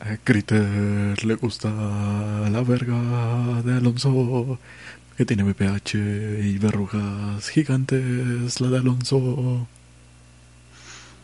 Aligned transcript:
A 0.00 0.16
Critter 0.16 1.24
le 1.24 1.34
gusta 1.34 1.68
la 1.68 2.62
verga 2.62 3.62
de 3.62 3.74
Alonso, 3.74 4.58
que 5.16 5.24
tiene 5.24 5.42
BPH 5.42 5.94
y 5.94 6.58
verrugas 6.58 7.48
gigantes, 7.48 8.60
la 8.60 8.68
de 8.68 8.78
Alonso. 8.78 9.66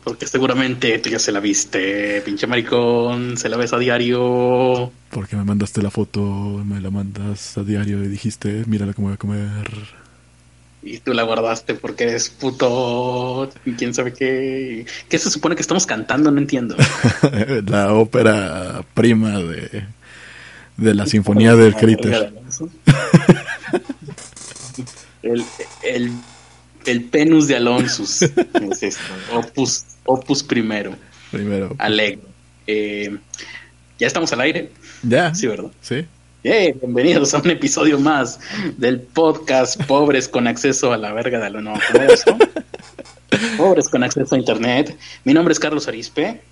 Porque 0.02 0.26
seguramente 0.26 0.98
tú 0.98 1.08
ya 1.08 1.18
se 1.18 1.32
la 1.32 1.40
viste, 1.40 2.20
pinche 2.22 2.46
maricón, 2.46 3.38
se 3.38 3.48
la 3.48 3.56
ves 3.56 3.72
a 3.72 3.78
diario. 3.78 4.92
Porque 5.10 5.36
me 5.36 5.44
mandaste 5.44 5.80
la 5.80 5.90
foto, 5.90 6.20
me 6.64 6.80
la 6.80 6.90
mandas 6.90 7.56
a 7.56 7.62
diario 7.62 8.04
y 8.04 8.08
dijiste, 8.08 8.64
mírala 8.66 8.92
cómo 8.92 9.08
voy 9.08 9.14
a 9.14 9.18
comer. 9.18 10.03
Y 10.86 10.98
tú 10.98 11.14
la 11.14 11.22
guardaste 11.22 11.74
porque 11.74 12.04
eres 12.04 12.28
puto 12.28 13.50
y 13.64 13.72
quién 13.72 13.94
sabe 13.94 14.12
qué. 14.12 14.84
¿Qué 15.08 15.18
se 15.18 15.30
supone 15.30 15.56
que 15.56 15.62
estamos 15.62 15.86
cantando? 15.86 16.30
No 16.30 16.38
entiendo. 16.38 16.76
la 17.66 17.94
ópera 17.94 18.84
prima 18.92 19.38
de, 19.38 19.86
de 20.76 20.94
la 20.94 21.06
Sinfonía 21.06 21.56
del 21.56 21.74
Critter. 21.74 22.34
el, 25.22 25.44
el, 25.82 26.12
el 26.84 27.04
penus 27.04 27.48
de 27.48 27.56
Alonso 27.56 28.02
es 28.02 28.22
esto. 28.82 29.02
Opus, 29.32 29.84
opus 30.04 30.42
primero. 30.42 30.94
Primero. 31.30 31.74
Alegro. 31.78 32.28
Eh, 32.66 33.16
ya 33.98 34.06
estamos 34.06 34.32
al 34.34 34.42
aire. 34.42 34.70
Ya. 35.02 35.34
Sí, 35.34 35.46
¿verdad? 35.46 35.70
Sí. 35.80 36.04
Bienvenidos 36.44 37.32
a 37.32 37.38
un 37.38 37.48
episodio 37.48 37.98
más 37.98 38.38
del 38.76 39.00
podcast 39.00 39.82
Pobres 39.84 40.28
con 40.28 40.46
acceso 40.46 40.92
a 40.92 40.98
la 40.98 41.10
verga 41.14 41.40
de 41.40 41.48
lo 41.48 41.62
Pobres 43.56 43.88
con 43.88 44.04
acceso 44.04 44.34
a 44.34 44.38
internet. 44.38 44.94
Mi 45.24 45.32
nombre 45.32 45.52
es 45.52 45.58
Carlos 45.58 45.88
Arispe. 45.88 46.42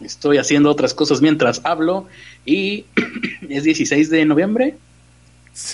Estoy 0.00 0.38
haciendo 0.38 0.68
otras 0.68 0.94
cosas 0.94 1.20
mientras 1.20 1.60
hablo 1.62 2.08
y 2.44 2.86
es 3.48 3.62
16 3.62 4.10
de 4.10 4.24
noviembre 4.24 4.74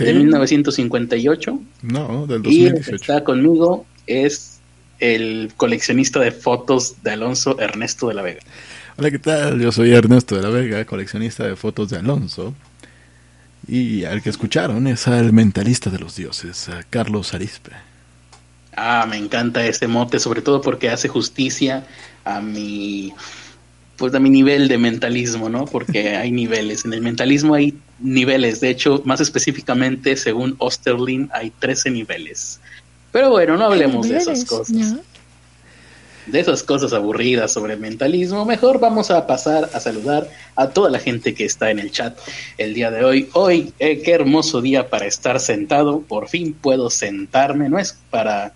de 0.01 0.13
1958. 0.13 1.61
No, 1.81 2.27
del 2.27 2.43
2018. 2.43 2.91
Y 2.91 2.95
está 2.95 3.25
conmigo 3.25 3.87
es 4.07 4.61
el 4.99 5.51
coleccionista 5.57 6.21
de 6.21 6.31
fotos 6.31 7.03
de 7.03 7.13
Alonso 7.13 7.59
Ernesto 7.59 8.09
de 8.09 8.15
la 8.15 8.21
Vega. 8.21 8.41
Hola, 8.99 9.11
¿qué 9.11 9.19
tal? 9.19 9.59
Yo 9.63 9.73
soy 9.73 9.95
Ernesto 9.95 10.37
de 10.37 10.43
la 10.43 10.51
Vega, 10.51 10.85
coleccionista 10.85 11.47
de 11.47 11.57
fotos 11.57 11.89
de 11.89 11.97
Alonso. 11.97 12.55
Y 13.67 14.05
al 14.05 14.23
que 14.23 14.31
escucharon 14.31 14.87
es 14.87 15.07
al 15.07 15.33
mentalista 15.33 15.91
de 15.91 15.99
los 15.99 16.17
dioses, 16.17 16.69
a 16.69 16.83
Carlos 16.83 17.35
Arispe. 17.35 17.73
Ah, 18.77 19.07
me 19.09 19.17
encanta 19.17 19.65
ese 19.65 19.87
mote, 19.87 20.19
sobre 20.19 20.43
todo 20.43 20.61
porque 20.61 20.89
hace 20.89 21.09
justicia 21.09 21.87
a 22.25 22.41
mi 22.41 23.13
pues 23.97 24.15
a 24.15 24.19
mi 24.19 24.31
nivel 24.31 24.67
de 24.67 24.79
mentalismo, 24.79 25.49
¿no? 25.49 25.65
Porque 25.67 26.17
hay 26.17 26.33
niveles. 26.33 26.85
En 26.85 26.93
el 26.93 27.03
mentalismo 27.03 27.55
hay 27.55 27.75
niveles. 28.01 28.61
De 28.61 28.71
hecho, 28.71 29.03
más 29.05 29.21
específicamente, 29.21 30.17
según 30.17 30.57
Osterlin, 30.59 31.31
hay 31.33 31.51
13 31.51 31.91
niveles. 31.91 32.59
Pero 33.13 33.31
bueno, 33.31 33.57
no 33.57 33.67
hablemos 33.67 34.09
de 34.09 34.17
esas 34.17 34.45
cosas 34.45 34.97
de 36.27 36.41
esas 36.41 36.63
cosas 36.63 36.93
aburridas 36.93 37.53
sobre 37.53 37.77
mentalismo, 37.77 38.45
mejor 38.45 38.79
vamos 38.79 39.11
a 39.11 39.27
pasar 39.27 39.71
a 39.73 39.81
saludar 39.81 40.29
a 40.57 40.69
toda 40.69 40.91
la 40.91 40.99
gente 40.99 41.35
que 41.35 41.45
está 41.45 41.71
en 41.71 41.79
el 41.79 41.91
chat 41.91 42.17
el 42.59 42.75
día 42.75 42.91
de 42.91 43.05
hoy. 43.05 43.29
Hoy, 43.33 43.73
eh, 43.79 44.03
qué 44.03 44.13
hermoso 44.13 44.61
día 44.61 44.89
para 44.89 45.07
estar 45.07 45.41
sentado, 45.41 46.01
por 46.03 46.29
fin 46.29 46.53
puedo 46.53 46.91
sentarme, 46.91 47.69
no 47.69 47.79
es 47.79 47.99
para 48.11 48.53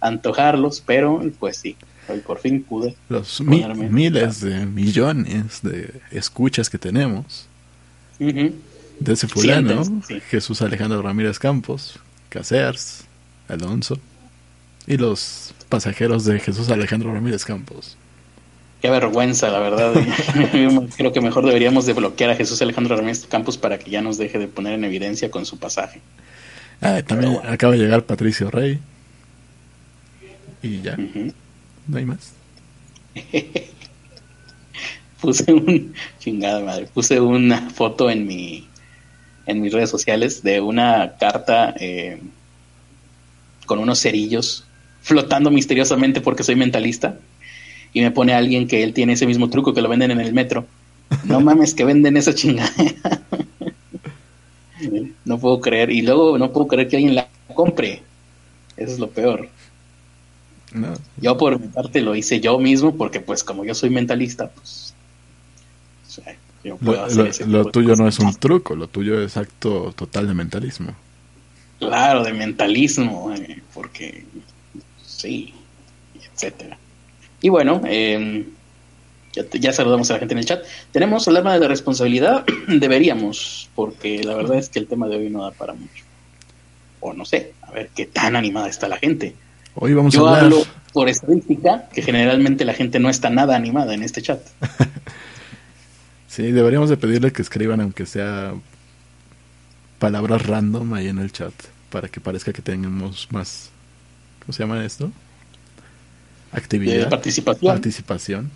antojarlos, 0.00 0.82
pero 0.84 1.22
pues 1.38 1.58
sí, 1.58 1.76
hoy 2.08 2.20
por 2.20 2.38
fin 2.38 2.62
pude. 2.62 2.94
Los 3.08 3.40
miles 3.40 4.40
de 4.40 4.66
millones 4.66 5.60
de 5.62 6.00
escuchas 6.10 6.70
que 6.70 6.78
tenemos. 6.78 7.46
De 8.18 9.12
ese 9.12 9.26
fulano, 9.26 9.82
Jesús 10.30 10.62
Alejandro 10.62 11.02
Ramírez 11.02 11.38
Campos, 11.38 11.98
Casears, 12.28 13.04
Alonso 13.48 13.98
y 14.86 14.96
los 14.96 15.53
pasajeros 15.74 16.24
de 16.24 16.38
Jesús 16.38 16.70
Alejandro 16.70 17.12
Ramírez 17.12 17.44
Campos. 17.44 17.96
Qué 18.80 18.90
vergüenza, 18.90 19.48
la 19.48 19.58
verdad. 19.58 19.92
Creo 20.96 21.12
que 21.12 21.20
mejor 21.20 21.44
deberíamos 21.44 21.84
de 21.84 21.94
bloquear 21.94 22.30
a 22.30 22.36
Jesús 22.36 22.62
Alejandro 22.62 22.94
Ramírez 22.94 23.26
Campos 23.26 23.58
para 23.58 23.76
que 23.80 23.90
ya 23.90 24.00
nos 24.00 24.16
deje 24.16 24.38
de 24.38 24.46
poner 24.46 24.74
en 24.74 24.84
evidencia 24.84 25.32
con 25.32 25.44
su 25.44 25.58
pasaje. 25.58 26.00
Ah, 26.80 27.02
también 27.04 27.40
acaba 27.44 27.72
de 27.72 27.80
llegar 27.80 28.04
Patricio 28.04 28.52
Rey. 28.52 28.78
Y 30.62 30.80
ya. 30.80 30.96
No 31.88 31.98
hay 31.98 32.04
más. 32.04 32.34
puse 35.20 35.52
un 35.52 35.92
chingada 36.20 36.60
madre. 36.60 36.86
Puse 36.86 37.18
una 37.18 37.68
foto 37.70 38.08
en 38.10 38.28
mi 38.28 38.68
en 39.46 39.60
mis 39.60 39.72
redes 39.72 39.90
sociales 39.90 40.40
de 40.44 40.60
una 40.60 41.16
carta 41.18 41.74
eh, 41.80 42.20
con 43.66 43.80
unos 43.80 44.00
cerillos 44.00 44.64
flotando 45.04 45.50
misteriosamente 45.50 46.20
porque 46.20 46.42
soy 46.42 46.56
mentalista. 46.56 47.18
Y 47.92 48.00
me 48.00 48.10
pone 48.10 48.32
alguien 48.32 48.66
que 48.66 48.82
él 48.82 48.92
tiene 48.92 49.12
ese 49.12 49.26
mismo 49.26 49.50
truco 49.50 49.72
que 49.72 49.82
lo 49.82 49.88
venden 49.88 50.10
en 50.10 50.20
el 50.20 50.32
metro. 50.32 50.66
No 51.24 51.40
mames 51.48 51.74
que 51.74 51.84
venden 51.84 52.16
esa 52.16 52.34
chingada. 52.34 52.72
no 55.24 55.38
puedo 55.38 55.60
creer. 55.60 55.90
Y 55.90 56.02
luego 56.02 56.36
no 56.38 56.50
puedo 56.50 56.66
creer 56.66 56.88
que 56.88 56.96
alguien 56.96 57.14
la 57.14 57.28
compre. 57.54 58.02
Eso 58.76 58.92
es 58.94 58.98
lo 58.98 59.10
peor. 59.10 59.48
Yo 61.18 61.36
por 61.38 61.60
mi 61.60 61.68
parte 61.68 62.00
lo 62.00 62.16
hice 62.16 62.40
yo 62.40 62.58
mismo 62.58 62.96
porque 62.96 63.20
pues 63.20 63.44
como 63.44 63.64
yo 63.64 63.74
soy 63.74 63.90
mentalista, 63.90 64.50
pues... 64.50 64.92
yo 66.64 66.76
puedo 66.78 67.06
lo, 67.06 67.24
hacer 67.24 67.46
lo 67.46 67.66
tuyo 67.66 67.94
no 67.94 68.08
es 68.08 68.18
un 68.18 68.34
truco, 68.34 68.74
lo 68.74 68.88
tuyo 68.88 69.22
es 69.22 69.36
acto 69.36 69.92
total 69.94 70.26
de 70.26 70.34
mentalismo. 70.34 70.96
Claro, 71.78 72.24
de 72.24 72.32
mentalismo, 72.32 73.32
eh, 73.34 73.62
porque 73.72 74.24
sí, 75.24 75.54
etcétera. 76.32 76.76
Y 77.40 77.48
bueno, 77.48 77.80
em, 77.86 78.44
ya, 79.54 79.72
saludamos 79.72 80.10
a 80.10 80.14
la 80.14 80.18
gente 80.18 80.34
en 80.34 80.38
el 80.38 80.44
chat. 80.44 80.62
Tenemos 80.92 81.26
alarma 81.26 81.54
de 81.54 81.60
la 81.60 81.68
responsabilidad, 81.68 82.44
deberíamos, 82.68 83.70
porque 83.74 84.22
la 84.22 84.34
verdad 84.34 84.58
es 84.58 84.68
que 84.68 84.78
el 84.78 84.86
tema 84.86 85.08
de 85.08 85.16
hoy 85.16 85.30
no 85.30 85.42
da 85.42 85.50
para 85.50 85.72
mucho. 85.72 86.04
O 87.00 87.14
no 87.14 87.24
sé, 87.24 87.54
a 87.62 87.70
ver 87.70 87.90
qué 87.94 88.06
tan 88.06 88.36
animada 88.36 88.68
está 88.68 88.86
la 88.86 88.98
gente. 88.98 89.34
Hoy 89.74 89.94
vamos 89.94 90.14
Yo 90.14 90.28
a 90.28 90.40
hablo 90.40 90.62
por 90.92 91.08
estadística 91.08 91.88
que 91.92 92.02
generalmente 92.02 92.64
la 92.64 92.74
gente 92.74 93.00
no 93.00 93.08
está 93.08 93.30
nada 93.30 93.56
animada 93.56 93.94
en 93.94 94.02
este 94.02 94.22
chat. 94.22 94.40
sí, 96.28 96.52
deberíamos 96.52 96.90
de 96.90 96.96
pedirle 96.96 97.32
que 97.32 97.42
escriban 97.42 97.80
aunque 97.80 98.06
sea 98.06 98.54
palabras 99.98 100.46
random 100.46 100.94
ahí 100.94 101.08
en 101.08 101.18
el 101.18 101.32
chat 101.32 101.52
para 101.90 102.08
que 102.08 102.20
parezca 102.20 102.52
que 102.52 102.62
tengamos 102.62 103.28
más 103.32 103.73
¿Cómo 104.44 104.52
se 104.52 104.62
llama 104.62 104.84
esto? 104.84 105.10
Actividad. 106.52 107.08
participación. 107.08 107.72
Participación. 107.72 108.50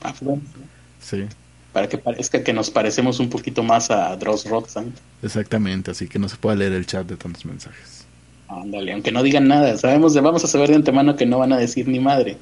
Sí. 1.00 1.24
Para 1.72 1.88
que 1.88 1.98
parezca 1.98 2.44
que 2.44 2.52
nos 2.52 2.70
parecemos 2.70 3.20
un 3.20 3.28
poquito 3.30 3.62
más 3.62 3.90
a 3.90 4.14
Dross 4.16 4.44
Roxanne. 4.46 4.92
Exactamente, 5.22 5.90
así 5.90 6.08
que 6.08 6.18
no 6.18 6.28
se 6.28 6.36
pueda 6.36 6.56
leer 6.56 6.72
el 6.72 6.86
chat 6.86 7.06
de 7.06 7.16
tantos 7.16 7.44
mensajes. 7.44 8.04
Ándale, 8.48 8.92
aunque 8.92 9.12
no 9.12 9.22
digan 9.22 9.48
nada, 9.48 9.76
sabemos, 9.76 10.14
vamos 10.14 10.44
a 10.44 10.46
saber 10.46 10.70
de 10.70 10.76
antemano 10.76 11.16
que 11.16 11.26
no 11.26 11.38
van 11.38 11.52
a 11.52 11.58
decir 11.58 11.88
ni 11.88 12.00
madre, 12.00 12.38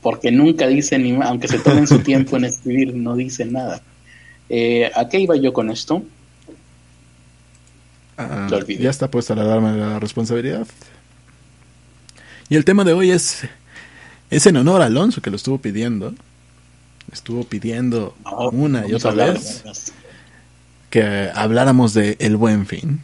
porque 0.00 0.30
nunca 0.30 0.66
dicen 0.66 1.02
ni 1.02 1.12
aunque 1.22 1.48
se 1.48 1.58
tomen 1.58 1.86
su 1.86 1.98
tiempo 2.02 2.36
en 2.36 2.44
escribir, 2.44 2.94
no 2.94 3.16
dicen 3.16 3.52
nada. 3.52 3.80
Eh, 4.48 4.90
¿A 4.94 5.08
qué 5.08 5.20
iba 5.20 5.36
yo 5.36 5.52
con 5.52 5.70
esto? 5.70 6.02
Ah, 8.18 8.48
ya 8.68 8.90
está 8.90 9.10
puesta 9.10 9.34
la 9.34 9.42
alarma 9.42 9.72
de 9.72 9.78
la 9.78 9.98
responsabilidad. 9.98 10.66
Y 12.52 12.56
el 12.56 12.66
tema 12.66 12.84
de 12.84 12.92
hoy 12.92 13.10
es, 13.10 13.44
es 14.30 14.44
en 14.44 14.58
honor 14.58 14.82
a 14.82 14.84
Alonso 14.84 15.22
que 15.22 15.30
lo 15.30 15.36
estuvo 15.36 15.56
pidiendo. 15.56 16.14
Estuvo 17.10 17.44
pidiendo 17.44 18.14
una 18.52 18.86
y 18.86 18.92
otra 18.92 19.12
vez 19.12 19.64
que 20.90 21.30
habláramos 21.34 21.94
de 21.94 22.18
el 22.20 22.36
buen 22.36 22.66
fin. 22.66 23.00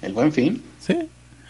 ¿El 0.00 0.14
buen 0.14 0.32
fin? 0.32 0.62
Sí, 0.80 0.96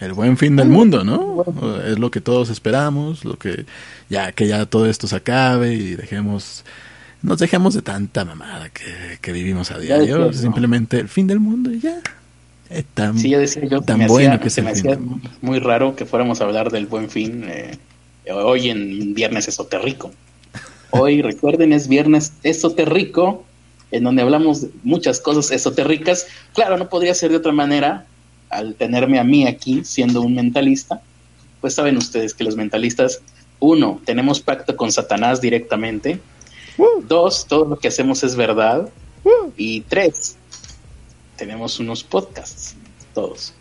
el 0.00 0.12
buen 0.12 0.36
fin 0.36 0.56
del 0.56 0.68
mundo, 0.68 1.04
¿no? 1.04 1.44
Es 1.86 2.00
lo 2.00 2.10
que 2.10 2.20
todos 2.20 2.50
esperamos, 2.50 3.24
lo 3.24 3.38
que 3.38 3.64
ya 4.08 4.32
que 4.32 4.48
ya 4.48 4.66
todo 4.66 4.86
esto 4.86 5.06
se 5.06 5.14
acabe 5.14 5.74
y 5.74 5.94
dejemos 5.94 6.64
nos 7.22 7.38
dejemos 7.38 7.74
de 7.74 7.82
tanta 7.82 8.24
mamada 8.24 8.70
que, 8.70 9.32
vivimos 9.32 9.70
a 9.70 9.78
diario, 9.78 10.32
simplemente 10.32 10.98
el 10.98 11.08
fin 11.08 11.28
del 11.28 11.38
mundo 11.38 11.72
y 11.72 11.78
ya 11.78 12.02
tan, 12.94 13.18
sí, 13.18 13.30
yo 13.30 13.38
decía 13.38 13.64
yo 13.64 13.80
tan 13.80 14.06
bueno 14.06 14.38
que 14.40 14.50
se 14.50 14.62
me 14.62 14.70
hacía 14.70 14.98
muy 15.40 15.58
raro 15.58 15.96
que 15.96 16.04
fuéramos 16.04 16.40
a 16.40 16.44
hablar 16.44 16.70
del 16.70 16.86
buen 16.86 17.08
fin 17.08 17.44
eh, 17.48 17.78
hoy 18.30 18.70
en 18.70 19.14
viernes 19.14 19.48
esotérico. 19.48 20.10
Hoy, 20.90 21.22
recuerden, 21.22 21.72
es 21.72 21.88
viernes 21.88 22.32
esotérico, 22.42 23.44
en 23.90 24.04
donde 24.04 24.22
hablamos 24.22 24.62
de 24.62 24.70
muchas 24.82 25.20
cosas 25.20 25.50
esotéricas. 25.50 26.26
Claro, 26.54 26.76
no 26.76 26.88
podría 26.88 27.14
ser 27.14 27.30
de 27.30 27.36
otra 27.36 27.52
manera 27.52 28.06
al 28.50 28.74
tenerme 28.74 29.18
a 29.18 29.24
mí 29.24 29.46
aquí 29.46 29.82
siendo 29.84 30.20
un 30.20 30.34
mentalista. 30.34 31.00
Pues 31.60 31.74
saben 31.74 31.96
ustedes 31.96 32.34
que 32.34 32.44
los 32.44 32.56
mentalistas, 32.56 33.20
uno, 33.60 34.00
tenemos 34.04 34.40
pacto 34.40 34.76
con 34.76 34.92
Satanás 34.92 35.40
directamente 35.40 36.20
Dos, 37.08 37.46
todo 37.46 37.64
lo 37.64 37.76
que 37.76 37.88
hacemos 37.88 38.22
es 38.22 38.36
verdad. 38.36 38.88
Y 39.56 39.82
tres, 39.82 40.36
tenemos 41.38 41.78
unos 41.78 42.04
podcasts, 42.04 42.74
todos. 43.14 43.54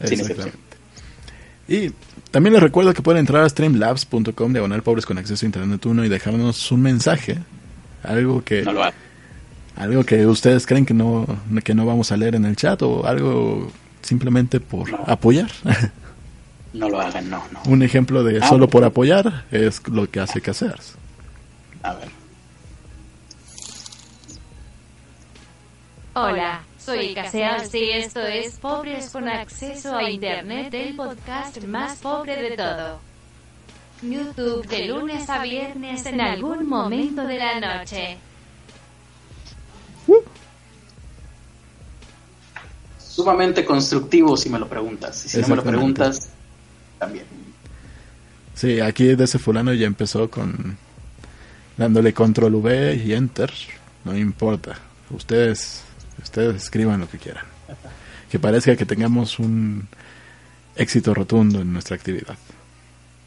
Exactamente. 0.00 0.58
Y 1.68 1.92
también 2.32 2.54
les 2.54 2.62
recuerdo 2.62 2.92
que 2.92 3.02
pueden 3.02 3.20
entrar 3.20 3.44
a 3.44 3.48
streamlabs.com 3.48 4.52
diagonal 4.52 4.82
pobres 4.82 5.06
con 5.06 5.18
acceso 5.18 5.44
a 5.44 5.46
internet 5.46 5.84
1 5.86 6.04
y 6.04 6.08
dejarnos 6.08 6.72
un 6.72 6.82
mensaje. 6.82 7.38
Algo 8.02 8.42
que. 8.42 8.64
algo 9.76 10.04
que 10.04 10.26
ustedes 10.26 10.66
creen 10.66 10.84
que 10.84 10.94
no, 10.94 11.26
que 11.62 11.74
no 11.74 11.86
vamos 11.86 12.10
a 12.10 12.16
leer 12.16 12.34
en 12.34 12.46
el 12.46 12.56
chat 12.56 12.82
o 12.82 13.06
algo 13.06 13.70
simplemente 14.00 14.58
por 14.58 14.88
apoyar. 15.06 15.50
No 16.72 16.88
lo 16.88 17.02
hagan, 17.02 17.28
no, 17.28 17.44
no. 17.52 17.60
Un 17.70 17.82
ejemplo 17.82 18.24
de 18.24 18.38
ah, 18.42 18.48
solo 18.48 18.66
por 18.66 18.82
apoyar 18.82 19.44
es 19.50 19.86
lo 19.88 20.10
que 20.10 20.20
hace 20.20 20.40
Casears. 20.40 20.94
A 21.82 21.92
ver. 21.92 22.21
Hola, 26.14 26.62
soy 26.78 27.14
Casears 27.14 27.74
y 27.74 27.90
esto 27.90 28.20
es 28.20 28.58
Pobres 28.58 29.08
con 29.08 29.26
Acceso 29.30 29.96
a 29.96 30.10
Internet, 30.10 30.74
el 30.74 30.94
podcast 30.94 31.64
más 31.64 32.00
pobre 32.00 32.36
de 32.36 32.54
todo. 32.54 33.00
YouTube 34.02 34.66
de 34.66 34.88
lunes 34.88 35.30
a 35.30 35.42
viernes 35.42 36.04
en 36.04 36.20
algún 36.20 36.68
momento 36.68 37.26
de 37.26 37.38
la 37.38 37.78
noche. 37.78 38.18
Sumamente 42.98 43.64
constructivo 43.64 44.36
si 44.36 44.50
me 44.50 44.58
lo 44.58 44.68
preguntas. 44.68 45.24
Y 45.24 45.28
si 45.30 45.40
no 45.40 45.48
me 45.48 45.56
lo 45.56 45.64
preguntas, 45.64 46.28
también. 46.98 47.24
Sí, 48.52 48.80
aquí 48.80 49.14
de 49.14 49.24
ese 49.24 49.38
fulano 49.38 49.72
ya 49.72 49.86
empezó 49.86 50.28
con 50.30 50.76
dándole 51.78 52.12
control 52.12 52.56
V 52.56 52.96
y 52.96 53.14
enter. 53.14 53.50
No 54.04 54.14
importa. 54.14 54.78
Ustedes, 55.10 55.84
ustedes 56.32 56.62
escriban 56.62 57.00
lo 57.00 57.08
que 57.08 57.18
quieran. 57.18 57.44
Que 58.30 58.38
parezca 58.38 58.74
que 58.74 58.86
tengamos 58.86 59.38
un 59.38 59.86
éxito 60.74 61.12
rotundo 61.12 61.60
en 61.60 61.70
nuestra 61.74 61.94
actividad. 61.94 62.36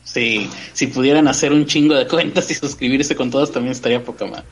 Sí, 0.03 0.49
si 0.73 0.87
pudieran 0.87 1.27
hacer 1.27 1.53
un 1.53 1.67
chingo 1.67 1.93
de 1.93 2.07
cuentas 2.07 2.49
y 2.49 2.55
suscribirse 2.55 3.15
con 3.15 3.29
todas 3.29 3.51
también 3.51 3.73
estaría 3.73 4.03
poca 4.03 4.25
más. 4.25 4.43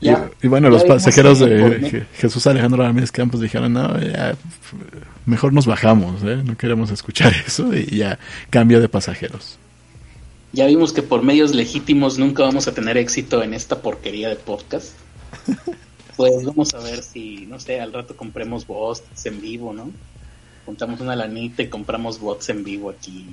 y, 0.00 0.48
bueno, 0.48 0.70
los 0.70 0.84
pasajeros 0.84 1.40
de 1.40 2.06
Jesús 2.14 2.46
Alejandro 2.46 2.82
Ramírez 2.82 3.12
Campos 3.12 3.40
dijeron, 3.40 3.74
no, 3.74 4.00
ya, 4.00 4.34
mejor 5.26 5.52
nos 5.52 5.66
bajamos, 5.66 6.22
¿eh? 6.22 6.40
no 6.44 6.56
queremos 6.56 6.90
escuchar 6.90 7.34
eso 7.46 7.74
y 7.74 7.96
ya 7.96 8.18
cambio 8.48 8.80
de 8.80 8.88
pasajeros. 8.88 9.58
Ya 10.52 10.66
vimos 10.66 10.94
que 10.94 11.02
por 11.02 11.22
medios 11.22 11.54
legítimos 11.54 12.18
nunca 12.18 12.44
vamos 12.44 12.68
a 12.68 12.72
tener 12.72 12.96
éxito 12.96 13.42
en 13.42 13.52
esta 13.52 13.82
porquería 13.82 14.30
de 14.30 14.36
podcast. 14.36 14.92
pues 16.16 16.44
vamos 16.44 16.74
a 16.74 16.78
ver 16.78 17.02
si, 17.02 17.46
no 17.46 17.60
sé, 17.60 17.80
al 17.80 17.92
rato 17.92 18.16
compremos 18.16 18.66
bots 18.66 19.26
en 19.26 19.40
vivo, 19.40 19.72
¿no? 19.72 19.90
Juntamos 20.64 21.00
una 21.00 21.14
lanita 21.14 21.62
y 21.62 21.68
compramos 21.68 22.18
bots 22.18 22.48
en 22.48 22.64
vivo 22.64 22.90
aquí. 22.90 23.26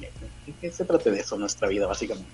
¿Qué 0.61 0.71
se 0.71 0.85
trata 0.85 1.09
de 1.09 1.19
eso 1.19 1.37
nuestra 1.37 1.67
vida, 1.67 1.87
básicamente? 1.87 2.27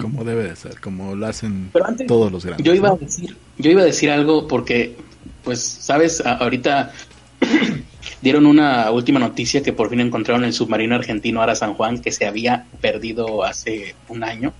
Como, 0.00 0.24
debe 0.24 0.44
de 0.44 0.56
ser, 0.56 0.80
como 0.80 1.14
lo 1.16 1.26
hacen 1.26 1.70
todos 2.06 2.30
los 2.30 2.44
grandes. 2.44 2.64
Yo 2.66 2.74
iba 2.74 2.90
a 2.90 2.96
decir, 2.96 3.36
yo 3.58 3.70
iba 3.70 3.82
a 3.82 3.84
decir 3.84 4.10
algo 4.10 4.46
porque, 4.46 4.96
pues, 5.42 5.62
sabes, 5.62 6.20
ahorita 6.24 6.92
dieron 8.22 8.46
una 8.46 8.90
última 8.90 9.18
noticia 9.18 9.62
que 9.62 9.72
por 9.72 9.90
fin 9.90 10.00
encontraron 10.00 10.44
el 10.44 10.52
submarino 10.52 10.94
argentino 10.94 11.40
Ara 11.40 11.54
San 11.54 11.74
Juan 11.74 12.00
que 12.00 12.12
se 12.12 12.26
había 12.26 12.66
perdido 12.80 13.44
hace 13.44 13.94
un 14.08 14.22
año 14.22 14.52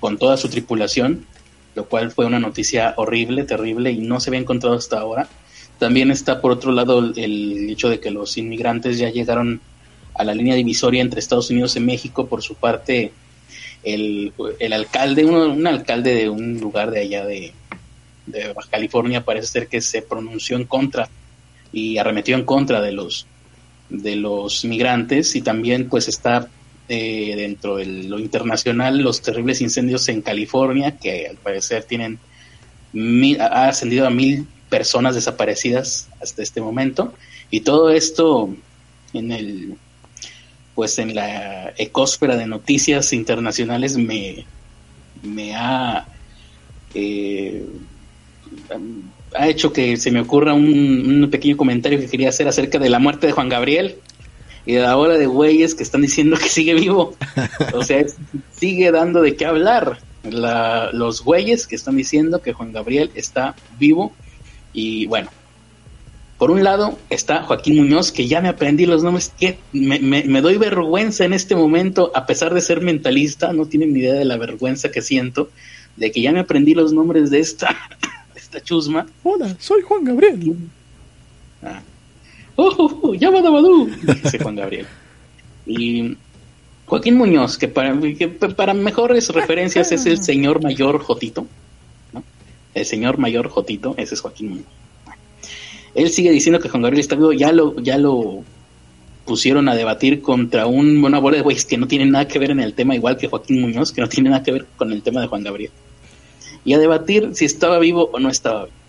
con 0.00 0.18
toda 0.18 0.36
su 0.36 0.48
tripulación, 0.48 1.24
lo 1.74 1.86
cual 1.88 2.10
fue 2.10 2.26
una 2.26 2.38
noticia 2.38 2.94
horrible, 2.96 3.44
terrible 3.44 3.90
y 3.90 3.98
no 3.98 4.20
se 4.20 4.30
había 4.30 4.40
encontrado 4.40 4.76
hasta 4.76 4.98
ahora. 4.98 5.28
También 5.78 6.10
está 6.10 6.40
por 6.40 6.52
otro 6.52 6.72
lado 6.72 7.12
el 7.16 7.68
hecho 7.70 7.88
de 7.88 8.00
que 8.00 8.10
los 8.10 8.36
inmigrantes 8.36 8.98
ya 8.98 9.10
llegaron 9.10 9.60
a 10.14 10.24
la 10.24 10.34
línea 10.34 10.54
divisoria 10.54 11.02
entre 11.02 11.20
Estados 11.20 11.50
Unidos 11.50 11.76
y 11.76 11.80
México. 11.80 12.26
Por 12.26 12.42
su 12.42 12.54
parte, 12.54 13.12
el, 13.82 14.32
el 14.58 14.72
alcalde, 14.72 15.24
un 15.24 15.66
alcalde 15.66 16.14
de 16.14 16.28
un 16.28 16.58
lugar 16.58 16.90
de 16.90 17.00
allá 17.00 17.24
de, 17.26 17.52
Baja 18.54 18.70
California 18.70 19.22
parece 19.22 19.48
ser 19.48 19.68
que 19.68 19.82
se 19.82 20.00
pronunció 20.00 20.56
en 20.56 20.64
contra 20.64 21.10
y 21.72 21.98
arremetió 21.98 22.36
en 22.36 22.44
contra 22.44 22.80
de 22.80 22.92
los 22.92 23.26
de 23.90 24.16
los 24.16 24.64
migrantes 24.64 25.36
y 25.36 25.42
también 25.42 25.90
pues 25.90 26.08
está 26.08 26.48
eh, 26.88 27.34
dentro 27.36 27.76
de 27.76 27.86
lo 27.86 28.18
internacional 28.18 28.98
los 28.98 29.22
terribles 29.22 29.60
incendios 29.60 30.08
en 30.08 30.22
California 30.22 30.98
que 30.98 31.28
al 31.28 31.36
parecer 31.36 31.84
tienen 31.84 32.18
ha 33.40 33.68
ascendido 33.68 34.06
a 34.06 34.10
mil 34.10 34.46
personas 34.68 35.14
desaparecidas 35.14 36.08
hasta 36.20 36.42
este 36.42 36.60
momento. 36.60 37.14
Y 37.50 37.60
todo 37.60 37.90
esto 37.90 38.54
en 39.12 39.32
el 39.32 39.76
pues 40.74 40.98
en 40.98 41.14
la 41.14 41.72
ecósfera 41.76 42.36
de 42.36 42.46
noticias 42.46 43.12
internacionales 43.12 43.96
me, 43.96 44.44
me 45.22 45.54
ha, 45.54 46.06
eh, 46.94 47.64
ha 49.34 49.48
hecho 49.48 49.72
que 49.72 49.96
se 49.96 50.10
me 50.10 50.20
ocurra 50.20 50.52
un, 50.52 51.28
pequeño 51.30 51.56
comentario 51.56 51.98
que 51.98 52.08
quería 52.08 52.28
hacer 52.28 52.48
acerca 52.48 52.78
de 52.78 52.90
la 52.90 52.98
muerte 52.98 53.26
de 53.28 53.32
Juan 53.32 53.48
Gabriel 53.48 53.96
y 54.66 54.74
de 54.74 54.80
la 54.80 54.96
de 54.96 55.26
güeyes 55.26 55.74
que 55.74 55.82
están 55.82 56.02
diciendo 56.02 56.36
que 56.36 56.48
sigue 56.48 56.74
vivo. 56.74 57.14
O 57.74 57.84
sea, 57.84 58.04
sigue 58.52 58.90
dando 58.90 59.22
de 59.22 59.36
qué 59.36 59.46
hablar. 59.46 59.98
los 60.24 61.22
güeyes 61.22 61.66
que 61.66 61.76
están 61.76 61.96
diciendo 61.96 62.40
que 62.40 62.52
Juan 62.52 62.72
Gabriel 62.72 63.10
está 63.14 63.54
vivo 63.78 64.12
y 64.72 65.06
bueno, 65.06 65.30
por 66.38 66.50
un 66.50 66.64
lado 66.64 66.98
está 67.10 67.42
Joaquín 67.42 67.76
Muñoz, 67.76 68.10
que 68.10 68.26
ya 68.26 68.40
me 68.40 68.48
aprendí 68.48 68.86
los 68.86 69.02
nombres, 69.02 69.32
que 69.38 69.58
me, 69.72 70.40
doy 70.40 70.56
vergüenza 70.56 71.24
en 71.24 71.32
este 71.32 71.54
momento, 71.54 72.10
a 72.14 72.26
pesar 72.26 72.52
de 72.54 72.60
ser 72.60 72.80
mentalista, 72.80 73.52
no 73.52 73.66
tienen 73.66 73.92
ni 73.92 74.00
idea 74.00 74.14
de 74.14 74.24
la 74.24 74.36
vergüenza 74.36 74.90
que 74.90 75.02
siento, 75.02 75.50
de 75.96 76.10
que 76.10 76.22
ya 76.22 76.32
me 76.32 76.40
aprendí 76.40 76.74
los 76.74 76.92
nombres 76.92 77.30
de 77.30 77.38
esta, 77.38 77.76
esta 78.34 78.60
chusma. 78.60 79.06
Hola, 79.22 79.54
soy 79.60 79.82
Juan 79.82 80.04
Gabriel. 80.04 80.56
Ah. 81.62 81.80
Oh, 82.56 82.72
oh, 82.78 83.00
oh 83.02 83.14
llama 83.14 83.40
dice 84.22 84.38
Juan 84.38 84.56
Gabriel. 84.56 84.86
Y 85.66 86.16
Joaquín 86.86 87.16
Muñoz, 87.16 87.56
que 87.56 87.68
para, 87.68 88.74
mejores 88.74 89.28
referencias 89.30 89.90
es 89.92 90.06
el 90.06 90.22
señor 90.22 90.62
mayor 90.62 90.98
Jotito, 91.00 91.46
El 92.74 92.84
señor 92.84 93.18
mayor 93.18 93.48
Jotito, 93.48 93.94
ese 93.96 94.14
es 94.14 94.20
Joaquín 94.20 94.50
Muñoz. 94.50 94.66
Él 95.94 96.10
sigue 96.10 96.30
diciendo 96.30 96.60
que 96.60 96.68
Juan 96.68 96.82
Gabriel 96.82 97.00
está 97.00 97.14
vivo, 97.14 97.32
ya 97.32 97.52
lo, 97.52 97.80
ya 97.80 97.96
lo 97.98 98.42
pusieron 99.24 99.68
a 99.68 99.74
debatir 99.74 100.20
contra 100.20 100.66
un, 100.66 101.02
una 101.02 101.18
bola 101.18 101.36
de 101.36 101.42
güeyes 101.42 101.64
que 101.64 101.78
no 101.78 101.86
tienen 101.86 102.10
nada 102.10 102.28
que 102.28 102.38
ver 102.38 102.50
en 102.50 102.60
el 102.60 102.74
tema, 102.74 102.94
igual 102.94 103.16
que 103.16 103.28
Joaquín 103.28 103.60
Muñoz, 103.60 103.92
que 103.92 104.00
no 104.00 104.08
tiene 104.08 104.30
nada 104.30 104.42
que 104.42 104.52
ver 104.52 104.66
con 104.76 104.92
el 104.92 105.02
tema 105.02 105.20
de 105.20 105.28
Juan 105.28 105.42
Gabriel. 105.42 105.70
Y 106.64 106.74
a 106.74 106.78
debatir 106.78 107.30
si 107.34 107.44
estaba 107.44 107.78
vivo 107.78 108.10
o 108.12 108.18
no 108.18 108.28
estaba 108.28 108.64
vivo. 108.64 108.83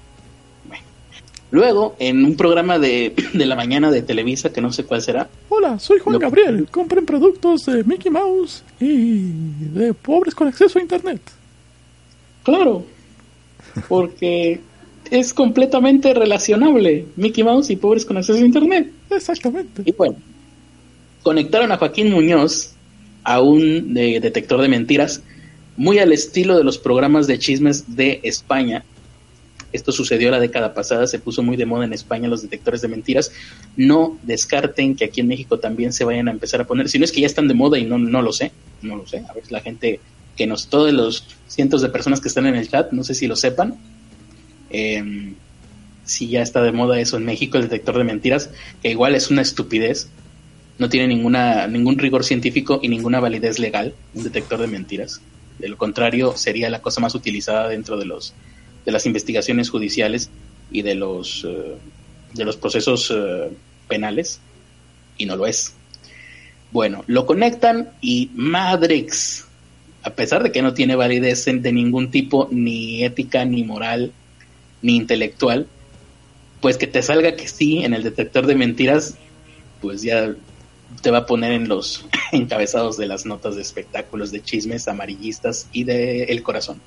Luego, 1.52 1.96
en 2.00 2.26
un 2.26 2.36
programa 2.36 2.80
de, 2.80 3.14
de, 3.34 3.46
la 3.46 3.56
mañana 3.56 3.92
de 3.92 4.02
Televisa, 4.02 4.52
que 4.52 4.62
no 4.62 4.72
sé 4.72 4.84
cuál 4.84 5.02
será. 5.02 5.30
Hola, 5.50 5.80
soy 5.80 6.00
Juan 6.00 6.20
Gabriel. 6.20 6.68
Compren 6.70 7.06
productos 7.06 7.66
de 7.66 7.84
Mickey 7.84 8.12
Mouse 8.12 8.64
y 8.80 9.32
de 9.74 9.94
pobres 9.94 10.36
con 10.36 10.48
acceso 10.48 10.80
a 10.80 10.82
Internet. 10.82 11.22
Claro, 12.44 12.86
porque 13.88 14.60
es 15.10 15.34
completamente 15.34 16.14
relacionable. 16.14 17.06
Mickey 17.16 17.44
Mouse 17.44 17.70
y 17.70 17.76
pobres 17.76 18.06
con 18.06 18.18
acceso 18.18 18.40
a 18.40 18.46
Internet. 18.46 18.92
Exactamente. 19.10 19.84
Y 19.86 19.92
bueno, 19.92 20.16
conectaron 21.24 21.72
a 21.72 21.78
Joaquín 21.78 22.12
Muñoz 22.12 22.74
a 23.24 23.42
un 23.42 23.94
detector 23.94 24.62
de 24.62 24.68
mentiras 24.68 25.22
muy 25.78 26.00
al 26.00 26.12
estilo 26.12 26.58
de 26.58 26.64
los 26.64 26.78
programas 26.78 27.28
de 27.28 27.40
chismes 27.40 27.96
de 27.96 28.20
España. 28.24 28.84
Esto 29.76 29.92
sucedió 29.92 30.32
la 30.32 30.40
década 30.40 30.74
pasada, 30.74 31.08
se 31.08 31.20
puso 31.20 31.44
muy 31.44 31.58
de 31.58 31.66
moda 31.66 31.86
en 31.86 31.94
España 31.94 32.28
los 32.28 32.42
detectores 32.42 32.82
de 32.82 32.88
mentiras. 32.88 33.32
No 33.76 34.18
descarten 34.24 34.96
que 34.96 35.06
aquí 35.06 35.22
en 35.22 35.28
México 35.28 35.60
también 35.60 35.94
se 35.94 36.04
vayan 36.04 36.28
a 36.28 36.32
empezar 36.32 36.62
a 36.62 36.68
poner, 36.68 36.90
si 36.90 36.98
no 36.98 37.06
es 37.06 37.12
que 37.12 37.22
ya 37.22 37.28
están 37.28 37.48
de 37.48 37.54
moda 37.54 37.78
y 37.78 37.86
no, 37.86 37.98
no 37.98 38.22
lo 38.22 38.34
sé, 38.34 38.52
no 38.82 38.96
lo 38.96 39.08
sé. 39.08 39.24
A 39.30 39.34
ver, 39.34 39.44
la 39.52 39.62
gente 39.62 40.00
que 40.36 40.48
nos, 40.48 40.68
todos 40.68 40.92
los 40.94 41.26
cientos 41.48 41.82
de 41.82 41.90
personas 41.90 42.22
que 42.22 42.28
están 42.28 42.46
en 42.46 42.56
el 42.56 42.70
chat, 42.70 42.92
no 42.92 43.04
sé 43.04 43.14
si 43.14 43.28
lo 43.28 43.36
sepan, 43.36 43.76
eh, 44.70 45.34
si 46.06 46.28
ya 46.28 46.42
está 46.42 46.62
de 46.62 46.72
moda 46.72 47.00
eso 47.00 47.18
en 47.18 47.26
México, 47.26 47.58
el 47.58 47.64
detector 47.64 47.98
de 47.98 48.04
mentiras, 48.04 48.50
que 48.82 48.92
igual 48.92 49.16
es 49.16 49.30
una 49.30 49.42
estupidez, 49.42 50.10
no 50.78 50.90
tiene 50.90 51.08
ninguna, 51.08 51.68
ningún 51.68 51.98
rigor 51.98 52.24
científico 52.24 52.80
y 52.82 52.90
ninguna 52.90 53.20
validez 53.20 53.60
legal, 53.60 53.94
un 54.14 54.24
detector 54.24 54.60
de 54.60 54.68
mentiras. 54.68 55.22
De 55.60 55.70
lo 55.70 55.78
contrario, 55.78 56.36
sería 56.36 56.70
la 56.70 56.82
cosa 56.82 57.02
más 57.02 57.16
utilizada 57.16 57.70
dentro 57.70 57.98
de, 57.98 58.06
los, 58.06 58.34
de 58.86 58.92
las 58.92 59.06
investigaciones 59.06 59.70
judiciales 59.70 60.30
y 60.72 60.82
de 60.82 60.96
los, 60.96 61.46
eh, 61.48 61.76
de 62.34 62.46
los 62.46 62.58
procesos 62.58 63.12
eh, 63.14 63.50
penales, 63.88 64.40
y 65.18 65.26
no 65.26 65.36
lo 65.36 65.48
es. 65.48 65.74
Bueno, 66.72 67.04
lo 67.08 67.26
conectan 67.26 67.92
y 68.02 68.30
Madrix, 68.36 69.46
a 70.04 70.12
pesar 70.12 70.44
de 70.44 70.52
que 70.52 70.62
no 70.62 70.74
tiene 70.74 70.96
validez 70.96 71.46
de 71.46 71.72
ningún 71.72 72.12
tipo, 72.12 72.48
ni 72.52 73.04
ética, 73.04 73.46
ni 73.46 73.64
moral, 73.64 74.12
ni 74.82 74.96
intelectual, 74.96 75.68
pues 76.62 76.78
que 76.78 76.88
te 76.88 77.02
salga 77.02 77.36
que 77.36 77.48
sí 77.48 77.84
en 77.84 77.94
el 77.94 78.04
detector 78.04 78.46
de 78.46 78.56
mentiras, 78.56 79.16
pues 79.82 80.02
ya 80.02 80.36
te 81.02 81.12
va 81.12 81.20
a 81.20 81.26
poner 81.26 81.52
en 81.54 81.68
los 81.68 82.06
encabezados 82.32 82.98
de 82.98 83.08
las 83.08 83.26
notas 83.26 83.56
de 83.56 83.62
espectáculos, 83.62 84.32
de 84.32 84.44
chismes 84.44 84.88
amarillistas 84.88 85.68
y 85.72 85.84
de 85.84 86.24
El 86.26 86.44
Corazón. 86.44 86.82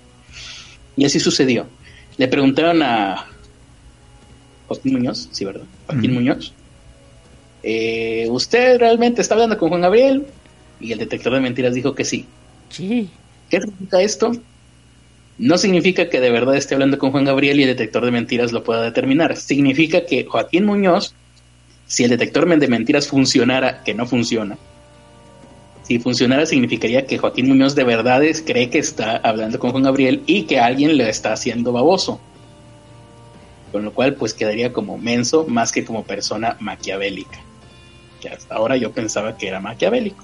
Y 0.96 1.04
así 1.04 1.20
sucedió. 1.20 1.66
Le 2.18 2.28
preguntaron 2.28 2.82
a 2.82 3.26
Joaquín 4.66 4.92
Muñoz, 4.94 5.28
sí, 5.32 5.44
¿verdad? 5.44 5.64
Joaquín 5.86 6.12
Muñoz. 6.12 6.52
Eh, 7.62 8.26
¿Usted 8.30 8.78
realmente 8.78 9.22
está 9.22 9.34
hablando 9.34 9.56
con 9.56 9.68
Juan 9.68 9.80
Gabriel? 9.80 10.26
Y 10.80 10.92
el 10.92 10.98
detector 10.98 11.32
de 11.32 11.40
mentiras 11.40 11.74
dijo 11.74 11.94
que 11.94 12.04
sí. 12.04 12.26
Sí. 12.68 13.08
¿Qué 13.48 13.60
significa 13.60 14.00
esto? 14.02 14.32
No 15.38 15.56
significa 15.58 16.10
que 16.10 16.20
de 16.20 16.30
verdad 16.30 16.56
esté 16.56 16.74
hablando 16.74 16.98
con 16.98 17.12
Juan 17.12 17.24
Gabriel 17.24 17.60
y 17.60 17.62
el 17.62 17.68
detector 17.68 18.04
de 18.04 18.10
mentiras 18.10 18.52
lo 18.52 18.64
pueda 18.64 18.82
determinar. 18.82 19.36
Significa 19.36 20.04
que 20.04 20.24
Joaquín 20.24 20.64
Muñoz, 20.64 21.14
si 21.86 22.04
el 22.04 22.10
detector 22.10 22.48
de 22.48 22.68
mentiras 22.68 23.06
funcionara, 23.06 23.84
que 23.84 23.94
no 23.94 24.06
funciona, 24.06 24.58
si 25.88 25.98
funcionara 25.98 26.44
significaría 26.44 27.06
que 27.06 27.16
Joaquín 27.16 27.48
Muñoz 27.48 27.74
de 27.74 27.82
verdad 27.82 28.22
cree 28.44 28.68
que 28.68 28.78
está 28.78 29.16
hablando 29.16 29.58
con 29.58 29.70
Juan 29.70 29.84
Gabriel 29.84 30.22
y 30.26 30.42
que 30.42 30.60
alguien 30.60 30.98
le 30.98 31.08
está 31.08 31.32
haciendo 31.32 31.72
baboso. 31.72 32.20
Con 33.72 33.84
lo 33.84 33.94
cual 33.94 34.14
pues 34.14 34.34
quedaría 34.34 34.70
como 34.70 34.98
menso 34.98 35.46
más 35.48 35.72
que 35.72 35.86
como 35.86 36.04
persona 36.04 36.58
maquiavélica. 36.60 37.40
Que 38.20 38.28
hasta 38.28 38.54
ahora 38.54 38.76
yo 38.76 38.92
pensaba 38.92 39.36
que 39.38 39.48
era 39.48 39.60
maquiavélico 39.60 40.22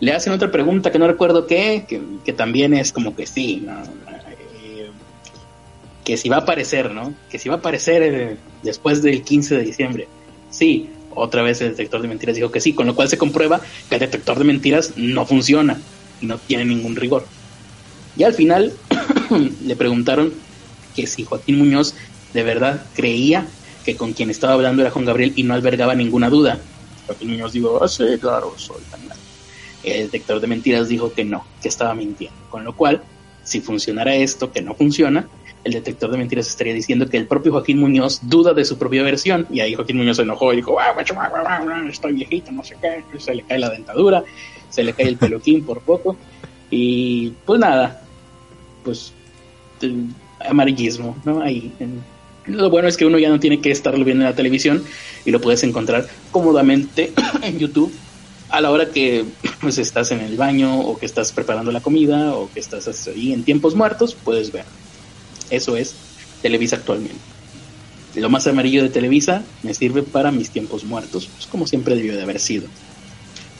le 0.00 0.12
hacen 0.12 0.32
otra 0.32 0.50
pregunta 0.50 0.92
que 0.92 0.98
no 0.98 1.06
recuerdo 1.06 1.46
qué, 1.46 1.86
que, 2.22 2.32
también 2.34 2.74
es 2.74 2.92
como 2.92 3.16
que 3.16 3.26
sí, 3.26 3.66
eh, 3.66 4.90
que 6.04 6.18
si 6.18 6.28
va 6.28 6.36
a 6.36 6.40
aparecer, 6.40 6.90
¿no? 6.90 7.14
Que 7.30 7.38
si 7.38 7.48
va 7.48 7.54
a 7.54 7.58
aparecer 7.58 8.02
eh, 8.02 8.36
después 8.62 9.02
del 9.02 9.22
15 9.22 9.56
de 9.56 9.64
diciembre. 9.64 10.08
Sí, 10.50 10.90
otra 11.16 11.42
vez 11.42 11.60
el 11.60 11.70
detector 11.70 12.02
de 12.02 12.08
mentiras 12.08 12.36
dijo 12.36 12.50
que 12.50 12.60
sí, 12.60 12.72
con 12.72 12.86
lo 12.86 12.94
cual 12.94 13.08
se 13.08 13.18
comprueba 13.18 13.60
que 13.88 13.96
el 13.96 14.00
detector 14.00 14.38
de 14.38 14.44
mentiras 14.44 14.92
no 14.96 15.26
funciona 15.26 15.80
y 16.20 16.26
no 16.26 16.38
tiene 16.38 16.64
ningún 16.64 16.96
rigor. 16.96 17.26
Y 18.16 18.24
al 18.24 18.34
final 18.34 18.72
le 19.64 19.76
preguntaron 19.76 20.32
que 20.94 21.06
si 21.06 21.24
Joaquín 21.24 21.58
Muñoz 21.58 21.94
de 22.32 22.42
verdad 22.42 22.84
creía 22.94 23.46
que 23.84 23.96
con 23.96 24.12
quien 24.12 24.30
estaba 24.30 24.54
hablando 24.54 24.82
era 24.82 24.90
Juan 24.90 25.04
Gabriel 25.04 25.32
y 25.36 25.42
no 25.42 25.54
albergaba 25.54 25.94
ninguna 25.94 26.30
duda. 26.30 26.60
Joaquín 27.06 27.30
Muñoz 27.30 27.52
dijo, 27.52 27.82
ah, 27.82 27.88
sí, 27.88 28.04
claro, 28.20 28.54
soy 28.56 28.82
tan 28.90 29.06
el 29.86 30.06
detector 30.06 30.40
de 30.40 30.46
mentiras 30.46 30.88
dijo 30.88 31.12
que 31.12 31.24
no, 31.24 31.46
que 31.62 31.68
estaba 31.68 31.94
mintiendo. 31.94 32.36
Con 32.50 32.64
lo 32.64 32.74
cual, 32.74 33.02
si 33.44 33.60
funcionara 33.60 34.14
esto, 34.16 34.52
que 34.52 34.60
no 34.60 34.74
funciona, 34.74 35.28
el 35.66 35.72
detector 35.72 36.10
de 36.12 36.18
mentiras 36.18 36.46
estaría 36.46 36.72
diciendo 36.72 37.08
que 37.08 37.16
el 37.16 37.26
propio 37.26 37.50
Joaquín 37.50 37.80
Muñoz 37.80 38.20
duda 38.22 38.54
de 38.54 38.64
su 38.64 38.78
propia 38.78 39.02
versión. 39.02 39.48
Y 39.50 39.58
ahí 39.58 39.74
Joaquín 39.74 39.96
Muñoz 39.96 40.16
se 40.16 40.22
enojó 40.22 40.52
y 40.52 40.56
dijo, 40.56 40.78
ah, 40.78 40.94
estoy 41.90 42.12
viejito, 42.12 42.52
no 42.52 42.62
sé 42.62 42.76
qué, 42.80 43.02
se 43.18 43.34
le 43.34 43.42
cae 43.42 43.58
la 43.58 43.70
dentadura, 43.70 44.22
se 44.70 44.84
le 44.84 44.92
cae 44.92 45.08
el 45.08 45.16
peluquín 45.16 45.64
por 45.64 45.80
poco. 45.80 46.16
Y 46.70 47.32
pues 47.44 47.58
nada, 47.58 48.00
pues 48.84 49.12
amarillismo, 50.48 51.16
¿no? 51.24 51.42
Ahí. 51.42 51.72
lo 52.46 52.70
bueno 52.70 52.86
es 52.86 52.96
que 52.96 53.04
uno 53.04 53.18
ya 53.18 53.28
no 53.28 53.40
tiene 53.40 53.60
que 53.60 53.72
estarlo 53.72 54.04
viendo 54.04 54.22
en 54.22 54.30
la 54.30 54.36
televisión 54.36 54.84
y 55.24 55.32
lo 55.32 55.40
puedes 55.40 55.64
encontrar 55.64 56.06
cómodamente 56.30 57.12
en 57.42 57.58
YouTube 57.58 57.92
a 58.50 58.60
la 58.60 58.70
hora 58.70 58.86
que 58.90 59.24
pues 59.60 59.78
estás 59.78 60.12
en 60.12 60.20
el 60.20 60.36
baño 60.36 60.78
o 60.78 60.96
que 60.96 61.06
estás 61.06 61.32
preparando 61.32 61.72
la 61.72 61.80
comida 61.80 62.34
o 62.34 62.48
que 62.52 62.60
estás 62.60 63.08
ahí 63.08 63.32
en 63.32 63.42
tiempos 63.42 63.74
muertos, 63.74 64.14
puedes 64.14 64.52
ver. 64.52 64.64
Eso 65.50 65.76
es 65.76 65.94
Televisa 66.42 66.76
actualmente. 66.76 67.20
Lo 68.14 68.30
más 68.30 68.46
amarillo 68.46 68.82
de 68.82 68.88
Televisa 68.88 69.44
me 69.62 69.74
sirve 69.74 70.02
para 70.02 70.32
mis 70.32 70.50
tiempos 70.50 70.84
muertos, 70.84 71.28
pues 71.34 71.46
como 71.46 71.66
siempre 71.66 71.94
debió 71.94 72.16
de 72.16 72.22
haber 72.22 72.40
sido. 72.40 72.66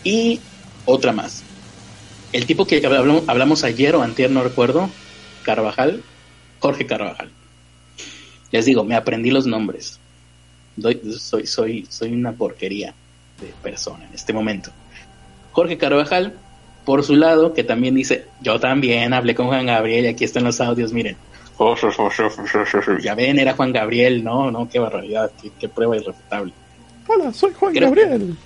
Y 0.03 0.41
otra 0.87 1.13
más. 1.13 1.43
El 2.33 2.47
tipo 2.47 2.67
que 2.67 2.85
hablamos, 2.85 3.65
ayer 3.65 3.95
o 3.95 4.03
antier, 4.03 4.31
no 4.31 4.43
recuerdo, 4.43 4.89
Carvajal, 5.43 6.03
Jorge 6.59 6.87
Carvajal. 6.87 7.31
Les 8.51 8.65
digo, 8.65 8.85
me 8.85 8.95
aprendí 8.95 9.31
los 9.31 9.47
nombres. 9.47 9.99
soy, 11.19 11.47
soy, 11.47 11.87
soy 11.89 12.13
una 12.13 12.33
porquería 12.33 12.95
de 13.41 13.53
persona 13.63 14.07
en 14.07 14.15
este 14.15 14.33
momento. 14.33 14.71
Jorge 15.53 15.79
Carvajal, 15.79 16.35
por 16.85 17.03
su 17.03 17.17
lado, 17.17 17.53
que 17.53 17.65
también 17.65 17.95
dice, 17.95 18.27
yo 18.43 18.61
también 18.61 19.13
hablé 19.13 19.35
con 19.35 19.47
Juan 19.49 19.67
Gabriel 19.67 20.05
y 20.05 20.09
aquí 20.09 20.25
están 20.25 20.45
los 20.45 20.61
audios, 20.61 20.93
miren. 20.93 21.17
Ya 23.03 23.15
ven, 23.15 23.39
era 23.39 23.55
Juan 23.55 23.73
Gabriel, 23.73 24.23
no, 24.23 24.51
no, 24.51 24.69
qué 24.69 24.79
barbaridad, 24.79 25.31
qué, 25.59 25.69
prueba 25.69 25.97
irrefutable. 25.97 26.53
Hola, 27.09 27.33
soy 27.33 27.53
Juan 27.59 27.73
Gabriel. 27.73 28.37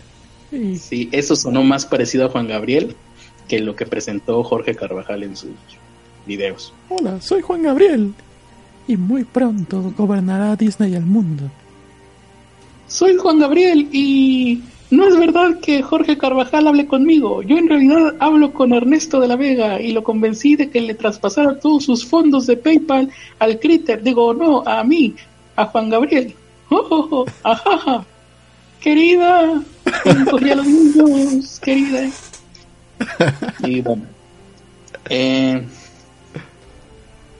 Sí. 0.50 1.08
eso 1.12 1.36
sonó 1.36 1.62
más 1.62 1.86
parecido 1.86 2.26
a 2.26 2.28
Juan 2.28 2.48
Gabriel 2.48 2.96
que 3.48 3.60
lo 3.60 3.76
que 3.76 3.86
presentó 3.86 4.42
Jorge 4.42 4.74
Carvajal 4.74 5.22
en 5.22 5.36
sus 5.36 5.50
videos. 6.26 6.72
Hola, 6.88 7.20
soy 7.20 7.40
Juan 7.42 7.62
Gabriel 7.62 8.12
y 8.86 8.96
muy 8.96 9.24
pronto 9.24 9.92
gobernará 9.96 10.56
Disney 10.56 10.94
al 10.94 11.06
mundo. 11.06 11.50
Soy 12.86 13.16
Juan 13.16 13.38
Gabriel 13.38 13.88
y 13.92 14.62
no 14.90 15.06
es 15.06 15.16
verdad 15.16 15.60
que 15.60 15.82
Jorge 15.82 16.18
Carvajal 16.18 16.66
hable 16.66 16.86
conmigo. 16.86 17.42
Yo 17.42 17.56
en 17.58 17.68
realidad 17.68 18.16
hablo 18.18 18.52
con 18.52 18.72
Ernesto 18.72 19.20
de 19.20 19.28
la 19.28 19.36
Vega 19.36 19.80
y 19.80 19.92
lo 19.92 20.02
convencí 20.02 20.56
de 20.56 20.68
que 20.68 20.80
le 20.80 20.94
traspasara 20.94 21.60
todos 21.60 21.84
sus 21.84 22.04
fondos 22.04 22.46
de 22.46 22.56
PayPal 22.56 23.10
al 23.38 23.60
Critter. 23.60 24.02
Digo, 24.02 24.34
no, 24.34 24.64
a 24.66 24.82
mí, 24.82 25.14
a 25.56 25.66
Juan 25.66 25.90
Gabriel. 25.90 26.34
Oh, 26.72 26.86
oh, 26.88 27.08
oh 27.10 27.26
ajaja. 27.42 28.06
Querida, 28.80 29.60
a 29.84 30.54
los 30.54 30.66
niños, 30.66 31.58
querida. 31.58 32.08
Y 33.64 33.80
bueno. 33.80 34.04
Eh, 35.08 35.66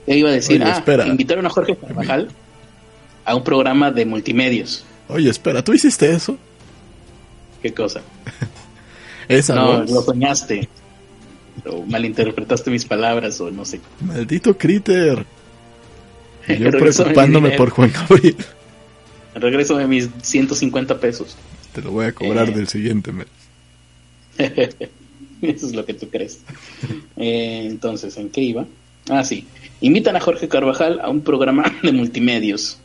iba 0.09 0.31
a 0.31 0.33
decir? 0.33 0.61
ah, 0.65 0.83
invitaron 1.07 1.47
a 1.47 1.51
Jorge 1.51 1.77
Carvajal 1.77 2.29
a 3.25 3.37
un 3.37 3.45
programa 3.45 3.93
de 3.93 4.05
multimedios. 4.05 4.85
Oye, 5.07 5.31
espera, 5.31 5.63
¿tú 5.63 5.73
hiciste 5.73 6.11
eso? 6.13 6.37
¿Qué 7.63 7.73
cosa? 7.73 8.03
Esa 9.29 9.55
no, 9.55 9.85
lo 9.85 10.03
soñaste. 10.03 10.69
O 11.67 11.85
malinterpretaste 11.85 12.71
mis 12.71 12.85
palabras 12.85 13.41
o 13.41 13.51
no 13.51 13.65
sé. 13.65 13.81
Maldito 14.01 14.57
Critter. 14.57 15.25
Yo 16.49 16.71
preocupándome 16.71 17.51
por 17.51 17.71
Juan 17.71 17.93
Gabriel. 17.93 18.37
Regreso 19.35 19.77
de 19.77 19.87
mis 19.87 20.09
150 20.23 20.99
pesos. 20.99 21.37
Te 21.73 21.83
lo 21.83 21.93
voy 21.93 22.07
a 22.07 22.13
cobrar 22.13 22.49
eh. 22.49 22.53
del 22.53 22.67
siguiente 22.67 23.13
mes. 23.13 23.27
Eso 25.43 25.67
es 25.67 25.75
lo 25.75 25.85
que 25.85 25.95
tú 25.95 26.09
crees. 26.09 26.41
Eh, 27.17 27.67
entonces, 27.67 28.17
¿en 28.17 28.31
qué 28.31 28.41
iba? 28.41 28.67
Ah, 29.09 29.23
sí. 29.23 29.47
Invitan 29.81 30.17
a 30.17 30.21
Jorge 30.21 30.49
Carvajal 30.49 31.01
a 31.01 31.09
un 31.09 31.21
programa 31.21 31.73
de 31.83 31.93
multimedios 31.93 32.79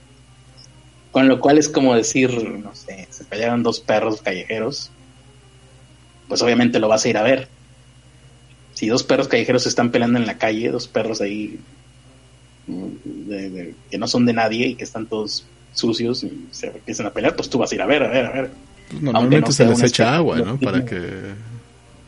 con 1.15 1.29
lo 1.29 1.39
cual 1.39 1.57
es 1.57 1.69
como 1.69 1.95
decir, 1.95 2.29
no 2.61 2.75
sé, 2.75 3.07
se 3.09 3.23
pelearon 3.23 3.63
dos 3.63 3.79
perros 3.79 4.21
callejeros, 4.21 4.91
pues 6.27 6.41
obviamente 6.41 6.77
lo 6.77 6.89
vas 6.89 7.05
a 7.05 7.07
ir 7.07 7.17
a 7.17 7.23
ver. 7.23 7.47
Si 8.73 8.87
dos 8.87 9.05
perros 9.05 9.29
callejeros 9.29 9.63
se 9.63 9.69
están 9.69 9.91
peleando 9.91 10.19
en 10.19 10.25
la 10.25 10.37
calle, 10.37 10.71
dos 10.71 10.89
perros 10.89 11.21
ahí 11.21 11.57
mm, 12.67 12.87
que 13.89 13.97
no 13.97 14.09
son 14.09 14.25
de 14.25 14.33
nadie 14.33 14.67
y 14.67 14.75
que 14.75 14.83
están 14.83 15.05
todos 15.05 15.45
sucios 15.71 16.21
y 16.25 16.47
se 16.51 16.67
empiezan 16.67 17.05
a 17.05 17.11
pelear, 17.11 17.33
pues 17.33 17.49
tú 17.49 17.59
vas 17.59 17.71
a 17.71 17.75
ir 17.75 17.81
a 17.81 17.85
ver, 17.85 18.03
a 18.03 18.09
ver, 18.09 18.25
a 18.25 18.31
ver. 18.33 18.51
Pues 18.89 19.01
normalmente 19.01 19.53
se 19.53 19.63
les 19.63 19.83
echa 19.83 20.17
agua, 20.17 20.39
¿no? 20.39 20.59
Para 20.59 20.83
que... 20.83 20.99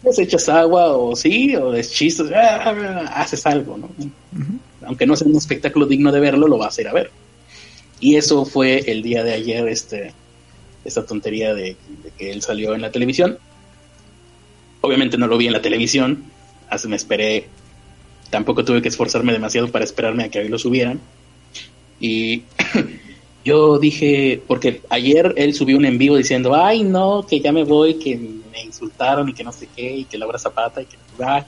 Les 0.04 0.20
echas 0.20 0.50
agua 0.50 0.98
o 0.98 1.16
sí, 1.16 1.56
o 1.56 1.72
deschistas, 1.72 2.30
ah, 2.36 2.76
ah, 2.76 3.22
haces 3.22 3.46
algo, 3.46 3.78
¿no? 3.78 3.90
Aunque 4.86 5.06
no 5.06 5.16
sea 5.16 5.30
un 5.30 5.38
espectáculo 5.38 5.86
digno 5.86 6.12
de 6.12 6.20
verlo, 6.20 6.50
lo 6.50 6.58
vas 6.58 6.78
a 6.78 6.82
ir 6.82 6.90
a 6.90 6.94
ver. 6.94 7.10
Y 8.00 8.16
eso 8.16 8.46
fue 8.46 8.92
el 8.92 9.01
día 9.01 9.24
de 9.24 9.34
ayer, 9.34 9.68
este, 9.68 10.13
esta 10.86 11.06
tontería 11.06 11.54
de, 11.54 11.75
que 12.18 12.32
él 12.32 12.42
salió 12.42 12.74
en 12.75 12.82
la 12.82 12.92
televisión. 12.92 13.38
Obviamente 14.82 15.18
no 15.18 15.27
lo 15.27 15.38
vi 15.38 15.48
en 15.48 15.54
la 15.54 15.62
televisión, 15.62 16.24
así 16.70 16.88
me 16.88 16.96
esperé, 16.96 17.48
tampoco 18.30 18.63
tuve 18.63 18.82
que 18.82 18.89
esforzarme 18.89 19.34
demasiado 19.34 19.70
para 19.70 19.84
esperarme 19.84 20.24
a 20.24 20.30
que 20.30 20.39
hoy 20.39 20.50
lo 20.50 20.60
subieran. 20.60 21.00
Y 22.00 22.44
yo 23.46 23.80
dije, 23.80 24.42
porque 24.48 24.82
ayer 24.89 25.34
él 25.38 25.54
subió 25.56 25.77
un 25.77 25.86
en 25.86 25.98
vivo 25.98 26.16
diciendo, 26.16 26.56
ay 26.56 26.84
no, 26.84 27.25
que 27.27 27.39
ya 27.39 27.51
me 27.51 27.63
voy, 27.63 27.96
que 27.96 28.16
me 28.18 28.63
insultaron 28.63 29.30
y 29.30 29.34
que 29.34 29.44
no 29.44 29.51
sé 29.51 29.68
qué, 29.75 29.92
y 29.92 30.06
que 30.06 30.18
Laura 30.18 30.38
Zapata 30.38 30.82
y 30.82 30.86
que 30.86 30.98
ah, 31.24 31.46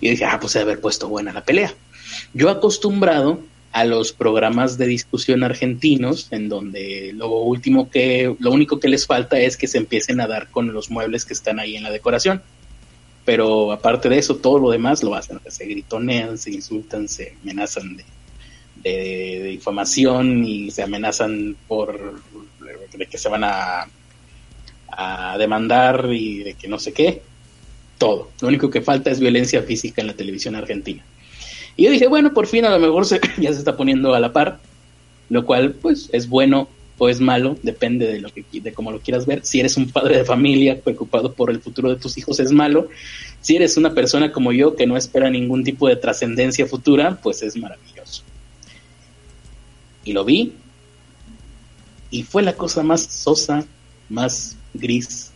y 0.00 0.10
dije, 0.10 0.24
ah, 0.24 0.38
pues 0.40 0.56
he 0.56 0.60
haber 0.60 0.80
puesto 0.80 1.08
buena 1.08 1.32
la 1.32 1.44
pelea. 1.44 1.72
Yo 2.34 2.50
acostumbrado 2.50 3.38
a 3.72 3.84
los 3.84 4.12
programas 4.12 4.76
de 4.76 4.86
discusión 4.86 5.42
argentinos, 5.42 6.28
en 6.30 6.50
donde 6.50 7.12
lo 7.14 7.28
último 7.28 7.90
que, 7.90 8.36
lo 8.38 8.52
único 8.52 8.78
que 8.78 8.88
les 8.88 9.06
falta 9.06 9.40
es 9.40 9.56
que 9.56 9.66
se 9.66 9.78
empiecen 9.78 10.20
a 10.20 10.26
dar 10.26 10.50
con 10.50 10.74
los 10.74 10.90
muebles 10.90 11.24
que 11.24 11.32
están 11.32 11.58
ahí 11.58 11.76
en 11.76 11.82
la 11.82 11.90
decoración. 11.90 12.42
Pero 13.24 13.72
aparte 13.72 14.10
de 14.10 14.18
eso, 14.18 14.36
todo 14.36 14.58
lo 14.58 14.70
demás 14.70 15.02
lo 15.02 15.14
hacen. 15.14 15.40
Se 15.48 15.64
gritonean, 15.64 16.36
se 16.36 16.50
insultan, 16.50 17.08
se 17.08 17.34
amenazan 17.42 17.96
de, 17.96 18.04
de, 18.82 19.42
difamación 19.44 20.44
y 20.44 20.70
se 20.70 20.82
amenazan 20.82 21.56
por 21.66 22.20
de 22.92 23.06
que 23.06 23.16
se 23.16 23.28
van 23.30 23.44
a, 23.44 23.88
a 24.88 25.38
demandar 25.38 26.08
y 26.12 26.42
de 26.42 26.54
que 26.54 26.68
no 26.68 26.78
sé 26.78 26.92
qué. 26.92 27.22
Todo. 27.96 28.32
Lo 28.40 28.48
único 28.48 28.68
que 28.68 28.82
falta 28.82 29.10
es 29.10 29.20
violencia 29.20 29.62
física 29.62 30.02
en 30.02 30.08
la 30.08 30.14
televisión 30.14 30.56
argentina. 30.56 31.02
Y 31.76 31.84
yo 31.84 31.90
dije, 31.90 32.06
bueno, 32.06 32.34
por 32.34 32.46
fin 32.46 32.64
a 32.64 32.70
lo 32.70 32.78
mejor 32.78 33.06
se, 33.06 33.20
ya 33.38 33.52
se 33.52 33.58
está 33.58 33.76
poniendo 33.76 34.14
a 34.14 34.20
la 34.20 34.32
par, 34.32 34.60
lo 35.28 35.44
cual 35.46 35.72
pues 35.72 36.08
es 36.12 36.28
bueno 36.28 36.68
o 36.98 37.08
es 37.08 37.20
malo, 37.20 37.56
depende 37.62 38.06
de 38.06 38.20
lo 38.20 38.30
que 38.30 38.44
de 38.52 38.72
cómo 38.72 38.92
lo 38.92 39.00
quieras 39.00 39.26
ver. 39.26 39.44
Si 39.44 39.58
eres 39.58 39.76
un 39.76 39.90
padre 39.90 40.18
de 40.18 40.24
familia 40.24 40.80
preocupado 40.80 41.32
por 41.32 41.50
el 41.50 41.60
futuro 41.60 41.90
de 41.90 41.96
tus 41.96 42.16
hijos 42.16 42.38
es 42.38 42.52
malo. 42.52 42.88
Si 43.40 43.56
eres 43.56 43.76
una 43.76 43.92
persona 43.92 44.30
como 44.30 44.52
yo 44.52 44.76
que 44.76 44.86
no 44.86 44.96
espera 44.96 45.28
ningún 45.28 45.64
tipo 45.64 45.88
de 45.88 45.96
trascendencia 45.96 46.66
futura, 46.66 47.18
pues 47.20 47.42
es 47.42 47.56
maravilloso. 47.56 48.22
Y 50.04 50.12
lo 50.12 50.24
vi 50.24 50.52
y 52.12 52.22
fue 52.22 52.42
la 52.42 52.52
cosa 52.52 52.84
más 52.84 53.02
sosa, 53.02 53.64
más 54.08 54.56
gris, 54.74 55.32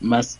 más 0.00 0.38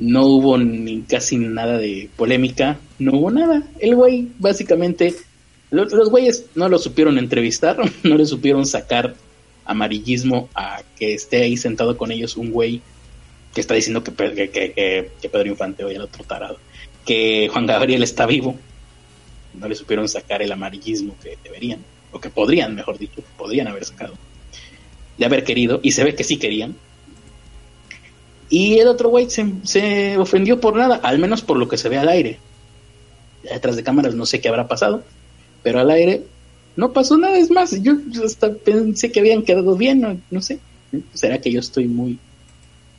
No 0.00 0.26
hubo 0.26 0.58
ni 0.58 1.02
casi 1.02 1.36
nada 1.36 1.78
de 1.78 2.08
polémica, 2.16 2.78
no 2.98 3.12
hubo 3.12 3.30
nada. 3.30 3.62
El 3.78 3.94
güey 3.94 4.28
básicamente 4.38 5.14
los, 5.70 6.10
güeyes 6.10 6.46
no 6.54 6.68
lo 6.68 6.78
supieron 6.78 7.18
entrevistar, 7.18 7.78
no 8.02 8.16
le 8.16 8.26
supieron 8.26 8.66
sacar 8.66 9.14
amarillismo 9.64 10.48
a 10.54 10.82
que 10.98 11.14
esté 11.14 11.42
ahí 11.42 11.56
sentado 11.56 11.96
con 11.96 12.10
ellos 12.10 12.36
un 12.36 12.50
güey 12.50 12.80
que 13.54 13.60
está 13.60 13.74
diciendo 13.74 14.02
que, 14.02 14.12
que, 14.12 15.28
Pedro 15.28 15.48
Infante 15.48 15.84
oye 15.84 15.96
el 15.96 16.02
otro 16.02 16.24
tarado, 16.24 16.58
que 17.04 17.48
Juan 17.52 17.66
Gabriel 17.66 18.02
está 18.02 18.26
vivo. 18.26 18.56
No 19.54 19.68
le 19.68 19.74
supieron 19.74 20.08
sacar 20.08 20.42
el 20.42 20.52
amarillismo 20.52 21.16
que 21.20 21.36
deberían, 21.42 21.84
o 22.12 22.20
que 22.20 22.30
podrían, 22.30 22.74
mejor 22.74 22.98
dicho, 22.98 23.22
podrían 23.36 23.66
haber 23.66 23.84
sacado, 23.84 24.14
de 25.18 25.24
haber 25.24 25.42
querido, 25.42 25.80
y 25.82 25.92
se 25.92 26.04
ve 26.04 26.14
que 26.14 26.22
sí 26.22 26.36
querían. 26.36 26.76
Y 28.50 28.80
el 28.80 28.88
otro 28.88 29.08
güey 29.08 29.28
se, 29.30 30.18
ofendió 30.18 30.60
por 30.60 30.76
nada, 30.76 30.96
al 30.96 31.20
menos 31.20 31.40
por 31.40 31.56
lo 31.56 31.68
que 31.68 31.78
se 31.78 31.88
ve 31.88 31.98
al 31.98 32.08
aire. 32.08 32.38
Detrás 33.44 33.76
de 33.76 33.84
cámaras 33.84 34.14
no 34.14 34.26
sé 34.26 34.40
qué 34.40 34.48
habrá 34.48 34.66
pasado, 34.66 35.04
pero 35.62 35.78
al 35.78 35.90
aire 35.90 36.24
no 36.76 36.92
pasó 36.92 37.16
nada, 37.16 37.38
es 37.38 37.50
más, 37.50 37.80
yo 37.80 37.94
hasta 38.24 38.52
pensé 38.52 39.12
que 39.12 39.20
habían 39.20 39.42
quedado 39.42 39.76
bien, 39.76 40.20
no, 40.30 40.42
sé, 40.42 40.58
será 41.14 41.40
que 41.40 41.52
yo 41.52 41.60
estoy 41.60 41.86
muy, 41.86 42.18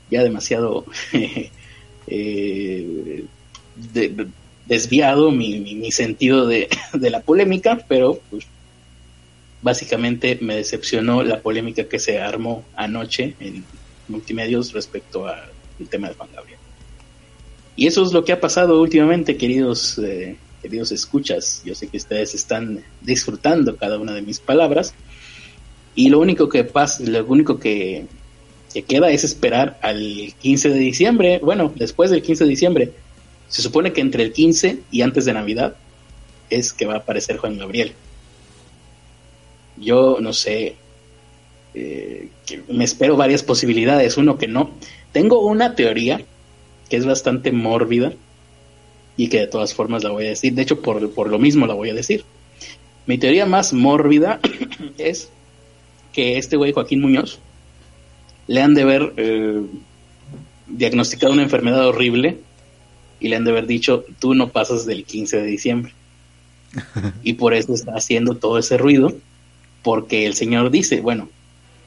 ya 0.09 0.23
demasiado 0.23 0.85
eh, 2.07 3.25
desviado 4.65 5.31
mi, 5.31 5.91
sentido 5.91 6.47
de, 6.47 6.69
la 6.93 7.21
polémica, 7.21 7.83
pero 7.87 8.21
pues 8.29 8.45
básicamente 9.61 10.37
me 10.41 10.55
decepcionó 10.55 11.23
la 11.23 11.41
polémica 11.41 11.83
que 11.83 11.99
se 11.99 12.19
armó 12.19 12.63
anoche 12.75 13.35
en 13.39 13.63
multimedios 14.11 14.73
respecto 14.73 15.25
al 15.27 15.49
tema 15.89 16.09
de 16.09 16.15
Juan 16.15 16.29
Gabriel. 16.35 16.59
Y 17.75 17.87
eso 17.87 18.03
es 18.03 18.13
lo 18.13 18.23
que 18.23 18.33
ha 18.33 18.39
pasado 18.39 18.79
últimamente, 18.81 19.37
queridos 19.37 19.97
eh, 19.97 20.37
queridos 20.61 20.91
escuchas, 20.91 21.63
yo 21.65 21.73
sé 21.73 21.87
que 21.87 21.97
ustedes 21.97 22.35
están 22.35 22.83
disfrutando 23.01 23.75
cada 23.77 23.97
una 23.97 24.13
de 24.13 24.21
mis 24.21 24.39
palabras 24.39 24.93
y 25.95 26.09
lo 26.09 26.19
único 26.19 26.47
que 26.49 26.63
pasa, 26.63 27.03
lo 27.03 27.25
único 27.25 27.59
que, 27.59 28.05
queda 28.87 29.09
es 29.11 29.25
esperar 29.25 29.77
al 29.81 30.33
15 30.39 30.69
de 30.69 30.79
diciembre, 30.79 31.39
bueno, 31.43 31.73
después 31.75 32.09
del 32.09 32.21
15 32.21 32.45
de 32.45 32.49
diciembre, 32.49 32.91
se 33.49 33.61
supone 33.61 33.91
que 33.91 33.99
entre 33.99 34.23
el 34.23 34.31
15 34.31 34.79
y 34.91 35.01
antes 35.01 35.25
de 35.25 35.33
Navidad 35.33 35.75
es 36.49 36.71
que 36.71 36.85
va 36.85 36.93
a 36.93 36.97
aparecer 36.97 37.35
Juan 37.35 37.57
Gabriel. 37.57 37.91
Yo 39.75 40.19
no 40.21 40.31
sé, 40.31 40.77
eh, 41.73 42.29
me 42.67 42.83
espero 42.83 43.15
varias 43.15 43.43
posibilidades, 43.43 44.17
uno 44.17 44.37
que 44.37 44.47
no. 44.47 44.71
Tengo 45.11 45.39
una 45.39 45.75
teoría 45.75 46.21
que 46.89 46.97
es 46.97 47.05
bastante 47.05 47.51
mórbida, 47.51 48.13
y 49.17 49.27
que 49.27 49.39
de 49.39 49.47
todas 49.47 49.73
formas 49.73 50.03
la 50.03 50.09
voy 50.09 50.25
a 50.25 50.29
decir. 50.29 50.53
De 50.53 50.61
hecho, 50.61 50.81
por, 50.81 51.11
por 51.11 51.29
lo 51.29 51.39
mismo 51.39 51.67
la 51.67 51.73
voy 51.73 51.89
a 51.89 51.93
decir. 51.93 52.23
Mi 53.05 53.17
teoría 53.17 53.45
más 53.45 53.73
mórbida 53.73 54.39
es 54.97 55.29
que 56.13 56.37
este 56.37 56.57
güey 56.57 56.71
Joaquín 56.71 57.01
Muñoz 57.01 57.39
le 58.47 58.61
han 58.61 58.73
de 58.73 58.81
haber 58.81 59.13
eh, 59.17 59.61
diagnosticado 60.67 61.33
una 61.33 61.43
enfermedad 61.43 61.87
horrible 61.87 62.39
y 63.19 63.27
le 63.27 63.35
han 63.35 63.43
de 63.43 63.51
haber 63.51 63.67
dicho, 63.67 64.05
tú 64.19 64.33
no 64.33 64.49
pasas 64.49 64.85
del 64.85 65.05
15 65.05 65.37
de 65.37 65.45
diciembre. 65.45 65.93
y 67.23 67.33
por 67.33 67.53
eso 67.53 67.73
está 67.73 67.93
haciendo 67.93 68.35
todo 68.35 68.57
ese 68.57 68.77
ruido, 68.77 69.13
porque 69.83 70.25
el 70.25 70.33
señor 70.33 70.71
dice, 70.71 71.01
bueno, 71.01 71.29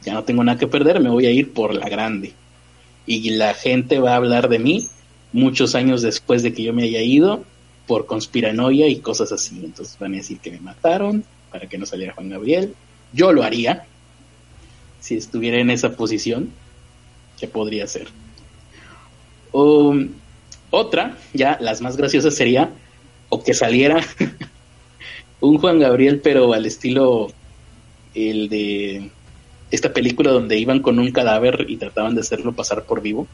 ya 0.05 0.15
no 0.15 0.25
tengo 0.25 0.45
nada 0.45 0.59
que 0.59 0.67
perder, 0.67 1.01
me 1.01 1.11
voy 1.11 1.27
a 1.27 1.31
ir 1.31 1.53
por 1.53 1.75
la 1.75 1.89
grande. 1.89 2.33
Y 3.07 3.31
la 3.31 3.55
gente 3.55 3.99
va 3.99 4.13
a 4.13 4.17
hablar 4.17 4.49
de 4.49 4.59
mí 4.59 4.87
muchos 5.33 5.75
años 5.75 6.03
después 6.03 6.43
de 6.43 6.53
que 6.53 6.63
yo 6.63 6.73
me 6.73 6.85
haya 6.85 7.03
ido 7.03 7.45
por 7.87 8.07
conspiranoia 8.07 8.89
y 8.89 8.97
cosas 8.97 9.33
así. 9.33 9.61
Entonces 9.63 9.99
van 9.99 10.15
a 10.15 10.19
decir 10.19 10.39
que 10.39 10.51
me 10.51 10.61
mataron 10.61 11.25
para 11.51 11.69
que 11.69 11.79
no 11.79 11.87
saliera 11.87 12.15
Juan 12.15 12.31
Gabriel. 12.31 12.75
Yo 13.13 13.33
lo 13.33 13.43
haría 13.43 13.87
si 15.01 15.17
estuviera 15.17 15.59
en 15.59 15.69
esa 15.69 15.97
posición, 15.97 16.51
que 17.39 17.47
podría 17.47 17.87
ser. 17.87 18.09
otra, 20.71 21.19
ya 21.35 21.59
las 21.61 21.83
más 21.83 21.97
graciosas 21.99 22.35
sería 22.35 22.71
o 23.29 23.45
que 23.45 23.53
saliera 23.53 24.01
un 25.41 25.59
Juan 25.59 25.79
Gabriel, 25.79 26.21
pero 26.23 26.55
al 26.55 26.65
estilo 26.65 27.29
el 28.15 28.49
de 28.49 29.11
esta 29.75 29.93
película 29.93 30.31
donde 30.31 30.59
iban 30.59 30.81
con 30.81 30.99
un 30.99 31.11
cadáver 31.13 31.67
y 31.69 31.77
trataban 31.77 32.15
de 32.15 32.21
hacerlo 32.21 32.53
pasar 32.53 32.85
por 32.85 33.01
vivo. 33.01 33.27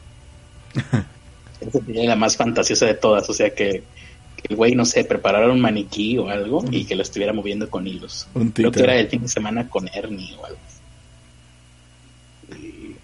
Esa 1.61 1.79
sería 1.85 2.09
la 2.09 2.15
más 2.15 2.37
fantasiosa 2.37 2.87
de 2.87 2.95
todas, 2.95 3.29
o 3.29 3.33
sea 3.33 3.53
que, 3.53 3.83
el 4.49 4.55
güey, 4.55 4.73
no 4.73 4.85
sé, 4.85 5.03
preparara 5.03 5.51
un 5.51 5.61
maniquí 5.61 6.17
o 6.17 6.29
algo 6.29 6.65
y 6.71 6.85
que 6.85 6.95
lo 6.95 7.03
estuviera 7.03 7.33
moviendo 7.33 7.69
con 7.69 7.85
hilos. 7.85 8.27
Creo 8.53 8.71
que 8.71 8.81
era 8.81 8.95
el 8.95 9.07
fin 9.07 9.21
de 9.21 9.27
semana 9.27 9.69
con 9.69 9.87
Ernie 9.93 10.35
o 10.39 10.45
algo 10.45 10.57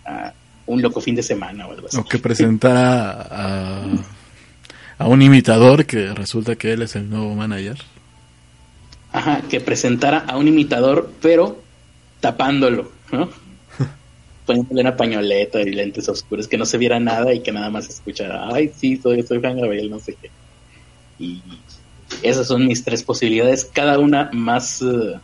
ah, 0.06 0.34
un 0.66 0.82
loco 0.82 1.00
fin 1.00 1.16
de 1.16 1.24
semana 1.24 1.68
o 1.68 1.72
algo 1.72 1.88
así. 1.88 1.98
O 1.98 2.04
que 2.04 2.18
presentara 2.18 3.28
a, 3.30 3.86
a 4.98 5.08
un 5.08 5.22
imitador 5.22 5.86
que 5.86 6.14
resulta 6.14 6.56
que 6.56 6.74
él 6.74 6.82
es 6.82 6.96
el 6.96 7.10
nuevo 7.10 7.36
manager. 7.36 7.78
Ajá, 9.12 9.42
que 9.50 9.62
presentara 9.62 10.20
a 10.20 10.38
un 10.38 10.48
imitador, 10.48 11.12
pero 11.22 11.62
tapándolo, 12.20 12.92
¿no? 13.12 13.30
poniéndole 14.46 14.82
una 14.82 14.96
pañoleta 14.96 15.62
y 15.62 15.72
lentes 15.72 16.08
oscuros, 16.10 16.48
que 16.48 16.58
no 16.58 16.66
se 16.66 16.78
viera 16.78 17.00
nada 17.00 17.34
y 17.34 17.42
que 17.42 17.52
nada 17.52 17.70
más 17.70 17.90
escuchara, 17.90 18.48
ay, 18.52 18.72
sí, 18.76 18.98
soy, 18.98 19.22
soy 19.24 19.40
Juan 19.40 19.60
Gabriel, 19.60 19.90
no 19.90 20.00
sé 20.00 20.16
qué. 20.20 20.30
Y 21.20 21.42
esas 22.22 22.48
son 22.48 22.66
mis 22.66 22.84
tres 22.84 23.04
posibilidades, 23.04 23.66
cada 23.66 24.00
una 24.00 24.30
más, 24.34 24.82
eh, 24.82 25.20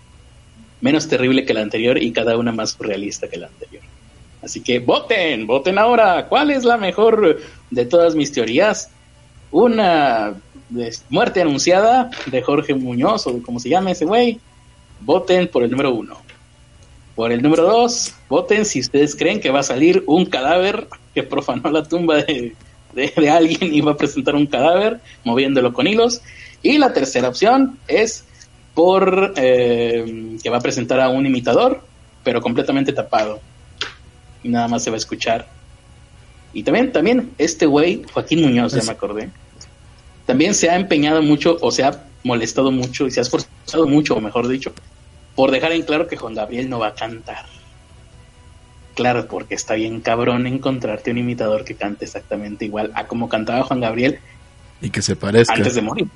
menos 0.82 1.08
terrible 1.08 1.46
que 1.46 1.54
la 1.54 1.62
anterior 1.62 2.02
y 2.02 2.12
cada 2.12 2.38
una 2.38 2.52
más 2.52 2.78
realista 2.78 3.30
que 3.30 3.38
la 3.38 3.48
anterior. 3.48 3.84
Así 4.44 4.62
que 4.62 4.80
voten, 4.80 5.48
voten 5.48 5.78
ahora. 5.78 6.28
¿Cuál 6.28 6.52
es 6.52 6.66
la 6.66 6.78
mejor 6.78 7.40
de 7.72 7.86
todas 7.86 8.14
mis 8.14 8.32
teorías? 8.32 8.90
Una 9.52 10.34
muerte 11.10 11.42
anunciada 11.42 12.10
de 12.26 12.42
Jorge 12.42 12.74
Muñoz 12.74 13.26
o 13.26 13.42
como 13.42 13.60
se 13.60 13.70
llame 13.70 13.92
ese 13.92 14.04
güey. 14.04 14.40
Voten 15.00 15.48
por 15.48 15.64
el 15.64 15.72
número 15.72 15.94
uno. 15.94 16.18
Por 17.16 17.32
el 17.32 17.42
número 17.42 17.64
dos, 17.64 18.14
voten 18.28 18.66
si 18.66 18.80
ustedes 18.80 19.16
creen 19.16 19.40
que 19.40 19.52
va 19.52 19.60
a 19.60 19.64
salir 19.64 20.04
un 20.08 20.26
cadáver 20.26 20.88
que 21.14 21.24
profanó 21.24 21.70
la 21.70 21.84
tumba 21.84 22.18
de, 22.24 22.56
alguien 23.30 23.74
y 23.74 23.82
va 23.82 23.92
a 23.92 23.98
presentar 23.98 24.36
un 24.36 24.48
cadáver 24.48 25.00
moviéndolo 25.24 25.74
con 25.74 25.88
hilos. 25.88 26.22
Y 26.64 26.78
la 26.78 26.94
tercera 26.94 27.30
opción 27.30 27.78
es 27.88 28.26
por 28.74 29.34
eh, 29.36 30.38
que 30.42 30.50
va 30.50 30.58
a 30.58 30.62
presentar 30.62 31.00
a 31.00 31.10
un 31.10 31.26
imitador, 31.26 31.82
pero 32.24 32.42
completamente 32.42 32.94
tapado. 32.94 33.40
Y 34.44 34.50
nada 34.50 34.68
más 34.68 34.84
se 34.84 34.90
va 34.90 34.96
a 34.96 34.98
escuchar. 34.98 35.48
Y 36.54 36.64
también, 36.64 36.92
también 36.92 37.32
este 37.38 37.66
güey, 37.66 38.04
Joaquín 38.12 38.42
Muñoz, 38.42 38.74
ya 38.74 38.84
me 38.84 38.92
acordé, 38.92 39.30
también 40.26 40.54
se 40.54 40.70
ha 40.70 40.76
empeñado 40.76 41.22
mucho 41.22 41.58
o 41.62 41.72
se 41.72 41.84
ha 41.84 42.04
molestado 42.24 42.72
mucho 42.72 43.08
y 43.08 43.12
se 43.12 43.20
ha 43.20 43.24
esforzado 43.24 43.88
mucho, 43.88 44.16
o 44.16 44.22
mejor 44.22 44.48
dicho, 44.48 44.72
por 45.36 45.52
dejar 45.52 45.72
en 45.72 45.84
claro 45.84 46.08
que 46.08 46.18
Juan 46.18 46.36
Gabriel 46.36 46.70
no 46.70 46.80
va 46.80 46.88
a 46.88 46.96
cantar. 46.96 47.46
Claro, 48.96 49.28
porque 49.28 49.56
está 49.56 49.74
bien 49.74 50.02
cabrón 50.02 50.46
encontrarte 50.46 51.12
un 51.12 51.18
imitador 51.18 51.64
que 51.66 51.76
cante 51.76 52.06
exactamente 52.06 52.66
igual 52.66 52.92
a 52.94 53.08
como 53.08 53.28
cantaba 53.28 53.64
Juan 53.64 53.80
Gabriel. 53.80 54.20
Y 54.82 54.90
que 54.90 55.02
se 55.02 55.16
parezca. 55.16 55.56
Antes 55.56 55.76
de 55.76 55.82
morir. 55.82 56.08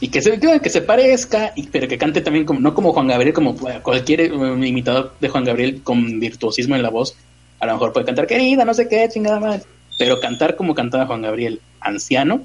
Y 0.00 0.08
que 0.08 0.22
se, 0.22 0.38
que 0.38 0.70
se 0.70 0.80
parezca, 0.80 1.52
y, 1.56 1.66
pero 1.66 1.86
que 1.86 1.98
cante 1.98 2.22
también 2.22 2.46
como, 2.46 2.60
no 2.60 2.72
como 2.72 2.92
Juan 2.92 3.08
Gabriel, 3.08 3.34
como 3.34 3.54
cualquier 3.82 4.20
eh, 4.20 4.26
imitador 4.66 5.14
de 5.20 5.28
Juan 5.28 5.44
Gabriel 5.44 5.82
con 5.82 6.20
virtuosismo 6.20 6.76
en 6.76 6.82
la 6.82 6.88
voz. 6.88 7.16
A 7.58 7.66
lo 7.66 7.74
mejor 7.74 7.92
puede 7.92 8.06
cantar 8.06 8.26
querida, 8.26 8.64
no 8.64 8.72
sé 8.72 8.88
qué, 8.88 9.06
chingada 9.12 9.40
más. 9.40 9.66
Pero 9.98 10.18
cantar 10.20 10.56
como 10.56 10.74
cantaba 10.74 11.06
Juan 11.06 11.20
Gabriel, 11.20 11.60
anciano, 11.80 12.42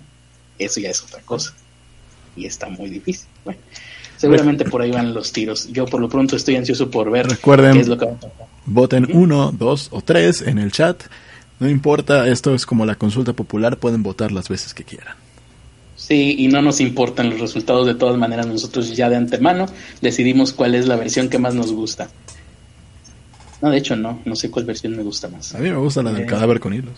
eso 0.60 0.82
ya 0.82 0.90
es 0.90 1.02
otra 1.02 1.22
cosa. 1.22 1.54
Y 2.36 2.46
está 2.46 2.68
muy 2.68 2.90
difícil. 2.90 3.28
Bueno, 3.46 3.62
seguramente 4.26 4.66
por 4.66 4.82
ahí 4.82 4.92
van 4.92 5.14
los 5.14 5.32
tiros. 5.32 5.68
Yo 5.72 5.86
por 5.86 6.02
lo 6.02 6.10
pronto 6.10 6.36
estoy 6.36 6.56
ansioso 6.56 6.90
por 6.90 7.12
ver 7.12 7.28
Recuerden, 7.28 7.74
qué 7.74 7.80
es 7.82 7.88
lo 7.88 7.98
que 7.98 8.06
va 8.06 8.12
a 8.14 8.16
pasar. 8.16 8.32
Voten 8.66 9.08
uno, 9.14 9.52
dos 9.52 9.90
o 9.92 10.02
tres 10.02 10.42
en 10.42 10.58
el 10.58 10.72
chat. 10.72 11.04
No 11.60 11.70
importa, 11.70 12.28
esto 12.28 12.54
es 12.54 12.66
como 12.66 12.86
la 12.86 12.96
consulta 12.96 13.34
popular, 13.34 13.78
pueden 13.78 14.04
votar 14.04 14.32
las 14.32 14.50
veces 14.50 14.74
que 14.74 14.84
quieran. 14.84 15.16
Sí, 15.96 16.36
y 16.38 16.48
no 16.48 16.62
nos 16.62 16.82
importan 16.82 17.30
los 17.30 17.40
resultados 17.40 17.88
de 17.88 17.96
todas 17.96 18.18
maneras, 18.18 18.48
nosotros 18.48 18.96
ya 18.96 19.10
de 19.10 19.16
antemano 19.16 19.68
decidimos 20.02 20.52
cuál 20.52 20.76
es 20.76 20.88
la 20.88 20.98
versión 20.98 21.30
que 21.30 21.40
más 21.40 21.56
nos 21.56 21.72
gusta. 21.72 22.10
No, 23.62 23.72
de 23.72 23.78
hecho 23.78 23.96
no, 23.96 24.20
no 24.26 24.36
sé 24.36 24.52
cuál 24.52 24.66
versión 24.66 24.96
me 24.98 25.04
gusta 25.04 25.30
más. 25.30 25.56
A 25.56 25.60
mí 25.60 25.70
me 25.70 25.78
gusta 25.78 26.04
la 26.04 26.12
del 26.12 26.24
eh, 26.24 26.26
cadáver 26.26 26.60
con 26.60 26.74
hilos. 26.74 26.94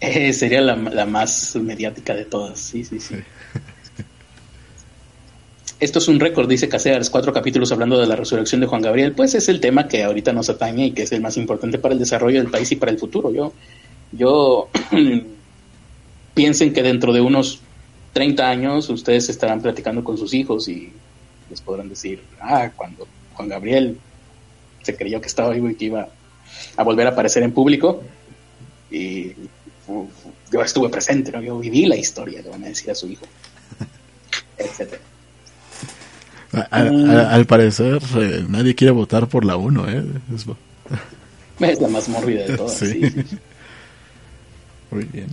Eh, 0.00 0.32
sería 0.32 0.60
la, 0.60 1.06
más 1.06 1.56
mediática 1.56 2.14
de 2.14 2.24
todas, 2.24 2.58
sí, 2.58 2.84
sí, 2.84 3.00
sí. 3.00 3.16
Esto 5.78 5.98
es 5.98 6.08
un 6.08 6.18
récord, 6.18 6.48
dice 6.48 6.70
Casears, 6.70 7.10
cuatro 7.10 7.34
capítulos 7.34 7.70
hablando 7.70 7.98
de 7.98 8.06
la 8.06 8.16
resurrección 8.16 8.62
de 8.62 8.66
Juan 8.66 8.80
Gabriel. 8.80 9.12
Pues 9.12 9.34
es 9.34 9.50
el 9.50 9.60
tema 9.60 9.88
que 9.88 10.04
ahorita 10.04 10.32
nos 10.32 10.48
atañe 10.48 10.86
y 10.86 10.92
que 10.92 11.02
es 11.02 11.12
el 11.12 11.20
más 11.20 11.36
importante 11.36 11.78
para 11.78 11.92
el 11.92 12.00
desarrollo 12.00 12.40
del 12.40 12.50
país 12.50 12.72
y 12.72 12.76
para 12.76 12.90
el 12.90 12.98
futuro. 12.98 13.30
Yo, 13.30 13.52
yo 14.10 14.70
piensen 16.34 16.72
que 16.72 16.82
dentro 16.82 17.12
de 17.12 17.20
unos 17.20 17.60
30 18.14 18.48
años 18.48 18.88
ustedes 18.88 19.28
estarán 19.28 19.60
platicando 19.60 20.02
con 20.02 20.16
sus 20.16 20.32
hijos 20.32 20.66
y 20.68 20.90
les 21.50 21.60
podrán 21.60 21.90
decir, 21.90 22.22
ah, 22.40 22.70
cuando 22.74 23.06
Juan 23.34 23.48
Gabriel 23.50 23.98
se 24.80 24.96
creyó 24.96 25.20
que 25.20 25.26
estaba 25.26 25.50
vivo 25.50 25.68
y 25.68 25.74
que 25.74 25.84
iba 25.84 26.08
a 26.74 26.82
volver 26.84 27.06
a 27.06 27.10
aparecer 27.10 27.42
en 27.42 27.52
público 27.52 28.02
y 28.90 29.32
yo 30.50 30.62
estuve 30.62 30.88
presente, 30.88 31.30
¿no? 31.32 31.42
yo 31.42 31.58
viví 31.58 31.84
la 31.84 31.96
historia, 31.96 32.40
le 32.40 32.48
van 32.48 32.64
a 32.64 32.68
decir 32.68 32.90
a 32.90 32.94
su 32.94 33.08
hijo, 33.08 33.26
etcétera. 34.58 35.02
Al, 36.70 37.46
parecer, 37.46 38.00
eh, 38.16 38.44
nadie 38.48 38.74
quiere 38.74 38.92
votar 38.92 39.28
por 39.28 39.44
la 39.44 39.56
1, 39.56 39.88
¿eh? 39.90 40.04
Es, 41.58 41.80
la 41.80 41.88
más 41.88 42.06
mórbida 42.08 42.44
de 42.44 42.56
todas. 42.56 42.82
Muy 44.90 45.04
bien. 45.04 45.28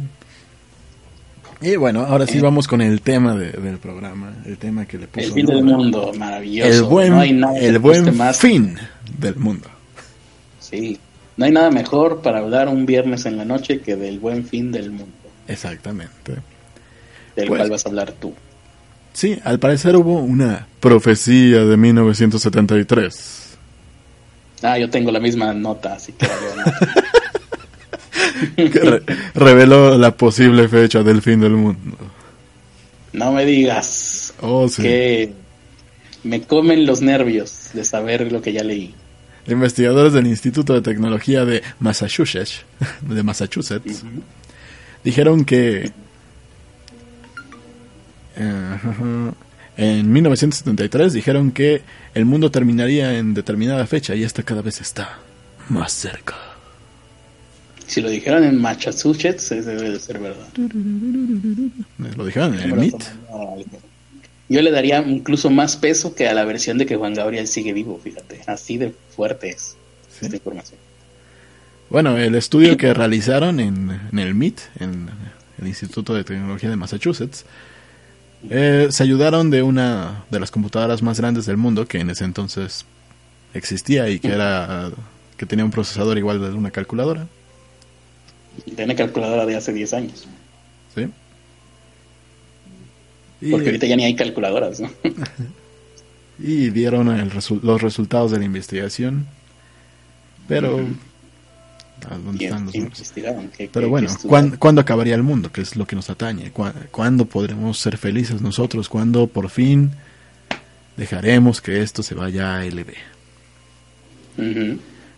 Y 1.61 1.75
bueno, 1.75 2.01
ahora 2.01 2.25
sí 2.27 2.37
eh. 2.37 2.41
vamos 2.41 2.67
con 2.67 2.81
el 2.81 3.01
tema 3.01 3.35
del 3.35 3.77
programa, 3.77 4.33
el 4.45 4.57
tema 4.57 4.85
que 4.85 4.97
le 4.97 5.07
puso. 5.07 5.27
El 5.27 5.33
fin 5.33 5.45
del 5.45 5.63
mundo, 5.63 6.11
maravilloso. 6.17 6.69
El 6.69 6.83
buen, 6.83 7.43
el 7.55 7.79
buen 7.79 8.33
fin 8.33 8.77
del 9.17 9.35
mundo. 9.35 9.69
Sí, 10.59 10.99
no 11.37 11.45
hay 11.45 11.51
nada 11.51 11.71
mejor 11.71 12.21
para 12.21 12.39
hablar 12.39 12.67
un 12.67 12.85
viernes 12.85 13.25
en 13.25 13.37
la 13.37 13.45
noche 13.45 13.79
que 13.79 13.95
del 13.95 14.19
buen 14.19 14.45
fin 14.45 14.71
del 14.71 14.91
mundo. 14.91 15.13
Exactamente. 15.47 16.33
Del 17.35 17.47
pues 17.47 17.59
cual 17.59 17.69
vas 17.69 17.85
a 17.85 17.89
hablar 17.89 18.11
tú. 18.13 18.33
Sí, 19.13 19.39
al 19.43 19.59
parecer 19.59 19.95
hubo 19.95 20.19
una 20.19 20.67
profecía 20.79 21.65
de 21.65 21.77
1973. 21.77 23.57
Ah, 24.63 24.77
yo 24.77 24.89
tengo 24.89 25.11
la 25.11 25.19
misma 25.19 25.53
nota, 25.53 25.93
así 25.93 26.13
que... 26.13 26.27
que 28.69 29.01
reveló 29.35 29.97
la 29.97 30.15
posible 30.15 30.67
fecha 30.67 31.03
del 31.03 31.21
fin 31.21 31.39
del 31.39 31.51
mundo. 31.51 31.97
No 33.11 33.31
me 33.31 33.45
digas. 33.45 34.33
Oh, 34.41 34.67
sí. 34.67 34.81
Que 34.81 35.33
me 36.23 36.41
comen 36.41 36.85
los 36.85 37.01
nervios 37.01 37.69
de 37.73 37.85
saber 37.85 38.31
lo 38.31 38.41
que 38.41 38.53
ya 38.53 38.63
leí. 38.63 38.95
Investigadores 39.47 40.13
del 40.13 40.25
Instituto 40.27 40.73
de 40.73 40.81
Tecnología 40.81 41.45
de 41.45 41.61
Massachusetts, 41.79 42.61
de 43.01 43.21
Massachusetts 43.21 44.03
dijeron 45.03 45.45
que 45.45 45.91
en 48.35 50.11
1973 50.11 51.13
dijeron 51.13 51.51
que 51.51 51.81
el 52.13 52.25
mundo 52.25 52.51
terminaría 52.51 53.17
en 53.17 53.33
determinada 53.33 53.85
fecha 53.87 54.15
y 54.15 54.23
esta 54.23 54.43
cada 54.43 54.61
vez 54.61 54.81
está 54.81 55.19
más 55.69 55.93
cerca. 55.93 56.35
Si 57.87 58.01
lo 58.01 58.09
dijeron 58.09 58.43
en 58.43 58.59
Massachusetts, 58.59 59.49
debe 59.49 59.91
de 59.91 59.99
ser 59.99 60.19
verdad. 60.19 60.47
¿Lo 62.15 62.25
dijeron 62.25 62.53
en 62.55 62.61
el 62.61 62.73
MIT? 62.73 63.03
Yo 64.49 64.61
le 64.61 64.71
daría 64.71 64.99
incluso 64.99 65.49
más 65.49 65.77
peso 65.77 66.15
que 66.15 66.27
a 66.27 66.33
la 66.33 66.45
versión 66.45 66.77
de 66.77 66.85
que 66.85 66.95
Juan 66.95 67.13
Gabriel 67.13 67.47
sigue 67.47 67.73
vivo, 67.73 67.99
fíjate. 68.03 68.41
Así 68.47 68.77
de 68.77 68.93
fuerte 69.15 69.49
es 69.49 69.75
esta 70.21 70.35
información. 70.35 70.79
Bueno, 71.89 72.17
el 72.17 72.35
estudio 72.35 72.77
que 72.77 72.93
realizaron 72.93 73.59
en, 73.59 73.91
el 74.17 74.33
MIT, 74.33 74.59
en 74.79 75.09
el 75.61 75.67
Instituto 75.67 76.13
de 76.13 76.23
Tecnología 76.23 76.69
de 76.69 76.75
Massachusetts, 76.75 77.45
eh, 78.49 78.87
se 78.89 79.03
ayudaron 79.03 79.49
de 79.49 79.63
una 79.63 80.25
de 80.29 80.39
las 80.39 80.51
computadoras 80.51 81.01
más 81.01 81.19
grandes 81.19 81.45
del 81.45 81.57
mundo 81.57 81.87
que 81.87 81.99
en 81.99 82.09
ese 82.09 82.25
entonces 82.25 82.85
existía 83.53 84.09
y 84.09 84.19
que 84.19 84.29
era 84.29 84.91
que 85.37 85.45
tenía 85.45 85.65
un 85.65 85.71
procesador 85.71 86.17
igual 86.17 86.41
de 86.41 86.49
una 86.49 86.71
calculadora. 86.71 87.27
Tiene 88.75 88.95
calculadora 88.95 89.45
de 89.45 89.55
hace 89.55 89.73
10 89.73 89.93
años. 89.93 90.27
Sí. 90.93 91.07
Porque 93.51 93.65
ahorita 93.67 93.87
ya 93.87 93.95
ni 93.95 94.05
hay 94.05 94.15
calculadoras, 94.15 94.79
¿no? 94.79 94.89
y 96.39 96.69
dieron 96.69 97.31
los 97.61 97.81
resultados 97.81 98.31
de 98.31 98.39
la 98.39 98.45
investigación. 98.45 99.27
Pero... 100.47 100.85
¿Dónde 102.09 102.45
están 102.45 102.65
los 102.65 103.13
Pero 103.71 103.89
bueno, 103.89 104.09
¿cuándo, 104.59 104.81
acabaría 104.81 105.15
el 105.15 105.23
mundo? 105.23 105.51
Que 105.51 105.61
es 105.61 105.75
lo 105.75 105.85
que 105.85 105.95
nos 105.95 106.09
atañe. 106.09 106.51
¿Cuándo, 106.91 107.25
podremos 107.25 107.79
ser 107.79 107.97
felices 107.97 108.41
nosotros? 108.41 108.89
¿Cuándo 108.89 109.27
por 109.27 109.49
fin 109.49 109.91
dejaremos 110.97 111.61
que 111.61 111.81
esto 111.81 112.03
se 112.03 112.15
vaya 112.15 112.57
a 112.57 112.65
LB? 112.65 112.93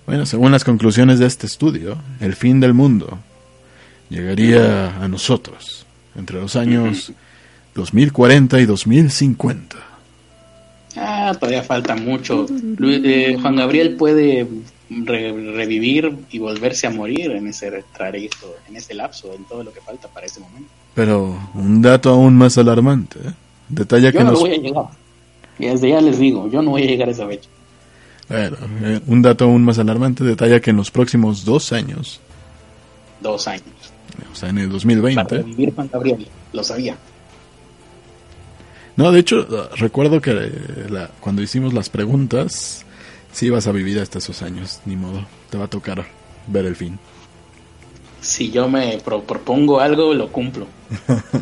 Bueno, 0.05 0.25
según 0.25 0.51
las 0.51 0.63
conclusiones 0.63 1.19
de 1.19 1.25
este 1.25 1.47
estudio, 1.47 1.97
el 2.19 2.35
fin 2.35 2.59
del 2.59 2.73
mundo 2.73 3.19
llegaría 4.09 4.95
a 5.01 5.07
nosotros 5.07 5.85
entre 6.15 6.39
los 6.39 6.55
años 6.55 7.11
2040 7.73 8.59
y 8.61 8.65
2050. 8.65 9.77
Ah, 10.97 11.35
todavía 11.37 11.63
falta 11.63 11.95
mucho. 11.95 12.45
Eh, 12.81 13.37
Juan 13.41 13.55
Gabriel 13.55 13.95
puede 13.95 14.47
revivir 14.89 16.15
y 16.31 16.39
volverse 16.39 16.87
a 16.87 16.91
morir 16.91 17.31
en 17.31 17.47
ese 17.47 17.83
trayecto, 17.95 18.55
en 18.69 18.75
ese 18.75 18.93
lapso, 18.93 19.33
en 19.33 19.43
todo 19.45 19.63
lo 19.63 19.73
que 19.73 19.81
falta 19.81 20.07
para 20.07 20.25
ese 20.25 20.39
momento. 20.39 20.69
Pero 20.93 21.37
un 21.53 21.81
dato 21.81 22.09
aún 22.09 22.35
más 22.35 22.57
alarmante, 22.57 23.19
¿eh? 23.19 23.33
detalla 23.69 24.11
yo 24.11 24.19
que 24.19 24.23
no 24.23 24.33
voy 24.33 24.51
a 24.51 24.57
llegar. 24.57 24.85
Y 25.57 25.67
desde 25.67 25.89
ya 25.89 26.01
les 26.01 26.19
digo, 26.19 26.49
yo 26.49 26.61
no 26.61 26.71
voy 26.71 26.83
a 26.83 26.85
llegar 26.85 27.07
a 27.07 27.11
esa 27.11 27.27
fecha. 27.27 27.49
Bueno, 28.27 28.57
eh, 28.81 29.01
un 29.07 29.21
dato 29.21 29.45
aún 29.45 29.63
más 29.63 29.79
alarmante 29.79 30.23
detalla 30.23 30.59
que 30.59 30.71
en 30.71 30.77
los 30.77 30.91
próximos 30.91 31.45
dos 31.45 31.71
años. 31.71 32.19
Dos 33.21 33.47
años. 33.47 33.63
O 34.31 34.35
sea, 34.35 34.49
en 34.49 34.57
el 34.59 34.69
2020. 34.69 35.23
Para 35.23 35.37
revivir 35.41 35.73
Juan 35.73 35.89
Gabriel, 35.91 36.27
lo 36.53 36.63
sabía. 36.63 36.97
No, 38.95 39.11
de 39.11 39.19
hecho, 39.19 39.45
recuerdo 39.75 40.21
que 40.21 40.33
la, 40.89 41.09
cuando 41.19 41.41
hicimos 41.41 41.73
las 41.73 41.89
preguntas, 41.89 42.84
si 43.35 43.49
vas 43.49 43.67
a 43.67 43.73
vivir 43.73 43.99
hasta 43.99 44.19
esos 44.19 44.41
años, 44.41 44.79
ni 44.85 44.95
modo, 44.95 45.25
te 45.49 45.57
va 45.57 45.65
a 45.65 45.67
tocar 45.67 46.05
ver 46.47 46.65
el 46.65 46.77
fin. 46.77 46.97
Si 48.21 48.49
yo 48.49 48.69
me 48.69 48.97
propongo 49.03 49.81
algo, 49.81 50.13
lo 50.13 50.31
cumplo. 50.31 50.67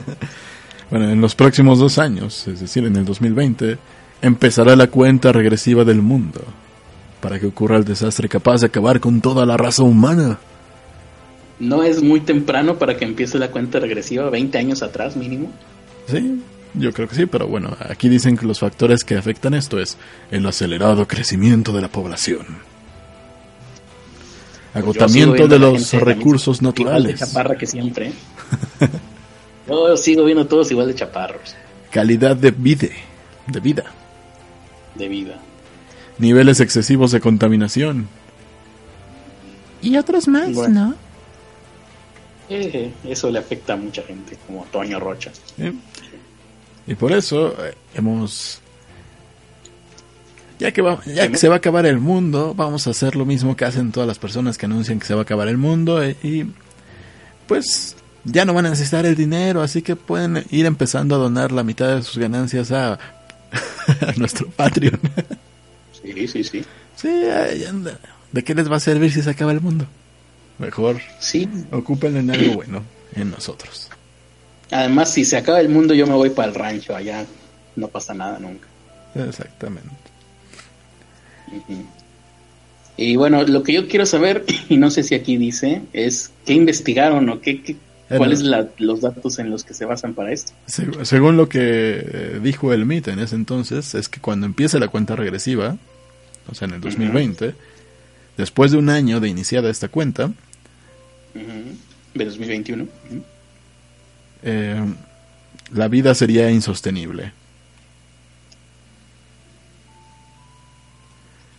bueno, 0.89 1.11
en 1.11 1.21
los 1.21 1.35
próximos 1.35 1.77
dos 1.77 1.99
años, 1.99 2.47
es 2.47 2.61
decir, 2.61 2.83
en 2.85 2.95
el 2.95 3.05
2020, 3.05 3.77
empezará 4.23 4.75
la 4.75 4.87
cuenta 4.87 5.31
regresiva 5.31 5.83
del 5.83 6.01
mundo 6.01 6.41
para 7.21 7.39
que 7.39 7.45
ocurra 7.45 7.77
el 7.77 7.85
desastre 7.85 8.27
capaz 8.27 8.61
de 8.61 8.67
acabar 8.67 8.99
con 8.99 9.21
toda 9.21 9.45
la 9.45 9.55
raza 9.55 9.83
humana. 9.83 10.39
¿No 11.59 11.83
es 11.83 12.01
muy 12.01 12.21
temprano 12.21 12.79
para 12.79 12.97
que 12.97 13.05
empiece 13.05 13.37
la 13.37 13.51
cuenta 13.51 13.79
regresiva 13.79 14.31
20 14.31 14.57
años 14.57 14.81
atrás 14.81 15.15
mínimo? 15.15 15.51
Sí, 16.07 16.41
yo 16.73 16.91
creo 16.91 17.07
que 17.07 17.15
sí, 17.15 17.25
pero 17.25 17.47
bueno, 17.47 17.75
aquí 17.79 18.09
dicen 18.09 18.37
que 18.37 18.45
los 18.45 18.59
factores 18.59 19.03
que 19.03 19.15
afectan 19.15 19.53
esto 19.53 19.79
es 19.79 19.97
el 20.31 20.45
acelerado 20.45 21.07
crecimiento 21.07 21.71
de 21.71 21.81
la 21.81 21.87
población, 21.87 22.45
agotamiento 24.73 25.47
de 25.47 25.59
los 25.59 25.91
recursos 25.93 26.61
naturales. 26.61 27.03
Igual 27.03 27.19
de 27.19 27.25
chaparra 27.25 27.55
que 27.55 27.67
siempre. 27.67 28.13
yo 29.67 29.97
sigo 29.97 30.25
viendo 30.25 30.47
todos 30.47 30.71
igual 30.71 30.87
de 30.87 30.95
chaparros. 30.95 31.55
Calidad 31.91 32.35
de 32.35 32.51
vida, 32.51 32.87
de 33.47 33.59
vida. 33.59 33.83
De 34.95 35.07
vida. 35.07 35.39
Niveles 36.17 36.59
excesivos 36.59 37.11
de 37.11 37.19
contaminación. 37.19 38.07
Y 39.81 39.97
otros 39.97 40.27
más, 40.27 40.49
¿no? 40.69 40.95
Eh, 42.49 42.91
eso 43.03 43.29
le 43.31 43.39
afecta 43.39 43.73
a 43.73 43.75
mucha 43.75 44.01
gente, 44.03 44.37
como 44.45 44.65
Toño 44.65 44.99
Rocha. 44.99 45.31
Y 46.87 46.95
por 46.95 47.11
eso 47.11 47.55
eh, 47.65 47.75
hemos... 47.95 48.59
Ya 50.59 50.71
que, 50.71 50.81
va, 50.81 51.01
ya 51.05 51.27
que 51.27 51.37
se 51.37 51.49
va 51.49 51.55
a 51.55 51.57
acabar 51.57 51.85
el 51.85 51.99
mundo, 51.99 52.53
vamos 52.55 52.87
a 52.87 52.91
hacer 52.91 53.15
lo 53.15 53.25
mismo 53.25 53.55
que 53.55 53.65
hacen 53.65 53.91
todas 53.91 54.07
las 54.07 54.19
personas 54.19 54.57
que 54.57 54.65
anuncian 54.65 54.99
que 54.99 55.05
se 55.05 55.13
va 55.13 55.21
a 55.21 55.23
acabar 55.23 55.47
el 55.47 55.57
mundo 55.57 56.01
eh, 56.01 56.15
y 56.23 56.45
pues 57.47 57.97
ya 58.23 58.45
no 58.45 58.53
van 58.53 58.67
a 58.67 58.69
necesitar 58.69 59.05
el 59.05 59.15
dinero, 59.15 59.61
así 59.61 59.81
que 59.81 59.95
pueden 59.95 60.45
ir 60.51 60.65
empezando 60.65 61.15
a 61.15 61.17
donar 61.17 61.51
la 61.51 61.63
mitad 61.63 61.95
de 61.95 62.03
sus 62.03 62.17
ganancias 62.17 62.71
a, 62.71 62.97
nuestro 64.17 64.47
Patreon. 64.51 64.99
sí, 65.91 66.27
sí, 66.27 66.43
sí. 66.43 66.65
Sí, 66.95 67.09
¿de 68.31 68.43
qué 68.43 68.55
les 68.55 68.71
va 68.71 68.77
a 68.77 68.79
servir 68.79 69.11
si 69.11 69.21
se 69.21 69.29
acaba 69.29 69.51
el 69.51 69.59
mundo? 69.59 69.85
Mejor 70.59 71.01
sí. 71.19 71.49
ocupen 71.71 72.15
en 72.15 72.31
algo 72.31 72.53
bueno, 72.53 72.83
en 73.15 73.31
nosotros. 73.31 73.89
Además, 74.71 75.13
si 75.13 75.25
se 75.25 75.37
acaba 75.37 75.59
el 75.59 75.69
mundo, 75.69 75.93
yo 75.93 76.07
me 76.07 76.13
voy 76.13 76.29
para 76.29 76.47
el 76.47 76.55
rancho, 76.55 76.95
allá 76.95 77.25
no 77.75 77.87
pasa 77.87 78.13
nada 78.13 78.39
nunca. 78.39 78.67
Exactamente. 79.15 79.89
Y 82.97 83.15
bueno, 83.15 83.43
lo 83.43 83.63
que 83.63 83.73
yo 83.73 83.87
quiero 83.87 84.05
saber, 84.05 84.45
y 84.69 84.77
no 84.77 84.91
sé 84.91 85.03
si 85.03 85.15
aquí 85.15 85.37
dice, 85.37 85.81
es 85.93 86.31
qué 86.45 86.53
investigaron 86.53 87.29
o 87.29 87.41
qué, 87.41 87.61
qué 87.61 87.75
cuáles 88.17 88.39
son 88.39 88.69
los 88.77 89.01
datos 89.01 89.39
en 89.39 89.49
los 89.49 89.63
que 89.63 89.73
se 89.73 89.85
basan 89.85 90.13
para 90.13 90.31
esto. 90.31 90.53
Según 90.67 91.37
lo 91.37 91.49
que 91.49 91.59
eh, 91.59 92.39
dijo 92.41 92.73
el 92.73 92.85
MIT 92.85 93.09
en 93.09 93.19
ese 93.19 93.35
entonces, 93.35 93.95
es 93.95 94.09
que 94.09 94.19
cuando 94.19 94.45
empiece 94.45 94.79
la 94.79 94.87
cuenta 94.87 95.15
regresiva, 95.15 95.77
o 96.47 96.55
sea, 96.55 96.67
en 96.67 96.75
el 96.75 96.81
2020, 96.81 97.55
después 98.37 98.71
de 98.71 98.77
un 98.77 98.89
año 98.89 99.19
de 99.19 99.29
iniciada 99.29 99.69
esta 99.69 99.87
cuenta, 99.87 100.31
de 101.33 102.25
2021, 102.25 102.87
eh, 104.43 104.83
la 105.71 105.87
vida 105.87 106.13
sería 106.15 106.51
insostenible. 106.51 107.33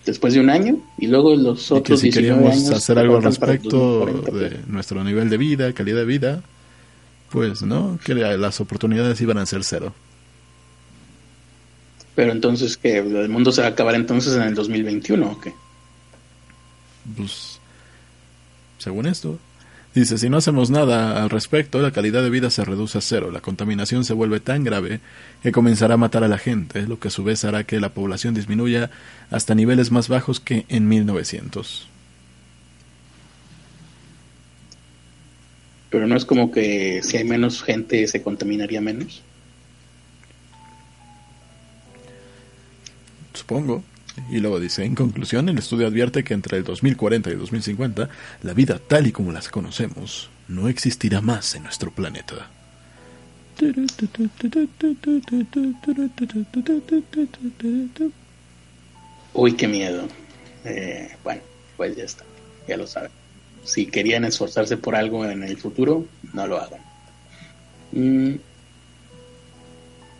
después 0.05 0.35
de 0.35 0.41
un 0.41 0.51
año 0.51 0.79
y 0.99 1.07
luego 1.07 1.35
los 1.35 1.71
otros 1.73 2.03
y 2.05 2.09
que 2.09 2.13
si 2.13 2.19
queríamos 2.19 2.69
hacer 2.71 2.99
algo 2.99 3.17
al 3.17 3.23
respecto 3.23 4.07
de 4.07 4.61
nuestro 4.67 5.03
nivel 5.03 5.31
de 5.31 5.39
vida, 5.39 5.73
calidad 5.73 5.99
de 5.99 6.05
vida, 6.05 6.43
pues 7.31 7.63
no, 7.63 7.99
que 8.05 8.15
las 8.15 8.61
oportunidades 8.61 9.21
iban 9.21 9.39
a 9.39 9.47
ser 9.47 9.65
cero. 9.65 9.95
Pero 12.15 12.33
entonces 12.33 12.77
que 12.77 12.99
el 12.99 13.29
mundo 13.29 13.51
se 13.51 13.63
va 13.63 13.69
a 13.69 13.71
acabar 13.71 13.95
entonces 13.95 14.35
en 14.37 14.43
el 14.43 14.55
2021 14.55 15.27
o 15.27 15.41
qué? 15.41 15.53
Pues 17.17 17.59
según 18.79 19.07
esto, 19.07 19.39
Dice, 19.95 20.19
si 20.19 20.29
no 20.29 20.39
hacemos 20.39 20.71
nada 20.71 21.23
al 21.23 21.31
respecto, 21.31 21.81
la 21.81 21.93
calidad 21.93 22.25
de 22.25 22.31
vida 22.31 22.51
se 22.51 22.65
reduce 22.65 22.99
a 22.99 23.01
cero, 23.01 23.31
la 23.31 23.41
contaminación 23.41 24.05
se 24.05 24.13
vuelve 24.13 24.41
tan 24.41 24.65
grave 24.65 24.99
que 25.41 25.53
comenzará 25.53 25.95
a 25.95 25.99
matar 25.99 26.25
a 26.25 26.29
la 26.29 26.39
gente, 26.39 26.83
lo 26.83 26.99
que 26.99 27.09
a 27.09 27.11
su 27.13 27.23
vez 27.23 27.45
hará 27.45 27.63
que 27.63 27.79
la 27.79 27.91
población 27.91 28.35
disminuya 28.35 28.91
hasta 29.31 29.55
niveles 29.55 29.93
más 29.93 30.09
bajos 30.09 30.41
que 30.41 30.67
en 30.69 30.89
1900. 30.89 31.87
Pero 35.91 36.09
no 36.09 36.17
es 36.17 36.25
como 36.25 36.51
que 36.51 37.01
si 37.05 37.17
hay 37.17 37.25
menos 37.25 37.63
gente 37.63 38.05
se 38.09 38.21
contaminaría 38.21 38.81
menos. 38.81 39.23
Supongo. 43.33 43.85
Y 44.31 44.39
luego 44.39 44.61
dice, 44.61 44.85
en 44.85 44.95
conclusión, 44.95 45.49
el 45.49 45.59
estudio 45.59 45.87
advierte 45.87 46.25
que 46.25 46.35
entre 46.35 46.59
el 46.59 46.65
2040 46.65 47.31
y 47.31 47.35
2050, 47.35 48.09
la 48.43 48.53
vida 48.53 48.79
tal 48.79 49.07
y 49.07 49.13
como 49.13 49.33
las 49.33 49.49
conocemos 49.49 50.31
no 50.49 50.69
existirá 50.69 51.21
más 51.21 51.55
en 51.55 51.65
nuestro 51.65 51.91
planeta. 51.91 52.49
Uy, 59.33 59.53
qué 59.55 59.69
miedo. 59.69 60.09
Eh, 60.65 61.11
bueno, 61.23 61.43
pues 61.77 61.97
ya 61.97 62.05
está, 62.05 62.25
ya 62.69 62.77
lo 62.77 62.87
saben. 62.87 63.11
Si 63.65 63.87
querían 63.87 64.25
esforzarse 64.25 64.77
por 64.77 64.95
algo 64.95 65.25
en 65.25 65.43
el 65.43 65.57
futuro, 65.57 66.07
no 66.33 66.47
lo 66.47 66.61
hagan. 66.61 66.81
Mm, 67.93 68.35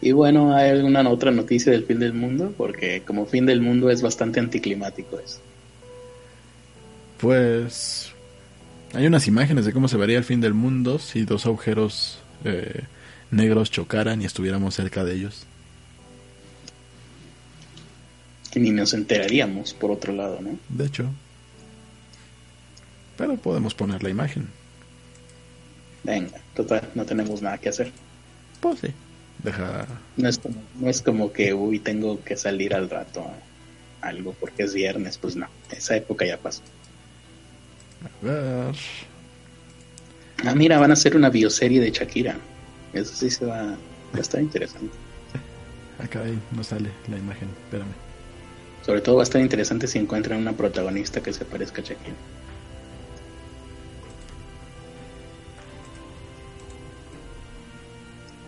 y 0.01 0.13
bueno, 0.13 0.55
¿hay 0.55 0.71
alguna 0.71 1.09
otra 1.09 1.31
noticia 1.31 1.73
del 1.73 1.85
fin 1.85 1.99
del 1.99 2.13
mundo? 2.13 2.53
Porque 2.57 3.03
como 3.07 3.27
fin 3.27 3.47
del 3.47 3.61
mundo 3.61 3.91
es 3.91 4.03
bastante 4.03 4.41
anticlimático 4.41 5.19
eso. 5.19 5.39
Pues 7.19 8.13
hay 8.93 9.07
unas 9.07 9.27
imágenes 9.27 9.65
de 9.65 9.73
cómo 9.73 9.89
se 9.89 9.97
vería 9.97 10.19
el 10.19 10.25
fin 10.25 10.41
del 10.41 10.55
mundo 10.55 10.99
si 10.99 11.25
dos 11.25 11.47
agujeros 11.47 12.19
eh, 12.45 12.83
negros 13.31 13.71
chocaran 13.71 14.23
y 14.23 14.25
estuviéramos 14.25 14.75
cerca 14.75 15.05
de 15.05 15.15
ellos. 15.15 15.47
Que 18.53 18.61
ni 18.61 18.71
nos 18.71 18.95
enteraríamos, 18.95 19.75
por 19.75 19.91
otro 19.91 20.13
lado, 20.13 20.39
¿no? 20.41 20.59
De 20.69 20.87
hecho. 20.87 21.11
Pero 23.17 23.37
podemos 23.37 23.75
poner 23.75 24.03
la 24.03 24.11
imagen. 24.11 24.49
Venga, 26.05 26.39
total, 26.55 26.89
no 26.95 27.05
tenemos 27.05 27.43
nada 27.43 27.59
que 27.59 27.71
hacer. 27.71 27.91
Pues 28.61 28.81
sí. 28.81 28.89
Deja... 29.45 29.87
No 30.17 30.29
es 30.29 30.39
como, 30.39 30.57
no 30.81 30.89
es 30.89 31.03
como 31.03 31.33
que, 31.33 31.53
uy, 31.53 31.79
tengo 31.79 32.23
que 32.25 32.37
salir 32.37 32.75
al 32.75 32.89
rato 32.89 33.31
algo 34.01 34.35
porque 34.39 34.65
es 34.65 34.75
viernes, 34.75 35.19
pues 35.19 35.37
no, 35.37 35.47
esa 35.71 35.97
época 35.97 36.27
ya 36.27 36.39
pasó. 36.39 36.63
A 38.03 38.27
ver. 38.27 38.75
Ah, 40.45 40.55
mira, 40.55 40.79
van 40.79 40.91
a 40.91 40.95
hacer 40.95 41.17
una 41.17 41.31
bioserie 41.31 41.81
de 41.81 41.91
Shakira. 41.91 42.37
Eso 42.93 43.15
sí 43.15 43.31
se 43.31 43.45
va, 43.47 43.63
va 43.63 44.19
a 44.19 44.21
estar 44.21 44.41
interesante. 44.41 44.95
Acá 45.99 46.23
ahí 46.23 46.39
no 46.55 46.65
sale 46.65 46.91
la 47.09 47.19
imagen, 47.19 47.49
espérame. 47.65 47.93
Sobre 48.85 49.01
todo 49.01 49.17
va 49.17 49.23
a 49.23 49.25
estar 49.25 49.41
interesante 49.41 49.87
si 49.87 49.99
encuentran 49.99 50.41
una 50.41 50.53
protagonista 50.53 51.23
que 51.23 51.33
se 51.33 51.45
parezca 51.45 51.81
a 51.81 51.85
Shakira. 51.85 52.17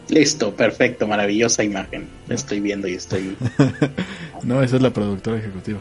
Listo, 0.08 0.54
perfecto, 0.54 1.06
maravillosa 1.06 1.64
imagen. 1.64 2.08
estoy 2.28 2.60
viendo 2.60 2.86
y 2.86 2.94
estoy. 2.94 3.36
no, 4.42 4.62
esa 4.62 4.76
es 4.76 4.82
la 4.82 4.90
productora 4.90 5.38
ejecutiva. 5.38 5.80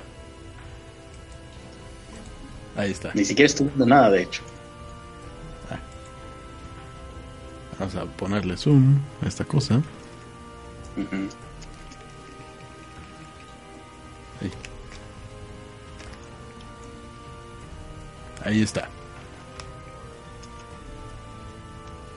Ahí 2.76 2.92
está. 2.92 3.12
Ni 3.14 3.24
siquiera 3.24 3.46
estoy 3.46 3.68
viendo 3.68 3.86
nada, 3.86 4.10
de 4.10 4.24
hecho. 4.24 4.42
Ah. 5.70 5.80
Vamos 7.80 7.96
a 7.96 8.06
ponerle 8.06 8.58
zoom 8.58 9.00
a 9.22 9.28
esta 9.28 9.46
cosa. 9.46 9.82
Ahí. 14.42 14.52
Ahí 18.44 18.62
está. 18.62 18.90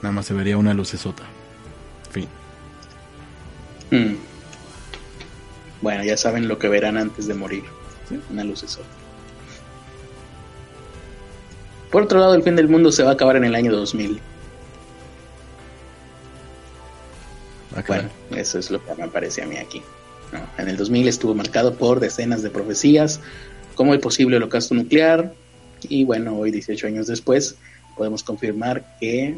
Nada 0.01 0.13
más 0.13 0.25
se 0.25 0.33
vería 0.33 0.57
una 0.57 0.73
lucesota. 0.73 1.23
Fin. 2.11 2.27
Hmm. 3.91 4.15
Bueno, 5.81 6.03
ya 6.03 6.17
saben 6.17 6.47
lo 6.47 6.59
que 6.59 6.67
verán 6.67 6.97
antes 6.97 7.27
de 7.27 7.33
morir. 7.33 7.63
Una 8.29 8.43
luz 8.43 8.59
sol. 8.59 8.83
Por 11.91 12.03
otro 12.03 12.19
lado, 12.19 12.35
el 12.35 12.43
fin 12.43 12.55
del 12.55 12.67
mundo 12.67 12.91
se 12.91 13.03
va 13.03 13.11
a 13.11 13.13
acabar 13.13 13.35
en 13.35 13.45
el 13.45 13.55
año 13.55 13.71
2000. 13.71 14.19
Ah, 17.75 17.83
bueno, 17.87 18.09
eso 18.35 18.59
es 18.59 18.69
lo 18.71 18.83
que 18.83 18.93
me 18.95 19.07
parece 19.07 19.41
a 19.41 19.45
mí 19.45 19.57
aquí. 19.57 19.81
En 20.57 20.67
el 20.67 20.77
2000 20.77 21.07
estuvo 21.07 21.33
marcado 21.33 21.75
por 21.75 21.99
decenas 21.99 22.43
de 22.43 22.49
profecías, 22.49 23.19
como 23.75 23.93
el 23.93 23.99
posible 23.99 24.37
holocausto 24.37 24.75
nuclear, 24.75 25.33
y 25.81 26.03
bueno, 26.03 26.35
hoy 26.37 26.51
18 26.51 26.87
años 26.87 27.07
después 27.07 27.55
podemos 27.95 28.23
confirmar 28.23 28.97
que 28.99 29.37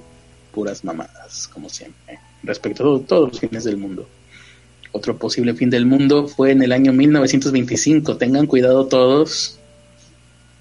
puras 0.52 0.84
mamadas, 0.84 1.48
como 1.48 1.70
siempre 1.70 2.20
respecto 2.43 2.95
a 2.95 3.01
todos 3.01 3.30
los 3.30 3.39
fines 3.39 3.63
del 3.63 3.77
mundo. 3.77 4.08
Otro 4.91 5.17
posible 5.17 5.54
fin 5.54 5.69
del 5.69 5.86
mundo 5.86 6.27
fue 6.27 6.51
en 6.51 6.62
el 6.62 6.71
año 6.71 6.91
1925. 6.91 8.17
Tengan 8.17 8.47
cuidado 8.47 8.88
todos. 8.88 9.58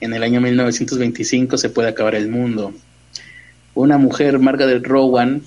En 0.00 0.14
el 0.14 0.22
año 0.22 0.40
1925 0.40 1.58
se 1.58 1.68
puede 1.68 1.88
acabar 1.88 2.14
el 2.14 2.28
mundo. 2.28 2.72
Una 3.74 3.98
mujer, 3.98 4.38
Margaret 4.38 4.84
Rowan, 4.86 5.42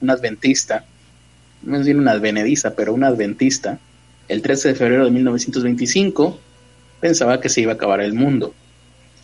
una 0.00 0.14
adventista, 0.14 0.84
no 1.62 1.76
es 1.78 1.84
bien 1.84 1.98
una 1.98 2.12
advenediza, 2.12 2.74
pero 2.74 2.94
una 2.94 3.08
adventista, 3.08 3.78
el 4.28 4.42
13 4.42 4.68
de 4.68 4.74
febrero 4.74 5.04
de 5.04 5.10
1925 5.10 6.38
pensaba 7.00 7.40
que 7.40 7.48
se 7.48 7.60
iba 7.60 7.72
a 7.72 7.74
acabar 7.74 8.00
el 8.00 8.14
mundo 8.14 8.54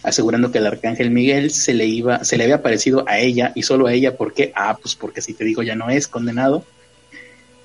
asegurando 0.06 0.52
que 0.52 0.58
el 0.58 0.66
arcángel 0.66 1.10
Miguel 1.10 1.50
se 1.50 1.74
le 1.74 1.84
iba, 1.84 2.22
se 2.22 2.36
le 2.36 2.44
había 2.44 2.56
aparecido 2.56 3.02
a 3.08 3.18
ella 3.18 3.50
y 3.56 3.64
solo 3.64 3.88
a 3.88 3.92
ella, 3.92 4.16
¿por 4.16 4.32
qué? 4.32 4.52
Ah, 4.54 4.78
pues 4.80 4.94
porque 4.94 5.20
si 5.20 5.34
te 5.34 5.44
digo 5.44 5.64
ya 5.64 5.74
no 5.74 5.90
es 5.90 6.06
condenado. 6.06 6.64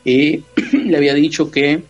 Y 0.03 0.43
le 0.73 0.97
había 0.97 1.13
dicho 1.13 1.51
que, 1.51 1.83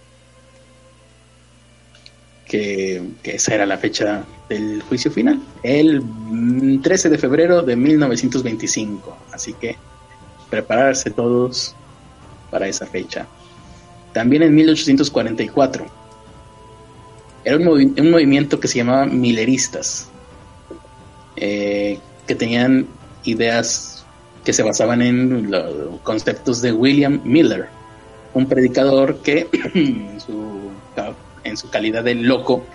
que, 2.45 3.01
esa 3.23 3.55
era 3.55 3.65
la 3.65 3.77
fecha 3.77 4.25
del 4.49 4.81
juicio 4.81 5.09
final, 5.09 5.41
el 5.63 6.03
13 6.83 7.09
de 7.09 7.17
febrero 7.17 7.61
de 7.61 7.77
1925. 7.77 9.17
Así 9.31 9.53
que 9.53 9.77
prepararse 10.49 11.11
todos 11.11 11.73
para 12.49 12.67
esa 12.67 12.85
fecha. 12.85 13.25
También 14.11 14.43
en 14.43 14.53
1844 14.53 15.85
era 17.45 17.55
un, 17.55 17.67
un 17.69 18.11
movimiento 18.11 18.59
que 18.59 18.67
se 18.67 18.79
llamaba 18.79 19.05
Milleristas, 19.05 20.10
eh, 21.35 21.99
que 22.27 22.35
tenían 22.35 22.87
ideas 23.23 24.05
que 24.43 24.53
se 24.53 24.63
basaban 24.63 25.01
en 25.01 25.51
los 25.51 25.99
conceptos 26.01 26.61
de 26.61 26.71
William 26.71 27.21
Miller, 27.23 27.67
un 28.33 28.47
predicador 28.47 29.21
que 29.21 29.47
en 29.73 30.19
su, 30.19 30.71
en 31.43 31.57
su 31.57 31.69
calidad 31.69 32.03
de 32.03 32.15
loco 32.15 32.65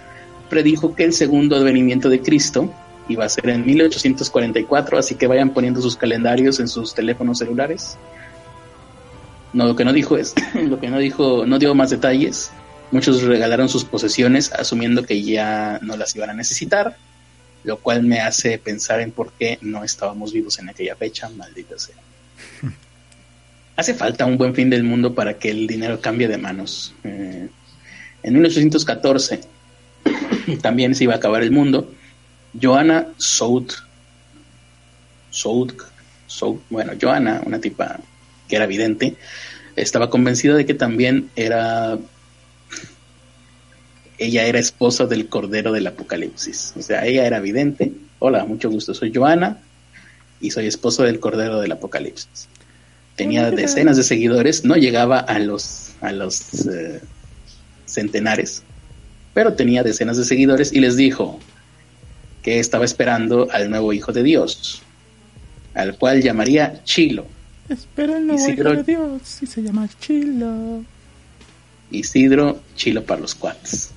predijo 0.49 0.95
que 0.95 1.05
el 1.05 1.13
segundo 1.13 1.57
advenimiento 1.57 2.09
de 2.09 2.21
Cristo 2.21 2.73
iba 3.09 3.25
a 3.25 3.29
ser 3.29 3.49
en 3.49 3.65
1844, 3.65 4.99
así 4.99 5.15
que 5.15 5.27
vayan 5.27 5.51
poniendo 5.51 5.81
sus 5.81 5.97
calendarios 5.97 6.61
en 6.61 6.69
sus 6.69 6.95
teléfonos 6.95 7.39
celulares. 7.39 7.97
No, 9.53 9.67
lo 9.67 9.77
que 9.77 9.85
no 9.85 9.93
dijo 9.93 10.17
es, 10.17 10.35
lo 10.55 10.79
que 10.81 10.89
no 10.89 10.99
dijo, 10.99 11.47
no 11.47 11.59
dio 11.59 11.75
más 11.75 11.91
detalles. 11.91 12.51
Muchos 12.93 13.23
regalaron 13.23 13.69
sus 13.69 13.85
posesiones 13.85 14.53
asumiendo 14.53 15.03
que 15.03 15.23
ya 15.23 15.81
no 15.83 15.97
las 15.97 16.15
iban 16.15 16.31
a 16.31 16.35
necesitar, 16.35 16.97
lo 17.67 17.79
cual 17.79 18.05
me 18.05 18.21
hace 18.21 18.59
pensar 18.59 19.01
en 19.01 19.11
por 19.11 19.33
qué 19.33 19.59
no 19.61 19.83
estábamos 19.83 20.33
vivos 20.33 20.59
en 20.61 20.69
aquella 20.69 20.95
fecha, 20.95 21.29
maldita 21.29 21.77
sea. 21.77 21.97
Hace 23.77 23.93
falta 23.93 24.25
un 24.25 24.39
buen 24.39 24.55
fin 24.55 24.71
del 24.71 24.85
mundo 24.85 25.15
para 25.15 25.37
que 25.37 25.51
el 25.51 25.67
dinero 25.67 26.01
cambie 26.01 26.29
de 26.29 26.39
manos. 26.39 26.95
Eh, 27.03 27.49
en 28.23 28.33
1814 28.33 29.41
también 30.63 30.95
se 30.95 31.05
iba 31.05 31.15
a 31.15 31.17
acabar 31.17 31.43
el 31.43 31.51
mundo. 31.51 31.93
Joanna 32.59 33.09
Sout, 33.17 33.73
Sout, 35.31 35.75
Sout, 36.29 36.63
bueno, 36.71 36.93
Joanna, 36.99 37.43
una 37.45 37.61
tipa 37.61 37.99
que 38.49 38.55
era 38.55 38.67
vidente, 38.67 39.17
estaba 39.75 40.09
convencida 40.09 40.55
de 40.55 40.65
que 40.65 40.75
también 40.75 41.31
era 41.35 41.99
ella 44.19 44.47
era 44.47 44.59
esposa 44.59 45.07
del 45.07 45.29
Cordero 45.29 45.73
del 45.73 45.87
Apocalipsis. 45.87 46.73
O 46.77 46.83
sea, 46.83 47.05
ella 47.05 47.27
era 47.27 47.41
vidente. 47.41 47.93
Hola, 48.19 48.45
mucho 48.45 48.71
gusto. 48.71 48.95
Soy 48.95 49.13
Joana 49.15 49.59
y 50.41 50.51
soy 50.51 50.67
esposo 50.67 51.03
del 51.03 51.21
Cordero 51.21 51.61
del 51.61 51.73
Apocalipsis. 51.73 52.49
Tenía 53.15 53.51
decenas 53.51 53.97
de 53.97 54.03
seguidores, 54.03 54.65
no 54.65 54.77
llegaba 54.77 55.19
a 55.19 55.39
los, 55.39 55.93
a 56.03 56.13
los 56.13 56.67
eh, 56.67 57.01
centenares, 57.87 58.63
pero 59.33 59.55
tenía 59.55 59.83
decenas 59.83 60.19
de 60.19 60.25
seguidores 60.25 60.73
y 60.73 60.81
les 60.81 60.97
dijo 60.97 61.41
que 62.43 62.59
estaba 62.59 62.85
esperando 62.85 63.49
al 63.51 63.71
nuevo 63.71 63.95
Hijo 63.95 64.13
de 64.13 64.23
Dios, 64.23 64.83
al 65.73 65.97
cual 65.97 66.23
llamaría 66.23 66.85
Chilo. 66.85 67.27
Espera 67.71 68.19
el 68.19 68.27
nuevo 68.27 68.51
Hijo 68.51 68.63
de 68.63 68.83
Dios 68.83 69.43
y 69.43 69.47
se 69.47 69.63
llama 69.63 69.89
Chilo. 69.99 70.85
Isidro 71.91 72.61
Chilo 72.75 73.03
para 73.03 73.23
los 73.23 73.35
cuates 73.35 73.93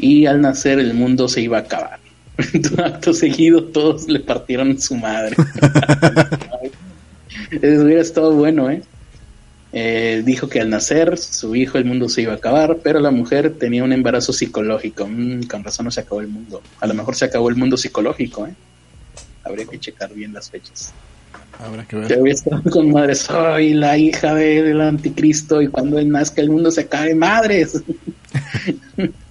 y 0.00 0.26
al 0.26 0.40
nacer 0.40 0.78
el 0.78 0.94
mundo 0.94 1.28
se 1.28 1.42
iba 1.42 1.58
a 1.58 1.60
acabar. 1.60 2.00
Acto 2.84 3.12
seguido 3.12 3.64
todos 3.64 4.08
le 4.08 4.20
partieron 4.20 4.80
su 4.80 4.96
madre. 4.96 5.36
Eso 7.50 7.82
hubiera 7.82 8.00
estado 8.00 8.32
bueno, 8.32 8.70
¿eh? 8.70 8.82
¿eh? 9.72 10.22
Dijo 10.24 10.48
que 10.48 10.60
al 10.60 10.70
nacer 10.70 11.18
su 11.18 11.54
hijo 11.54 11.78
el 11.78 11.84
mundo 11.84 12.08
se 12.08 12.22
iba 12.22 12.32
a 12.32 12.36
acabar, 12.36 12.78
pero 12.82 13.00
la 13.00 13.10
mujer 13.10 13.54
tenía 13.58 13.84
un 13.84 13.92
embarazo 13.92 14.32
psicológico. 14.32 15.06
Mm, 15.06 15.44
con 15.44 15.64
razón 15.64 15.84
no 15.84 15.90
se 15.90 16.00
acabó 16.00 16.20
el 16.20 16.28
mundo. 16.28 16.62
A 16.80 16.86
lo 16.86 16.94
mejor 16.94 17.16
se 17.16 17.24
acabó 17.24 17.48
el 17.48 17.56
mundo 17.56 17.76
psicológico, 17.76 18.46
¿eh? 18.46 18.54
Habría 19.44 19.66
que 19.66 19.78
checar 19.78 20.12
bien 20.14 20.32
las 20.32 20.50
fechas. 20.50 20.92
Habrá 21.58 21.84
que 21.84 21.96
ver. 21.96 22.08
Yo 22.08 22.20
había 22.20 22.32
estado 22.32 22.62
con 22.70 22.90
madre, 22.90 23.14
soy 23.14 23.74
la 23.74 23.98
hija 23.98 24.34
del 24.34 24.80
anticristo 24.80 25.60
y 25.60 25.68
cuando 25.68 25.98
él 25.98 26.08
nazca 26.08 26.40
el 26.40 26.50
mundo 26.50 26.70
se 26.70 26.82
acabe, 26.82 27.14
madres. 27.14 27.82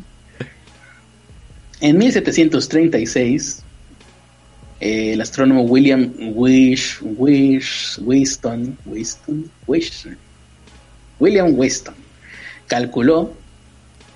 En 1.82 1.98
1736, 1.98 3.64
eh, 4.82 5.14
el 5.14 5.22
astrónomo 5.22 5.62
William 5.64 6.14
Wish, 6.34 7.00
Wish, 7.02 8.00
William 11.20 11.54
Winston 11.58 11.96
calculó, 12.68 13.34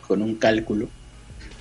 con 0.08 0.22
un 0.22 0.36
cálculo, 0.36 0.90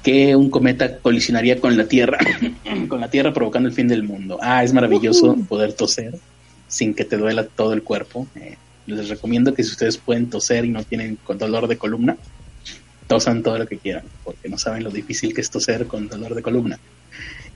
que 0.03 0.35
un 0.35 0.51
cometa 0.51 0.99
colisionaría 0.99 1.61
con 1.61 1.77
la 1.77 1.87
Tierra, 1.87 2.19
con 2.88 3.01
la 3.01 3.09
Tierra 3.09 3.33
provocando 3.33 3.69
el 3.69 3.75
fin 3.75 3.87
del 3.87 4.03
mundo. 4.03 4.38
Ah, 4.43 4.65
es 4.65 4.73
maravilloso 4.73 5.37
poder 5.49 5.73
toser 5.73 6.19
sin 6.67 6.95
que 6.95 7.05
te 7.05 7.17
duela 7.17 7.47
todo 7.47 7.73
el 7.75 7.85
cuerpo. 7.85 8.27
Eh, 8.35 8.57
les 8.87 9.09
recomiendo 9.09 9.55
que 9.55 9.62
si 9.62 9.71
ustedes 9.71 9.99
pueden 9.99 10.29
toser 10.29 10.65
y 10.65 10.71
no 10.71 10.83
tienen 10.83 11.19
dolor 11.38 11.69
de 11.69 11.79
columna, 11.79 12.17
tosan 13.12 13.42
todo 13.42 13.59
lo 13.59 13.66
que 13.66 13.77
quieran, 13.77 14.05
porque 14.25 14.48
no 14.48 14.57
saben 14.57 14.85
lo 14.85 14.90
difícil 14.90 15.35
que 15.35 15.42
es 15.42 15.51
toser 15.51 15.87
con 15.87 16.09
dolor 16.09 16.35
de 16.35 16.40
columna. 16.40 16.79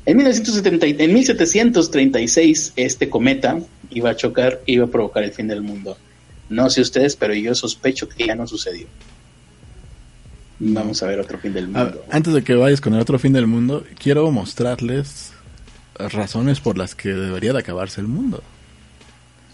En, 0.05 0.19
1970, 0.19 1.03
en 1.03 1.15
1736, 1.15 2.75
este 2.77 3.09
cometa 3.09 3.59
iba 3.89 4.11
a 4.11 4.17
chocar, 4.17 4.61
iba 4.67 4.85
a 4.85 4.89
provocar 4.89 5.25
el 5.25 5.33
fin 5.33 5.49
del 5.49 5.63
mundo. 5.63 5.97
No 6.51 6.69
sé 6.69 6.83
ustedes, 6.83 7.17
pero 7.17 7.33
yo 7.33 7.55
sospecho 7.55 8.07
que 8.07 8.27
ya 8.27 8.35
no 8.35 8.47
sucedió. 8.47 8.87
Vamos 10.59 11.03
a 11.03 11.07
ver 11.07 11.21
otro 11.21 11.39
fin 11.39 11.55
del 11.55 11.69
mundo. 11.69 12.05
antes 12.11 12.35
de 12.35 12.45
que 12.45 12.55
vayas 12.55 12.83
con 12.83 12.93
el 12.93 13.01
otro 13.01 13.19
fin 13.19 13.33
del 13.33 13.47
mundo, 13.47 13.83
quiero 13.99 14.31
mostrarles 14.31 15.33
razones 15.95 16.61
por 16.61 16.77
las 16.77 16.95
que 16.95 17.09
debería 17.09 17.55
de 17.55 17.61
acabarse 17.61 18.03
el 18.03 18.09
mundo. 18.09 18.43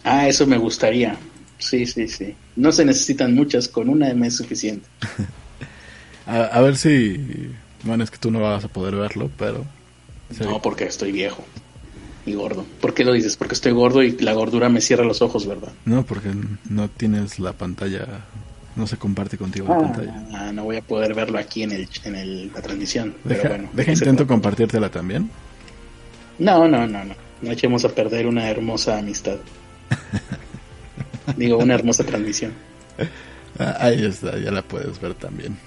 Ah, 0.02 0.26
eso 0.26 0.48
me 0.48 0.58
gustaría. 0.58 1.16
Sí, 1.58 1.86
sí, 1.86 2.08
sí. 2.08 2.34
No 2.56 2.72
se 2.72 2.84
necesitan 2.84 3.36
muchas, 3.36 3.68
con 3.68 3.88
una 3.88 4.10
es 4.10 4.36
suficiente. 4.36 4.88
A, 6.26 6.60
ver 6.60 6.76
si. 6.76 7.52
Bueno, 7.84 8.04
es 8.04 8.10
que 8.10 8.18
tú 8.18 8.30
no 8.30 8.40
vas 8.40 8.64
a 8.64 8.68
poder 8.68 8.96
verlo, 8.96 9.30
pero. 9.38 9.64
No, 10.40 10.62
porque 10.62 10.84
estoy 10.84 11.12
viejo 11.12 11.44
y 12.24 12.34
gordo. 12.34 12.64
¿Por 12.80 12.94
qué 12.94 13.04
lo 13.04 13.12
dices? 13.12 13.36
Porque 13.36 13.54
estoy 13.54 13.72
gordo 13.72 14.02
y 14.02 14.12
la 14.12 14.32
gordura 14.32 14.68
me 14.68 14.80
cierra 14.80 15.04
los 15.04 15.22
ojos, 15.22 15.46
¿verdad? 15.46 15.72
No, 15.84 16.04
porque 16.04 16.30
no 16.68 16.88
tienes 16.88 17.38
la 17.38 17.52
pantalla. 17.52 18.06
No 18.74 18.86
se 18.86 18.96
comparte 18.96 19.36
contigo 19.36 19.68
la 19.68 19.74
ah, 19.74 19.80
pantalla. 19.80 20.26
Ah, 20.32 20.52
no 20.52 20.64
voy 20.64 20.76
a 20.76 20.82
poder 20.82 21.12
verlo 21.12 21.38
aquí 21.38 21.62
en, 21.62 21.72
el, 21.72 21.88
en 22.04 22.14
el, 22.14 22.52
la 22.54 22.62
transmisión. 22.62 23.14
Deja, 23.24 23.42
pero 23.42 23.54
bueno, 23.54 23.70
deja 23.74 23.92
intento 23.92 24.26
compartírtela 24.26 24.88
también. 24.88 25.30
No, 26.38 26.66
no, 26.66 26.86
no, 26.86 27.04
no. 27.04 27.14
No 27.42 27.50
echemos 27.50 27.84
a 27.84 27.90
perder 27.90 28.26
una 28.26 28.48
hermosa 28.48 28.98
amistad. 28.98 29.36
Digo, 31.36 31.58
una 31.58 31.74
hermosa 31.74 32.04
transmisión. 32.04 32.52
Ah, 33.58 33.76
ahí 33.80 34.06
está, 34.06 34.38
ya 34.38 34.50
la 34.50 34.62
puedes 34.62 34.98
ver 35.00 35.14
también. 35.14 35.58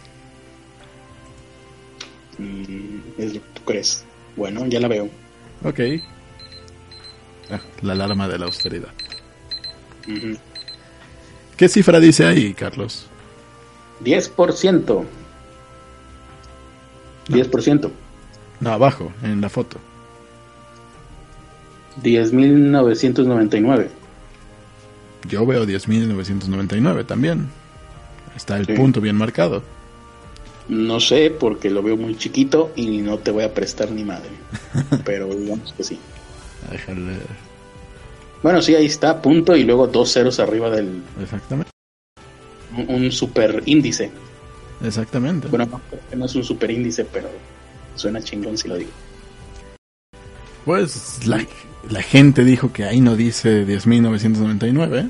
Mm, 2.37 2.99
es 3.17 3.33
lo 3.33 3.41
que 3.41 3.47
tú 3.53 3.61
crees. 3.63 4.05
Bueno, 4.35 4.65
ya 4.67 4.79
la 4.79 4.87
veo. 4.87 5.09
Ok. 5.63 5.79
Ah, 7.49 7.59
la 7.81 7.93
alarma 7.93 8.27
de 8.27 8.39
la 8.39 8.45
austeridad. 8.45 8.89
¿Qué 11.57 11.69
cifra 11.69 11.99
dice 11.99 12.25
ahí, 12.25 12.53
Carlos? 12.53 13.07
10%. 14.03 15.05
10%. 17.29 17.91
No, 18.59 18.71
abajo, 18.71 19.11
en 19.23 19.41
la 19.41 19.49
foto. 19.49 19.79
10.999. 22.03 23.87
Yo 25.27 25.45
veo 25.45 25.65
10.999 25.65 27.05
también. 27.05 27.49
Está 28.35 28.57
el 28.57 28.67
punto 28.67 29.01
bien 29.01 29.15
marcado. 29.15 29.63
No 30.67 30.99
sé, 30.99 31.30
porque 31.30 31.69
lo 31.69 31.84
veo 31.84 31.95
muy 31.95 32.17
chiquito 32.17 32.71
y 32.75 32.99
no 32.99 33.19
te 33.19 33.32
voy 33.32 33.43
a 33.43 33.54
prestar 33.54 33.91
ni 33.91 34.04
madre. 34.04 34.30
Pero 35.06 35.28
digamos 35.28 35.73
que 35.73 35.84
sí. 35.84 35.99
Déjale. 36.71 37.17
Bueno, 38.41 38.62
sí, 38.62 38.75
ahí 38.75 38.86
está, 38.86 39.21
punto 39.21 39.56
y 39.56 39.63
luego 39.63 39.88
dos 39.88 40.12
ceros 40.12 40.39
arriba 40.39 40.69
del. 40.69 41.01
Exactamente. 41.21 41.71
Un, 42.88 43.12
super 43.12 43.63
índice. 43.65 44.12
Exactamente. 44.84 45.47
Bueno, 45.47 45.82
no, 46.15 46.25
es 46.25 46.36
un 46.36 46.43
super 46.43 46.69
índice, 46.69 47.06
pero 47.06 47.30
suena 47.95 48.21
chingón 48.21 48.57
si 48.57 48.68
lo 48.68 48.76
digo. 48.76 48.91
Pues 50.66 51.26
la, 51.26 51.45
la 51.89 52.01
gente 52.01 52.43
dijo 52.43 52.74
que 52.74 52.84
ahí 52.84 52.99
no 52.99 53.16
dice 53.16 53.66
10.999. 53.66 55.09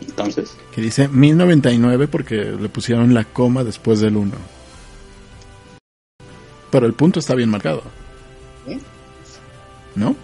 Entonces. 0.00 0.56
Que 0.74 0.80
dice 0.80 1.08
1099 1.08 2.08
porque 2.08 2.36
le 2.36 2.68
pusieron 2.68 3.14
la 3.14 3.24
coma 3.24 3.62
después 3.64 4.00
del 4.00 4.16
1. 4.16 4.32
Pero 6.70 6.86
el 6.86 6.94
punto 6.94 7.20
está 7.20 7.34
bien 7.34 7.50
marcado. 7.50 7.82
¿Eh? 8.66 8.78
¿No? 9.94 10.16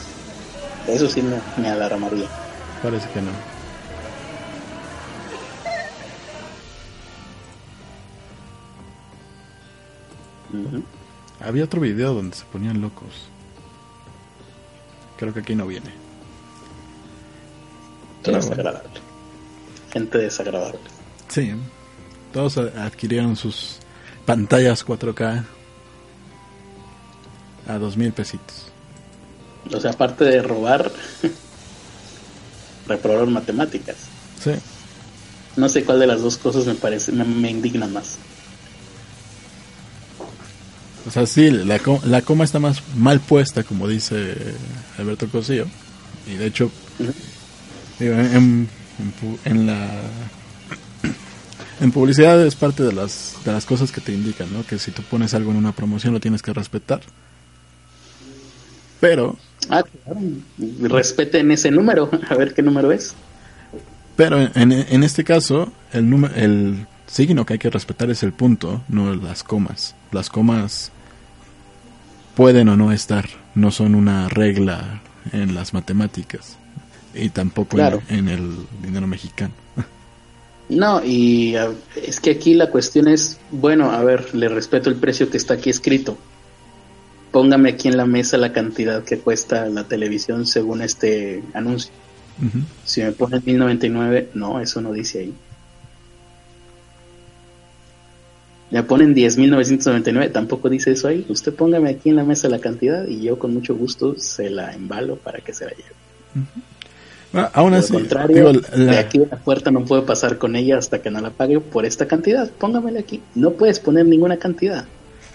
Eso 0.87 1.09
sí 1.09 1.21
me, 1.21 1.39
me 1.61 1.69
alarmaría. 1.69 2.27
Parece 2.81 3.09
que 3.09 3.21
no. 3.21 3.31
Había 11.39 11.65
otro 11.65 11.81
video 11.81 12.13
donde 12.13 12.35
se 12.35 12.45
ponían 12.45 12.81
locos. 12.81 13.09
Creo 15.17 15.33
que 15.33 15.39
aquí 15.41 15.55
no 15.55 15.65
viene. 15.65 16.06
Desagradable. 18.23 18.89
Gente 19.91 20.17
desagradable. 20.17 20.79
Sí. 21.29 21.53
Todos 22.33 22.57
adquirieron 22.57 23.35
sus 23.35 23.77
pantallas 24.25 24.85
4K 24.85 25.43
a 27.67 27.77
dos 27.77 27.97
mil 27.97 28.11
pesitos. 28.13 28.71
O 29.73 29.79
sea, 29.79 29.91
aparte 29.91 30.23
de 30.23 30.41
robar, 30.41 30.91
reprobaron 32.87 33.33
matemáticas. 33.33 33.95
Sí. 34.41 34.51
No 35.55 35.67
sé 35.67 35.83
cuál 35.83 35.99
de 35.99 36.07
las 36.07 36.21
dos 36.21 36.37
cosas 36.37 36.65
me 36.65 36.75
parece, 36.75 37.11
me 37.11 37.49
indigna 37.49 37.87
más. 37.87 38.17
O 41.07 41.09
sea, 41.09 41.25
sí, 41.25 41.49
la, 41.49 41.79
la 42.03 42.21
coma 42.21 42.43
está 42.43 42.59
más 42.59 42.81
mal 42.95 43.21
puesta, 43.21 43.63
como 43.63 43.87
dice 43.87 44.35
Alberto 44.97 45.29
Cosillo. 45.29 45.65
Y 46.27 46.35
de 46.35 46.47
hecho, 46.47 46.69
en, 47.99 48.67
la 49.65 49.89
en 51.79 51.91
publicidad 51.91 52.43
es 52.45 52.55
parte 52.55 52.83
de 52.83 52.93
las, 52.93 53.35
de 53.43 53.51
las 53.51 53.65
cosas 53.65 53.91
que 53.91 54.01
te 54.01 54.13
indican, 54.13 54.51
¿no? 54.53 54.65
Que 54.65 54.77
si 54.77 54.91
tú 54.91 55.01
pones 55.03 55.33
algo 55.33 55.51
en 55.51 55.57
una 55.57 55.71
promoción 55.71 56.13
lo 56.13 56.19
tienes 56.19 56.41
que 56.41 56.53
respetar. 56.53 57.01
Pero... 58.99 59.37
Ah, 59.69 59.83
claro. 59.83 60.21
Respeten 60.81 61.51
ese 61.51 61.71
número, 61.71 62.09
a 62.29 62.35
ver 62.35 62.53
qué 62.53 62.61
número 62.61 62.91
es. 62.91 63.13
Pero 64.15 64.41
en, 64.55 64.71
en 64.71 65.03
este 65.03 65.23
caso, 65.23 65.71
el, 65.91 66.09
número, 66.09 66.33
el 66.35 66.87
signo 67.05 67.45
que 67.45 67.53
hay 67.53 67.59
que 67.59 67.69
respetar 67.69 68.09
es 68.09 68.23
el 68.23 68.33
punto, 68.33 68.81
no 68.87 69.13
las 69.13 69.43
comas. 69.43 69.95
Las 70.11 70.29
comas 70.29 70.91
pueden 72.35 72.69
o 72.69 72.77
no 72.77 72.91
estar, 72.91 73.27
no 73.53 73.71
son 73.71 73.93
una 73.93 74.29
regla 74.29 75.01
en 75.31 75.53
las 75.53 75.73
matemáticas 75.73 76.57
y 77.19 77.29
tampoco 77.29 77.77
en, 78.09 78.27
el 78.29 78.55
dinero 78.81 79.07
mexicano. 79.07 79.53
No, 80.69 81.01
y 81.01 81.55
es 81.95 82.19
que 82.19 82.31
aquí 82.31 82.53
la 82.53 82.69
cuestión 82.69 83.07
es, 83.07 83.39
bueno, 83.51 83.91
a 83.91 84.03
ver, 84.03 84.35
le 84.35 84.49
respeto 84.49 84.89
el 84.89 84.97
precio 84.97 85.29
que 85.29 85.37
está 85.37 85.53
aquí 85.53 85.69
escrito. 85.69 86.17
Póngame 87.31 87.69
aquí 87.69 87.87
en 87.87 87.95
la 87.95 88.05
mesa 88.05 88.35
la 88.35 88.51
cantidad 88.51 89.01
que 89.05 89.17
cuesta 89.17 89.65
la 89.67 89.85
televisión 89.85 90.45
según 90.45 90.81
este 90.81 91.41
anuncio. 91.53 91.93
Si 92.83 93.01
me 93.01 93.13
pone 93.13 93.39
1099, 93.39 94.31
no, 94.33 94.59
eso 94.59 94.81
no 94.81 94.91
dice 94.91 95.19
ahí. 95.19 95.33
Ya 98.69 98.85
ponen 98.85 99.15
10.999, 99.15 100.31
tampoco 100.31 100.69
dice 100.69 100.91
eso 100.91 101.07
ahí. 101.07 101.25
Usted 101.29 101.53
póngame 101.53 101.89
aquí 101.89 102.09
en 102.09 102.17
la 102.17 102.23
mesa 102.23 102.49
la 102.49 102.59
cantidad 102.59 103.07
y 103.07 103.21
yo 103.21 103.39
con 103.39 103.53
mucho 103.53 103.75
gusto 103.75 104.15
se 104.17 104.49
la 104.49 104.73
embalo 104.73 105.15
para 105.15 105.39
que 105.39 105.53
se 105.53 105.65
la 105.65 105.71
lleve. 105.71 105.95
Aún 107.53 107.73
así, 107.73 107.93
Al 107.93 108.01
contrario, 108.01 108.51
de 108.53 108.97
aquí 108.97 109.19
a 109.19 109.35
la 109.35 109.37
puerta 109.37 109.71
no 109.71 109.85
puedo 109.85 110.05
pasar 110.05 110.37
con 110.37 110.55
ella 110.55 110.77
hasta 110.77 111.01
que 111.01 111.11
no 111.11 111.21
la 111.21 111.31
pague 111.31 111.59
por 111.59 111.85
esta 111.85 112.07
cantidad. 112.07 112.49
Póngamela 112.49 112.99
aquí. 112.99 113.21
No 113.35 113.51
puedes 113.51 113.79
poner 113.79 114.05
ninguna 114.05 114.37
cantidad. 114.37 114.85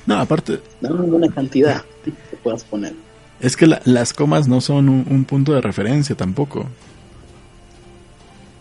No, 0.07 0.18
aparte. 0.18 0.61
No, 0.80 0.90
ninguna 0.99 1.28
cantidad 1.28 1.82
que 2.05 2.36
puedas 2.43 2.64
poner. 2.64 2.95
Es 3.40 3.57
que 3.57 3.66
las 3.66 4.12
comas 4.12 4.47
no 4.49 4.61
son 4.61 4.88
un, 4.88 5.24
punto 5.24 5.53
de 5.53 5.61
referencia 5.61 6.16
tampoco. 6.16 6.66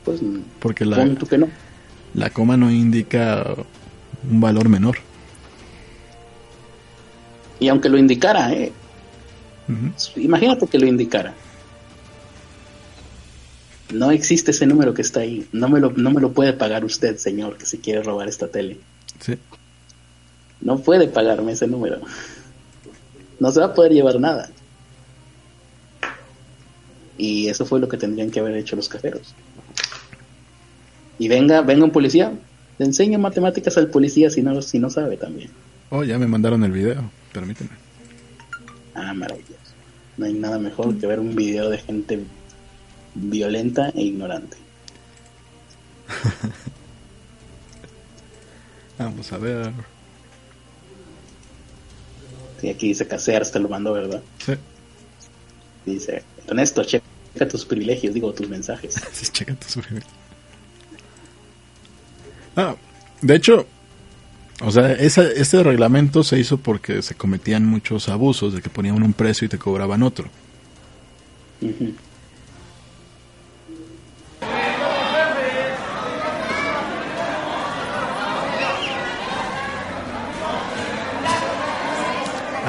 Pues, 0.04 0.20
porque 0.60 0.86
la, 0.86 1.08
que 1.30 1.38
no. 1.38 1.48
la 2.16 2.32
coma 2.32 2.58
no 2.58 2.72
indica 2.72 3.46
un 4.30 4.42
valor 4.42 4.70
menor. 4.70 4.98
Y 7.60 7.68
aunque 7.68 7.90
lo 7.90 8.00
indicara, 8.00 8.52
¿eh? 8.54 8.72
imagínate 10.16 10.66
que 10.66 10.80
lo 10.80 10.88
indicara. 10.88 11.34
No 13.94 14.12
existe 14.12 14.52
ese 14.52 14.66
número 14.66 14.94
que 14.94 15.02
está 15.02 15.22
ahí. 15.22 15.48
No 15.52 15.68
me, 15.70 15.80
lo, 15.80 15.92
no 15.92 16.12
me 16.12 16.22
lo 16.22 16.32
puede 16.32 16.54
pagar 16.54 16.86
usted, 16.86 17.18
señor, 17.18 17.58
que 17.58 17.66
si 17.66 17.78
quiere 17.78 18.04
robar 18.04 18.28
esta 18.28 18.48
tele. 18.48 18.78
Sí. 19.20 19.38
No 20.62 20.80
puede 20.80 21.08
pagarme 21.08 21.54
ese 21.54 21.68
número. 21.68 22.00
No 23.40 23.52
se 23.52 23.60
va 23.60 23.68
a 23.68 23.74
poder 23.74 23.92
llevar 23.92 24.20
nada. 24.20 24.50
Y 27.18 27.50
eso 27.50 27.66
fue 27.66 27.80
lo 27.80 27.90
que 27.90 27.98
tendrían 27.98 28.32
que 28.32 28.40
haber 28.40 28.56
hecho 28.56 28.76
los 28.76 28.88
cajeros. 28.88 29.34
Y 31.20 31.28
venga, 31.28 31.62
venga 31.62 31.84
un 31.84 31.92
policía, 31.92 32.32
le 32.78 32.86
enseño 32.86 33.20
matemáticas 33.20 33.78
al 33.78 33.90
policía 33.90 34.32
si 34.32 34.42
no, 34.42 34.60
si 34.62 34.80
no 34.80 34.90
sabe 34.90 35.18
también. 35.18 35.52
Oh, 35.90 36.04
ya 36.04 36.18
me 36.18 36.26
mandaron 36.26 36.64
el 36.64 36.72
video, 36.72 37.12
permíteme. 37.32 37.70
Ah, 38.96 39.14
maravilloso. 39.14 39.54
No 40.18 40.26
hay 40.26 40.34
nada 40.34 40.58
mejor 40.58 40.98
que 40.98 41.06
ver 41.06 41.20
un 41.20 41.36
video 41.36 41.70
de 41.70 41.78
gente 41.78 42.24
violenta 43.16 43.90
e 43.90 44.02
ignorante. 44.02 44.58
Vamos 48.98 49.32
a 49.32 49.38
ver. 49.38 49.72
Sí, 52.60 52.70
aquí 52.70 52.90
dice 52.90 53.08
Casears, 53.08 53.52
te 53.52 53.60
lo 53.60 53.70
mando, 53.70 53.94
¿verdad? 53.94 54.22
Sí. 54.46 54.54
Dice, 55.86 56.24
Ernesto, 56.48 56.84
checa 56.84 57.04
tus 57.50 57.66
privilegios, 57.66 58.14
digo, 58.14 58.32
tus 58.34 58.48
mensajes. 58.48 58.96
sí, 59.12 59.28
checa 59.32 59.56
tus 59.56 59.74
privilegios. 59.74 60.14
Ah, 62.56 62.76
de 63.22 63.36
hecho, 63.36 63.66
o 64.64 64.72
sea, 64.72 64.92
ese 64.92 65.64
reglamento 65.64 66.24
se 66.24 66.38
hizo 66.38 66.58
porque 66.58 67.02
se 67.02 67.16
cometían 67.16 67.66
muchos 67.66 68.10
abusos 68.10 68.54
de 68.54 68.62
que 68.62 68.70
ponían 68.70 69.02
un 69.02 69.14
precio 69.14 69.46
y 69.46 69.50
te 69.50 69.58
cobraban 69.58 70.04
otro. 70.04 70.30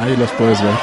Ahí 0.03 0.17
los 0.17 0.33
puedes 0.33 0.61
ver. 0.61 0.75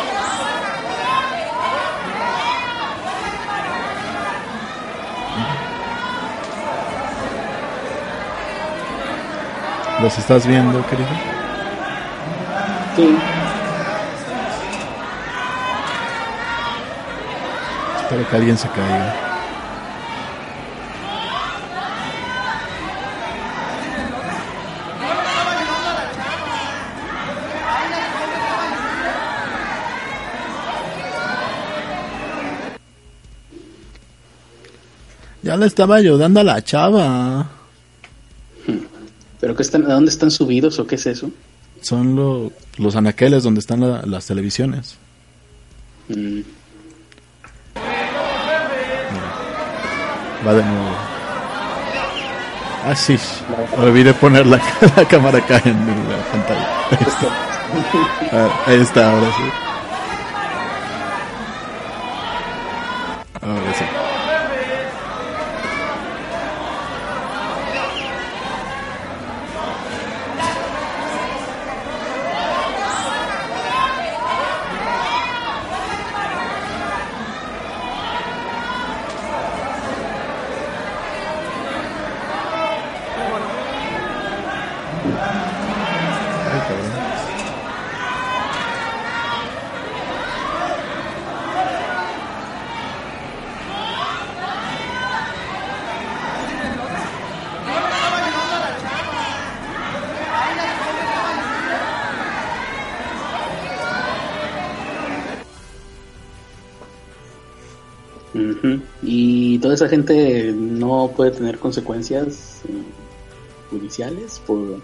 ¿Los 10.01 10.17
estás 10.17 10.47
viendo, 10.47 10.87
querido? 10.87 11.09
Sí. 12.95 13.17
Espero 18.01 18.29
que 18.29 18.35
alguien 18.37 18.57
se 18.57 18.69
caiga. 18.69 19.28
Le 35.59 35.67
estaba 35.67 35.95
ayudando 35.97 36.39
a 36.39 36.43
la 36.43 36.63
chava. 36.63 37.49
¿Pero 39.39 39.55
qué 39.55 39.61
están, 39.61 39.89
a 39.89 39.93
dónde 39.93 40.11
están 40.11 40.31
subidos 40.31 40.79
o 40.79 40.87
qué 40.87 40.95
es 40.95 41.05
eso? 41.05 41.31
Son 41.81 42.51
los 42.77 42.95
anaqueles 42.95 43.43
donde 43.43 43.59
están 43.59 44.11
las 44.11 44.25
televisiones. 44.25 44.97
Mm. 46.09 46.41
Va 50.45 50.53
de 50.53 50.63
nuevo. 50.63 50.89
Ah, 52.85 52.95
sí. 52.95 53.17
Olvidé 53.77 54.13
poner 54.13 54.47
la, 54.47 54.59
cámara 55.09 55.37
acá 55.39 55.61
en 55.65 55.77
la 56.09 56.31
pantalla. 56.31 57.35
Ah, 58.31 58.63
ahí 58.65 58.81
está, 58.81 59.11
ahora 59.11 59.27
sí. 59.27 59.68
Gente 109.89 110.53
no 110.53 111.11
puede 111.15 111.31
tener 111.31 111.59
consecuencias 111.59 112.61
eh, 112.67 112.71
judiciales 113.69 114.41
por... 114.45 114.81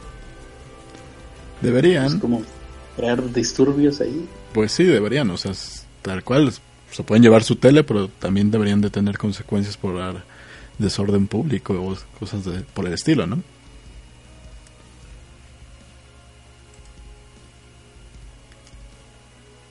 Deberían. 1.62 2.20
como 2.20 2.44
crear 2.96 3.32
disturbios 3.32 4.02
ahí. 4.02 4.28
Pues 4.54 4.72
sí, 4.72 4.84
deberían, 4.84 5.30
o 5.30 5.38
sea, 5.38 5.54
tal 6.02 6.24
cual. 6.24 6.52
Se 6.92 7.04
pueden 7.04 7.24
llevar 7.24 7.44
su 7.44 7.58
tele, 7.58 7.84
pero 7.84 8.08
también 8.08 8.52
deberían 8.52 8.80
de 8.80 8.90
tener 8.90 9.18
consecuencias 9.18 9.76
por 9.76 9.96
desorden 10.78 11.28
público 11.28 11.74
o 11.74 11.98
cosas 12.20 12.46
de, 12.46 12.62
por 12.74 12.86
el 12.86 12.94
estilo, 12.94 13.28
¿no? 13.28 13.42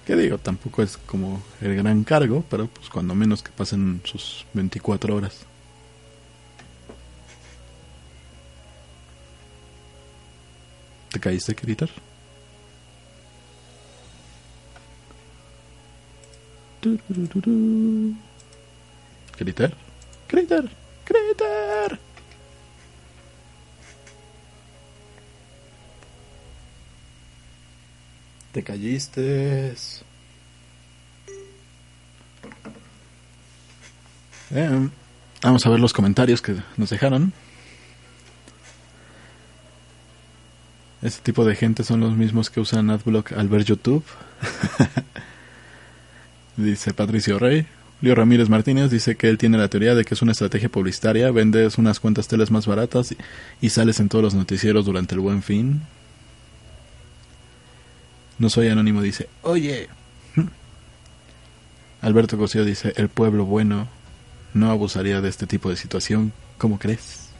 Que 0.07 0.17
digo, 0.17 0.37
tampoco 0.39 0.83
es 0.83 0.99
como 0.99 1.43
el 1.63 1.77
gran 1.77 2.05
cargo, 2.05 2.45
pero 2.51 2.67
pues 2.67 2.91
cuando 2.91 3.15
menos 3.15 3.43
que 3.43 3.51
pasen 3.51 4.03
sus 4.05 4.45
24 4.53 5.17
horas. 5.17 5.47
¿Te 11.11 11.21
caíste, 11.21 11.55
Critter? 11.55 11.91
Critter, 19.37 19.75
Critter, 20.29 20.71
Critter. 21.05 22.14
Te 28.55 28.63
calliste. 28.63 29.75
Eh, 34.53 34.89
vamos 35.43 35.67
a 35.67 35.71
ver 35.71 35.81
los 35.81 35.93
comentarios 35.93 36.41
que 36.41 36.55
nos 36.77 36.91
dejaron. 36.91 37.33
Este 41.03 41.21
tipo 41.21 41.45
de 41.45 41.57
gente 41.57 41.83
son 41.83 41.99
los 41.99 42.15
mismos 42.15 42.49
que 42.49 42.61
usan 42.61 42.91
AdBlock 42.91 43.33
al 43.33 43.49
ver 43.49 43.65
YouTube. 43.65 44.05
dice 46.57 46.95
Patricio 46.95 47.41
Rey. 47.41 47.67
Leo 48.03 48.15
Ramírez 48.15 48.49
Martínez 48.49 48.89
dice 48.89 49.17
que 49.17 49.29
él 49.29 49.37
tiene 49.37 49.59
la 49.59 49.67
teoría 49.67 49.97
de 49.97 50.05
que 50.05 50.15
es 50.15 50.23
una 50.23 50.31
estrategia 50.31 50.69
publicitaria. 50.69 51.33
Vendes 51.33 51.77
unas 51.77 51.99
cuantas 51.99 52.29
teles 52.29 52.53
más 52.53 52.69
baratas 52.69 53.17
y 53.61 53.71
sales 53.71 53.99
en 53.99 54.09
todos 54.09 54.23
los 54.23 54.35
noticieros 54.35 54.87
durante 54.87 55.17
el 55.17 55.23
buen 55.23 55.43
fin. 55.43 55.83
No 58.39 58.51
soy 58.51 58.69
anónimo, 58.69 59.03
dice, 59.03 59.29
oye. 59.43 59.89
Alberto 62.01 62.37
Cosío 62.37 62.65
dice, 62.65 62.93
el 62.97 63.09
pueblo 63.09 63.45
bueno 63.47 63.89
no 64.53 64.71
abusaría 64.71 65.21
de 65.21 65.29
este 65.29 65.47
tipo 65.47 65.71
de 65.71 65.77
situación. 65.77 66.33
¿Cómo 66.59 66.79
crees? 66.79 67.31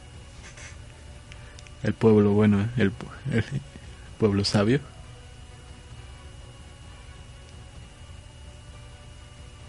El 1.83 1.93
pueblo 1.93 2.31
bueno, 2.31 2.67
el, 2.77 2.91
pueblo 4.17 4.43
sabio. 4.43 4.79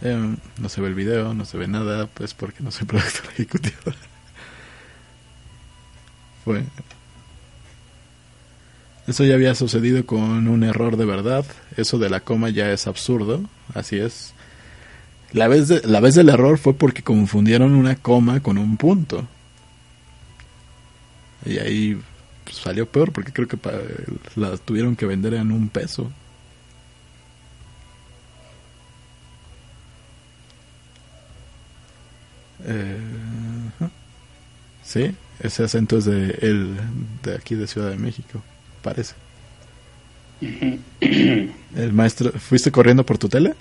Em, 0.02 0.36
no 0.58 0.68
se 0.68 0.80
ve 0.80 0.88
el 0.88 0.94
video, 0.94 1.34
no 1.34 1.44
se 1.44 1.58
ve 1.58 1.68
nada, 1.68 2.06
pues 2.06 2.32
porque 2.32 2.62
no 2.62 2.70
soy 2.70 2.86
productor 2.86 3.26
ejecutivo. 3.32 3.92
Fue 6.44 6.64
eso 9.06 9.24
ya 9.24 9.34
había 9.34 9.54
sucedido 9.54 10.04
con 10.04 10.48
un 10.48 10.64
error 10.64 10.96
de 10.96 11.04
verdad. 11.04 11.44
Eso 11.76 11.98
de 11.98 12.10
la 12.10 12.20
coma 12.20 12.50
ya 12.50 12.72
es 12.72 12.86
absurdo. 12.86 13.42
Así 13.74 13.98
es. 13.98 14.32
La 15.32 15.48
vez, 15.48 15.68
de, 15.68 15.82
la 15.86 16.00
vez 16.00 16.14
del 16.14 16.28
error 16.28 16.58
fue 16.58 16.74
porque 16.74 17.02
confundieron 17.02 17.74
una 17.74 17.96
coma 17.96 18.40
con 18.42 18.58
un 18.58 18.76
punto. 18.76 19.26
Y 21.44 21.58
ahí 21.58 22.00
pues, 22.44 22.56
salió 22.56 22.86
peor 22.86 23.12
porque 23.12 23.32
creo 23.32 23.46
que 23.46 23.58
la 24.34 24.56
tuvieron 24.56 24.96
que 24.96 25.06
vender 25.06 25.34
en 25.34 25.52
un 25.52 25.68
peso. 25.68 26.10
Eh, 32.64 32.98
sí, 34.82 35.14
ese 35.38 35.62
acento 35.62 35.98
es 35.98 36.06
de, 36.06 36.30
el, 36.42 36.76
de 37.22 37.34
aquí 37.36 37.54
de 37.54 37.68
Ciudad 37.68 37.90
de 37.90 37.96
México 37.96 38.42
parece. 38.86 39.14
El 40.40 41.92
maestro, 41.92 42.30
¿fuiste 42.32 42.70
corriendo 42.70 43.04
por 43.04 43.18
tu 43.18 43.28
tele? 43.28 43.54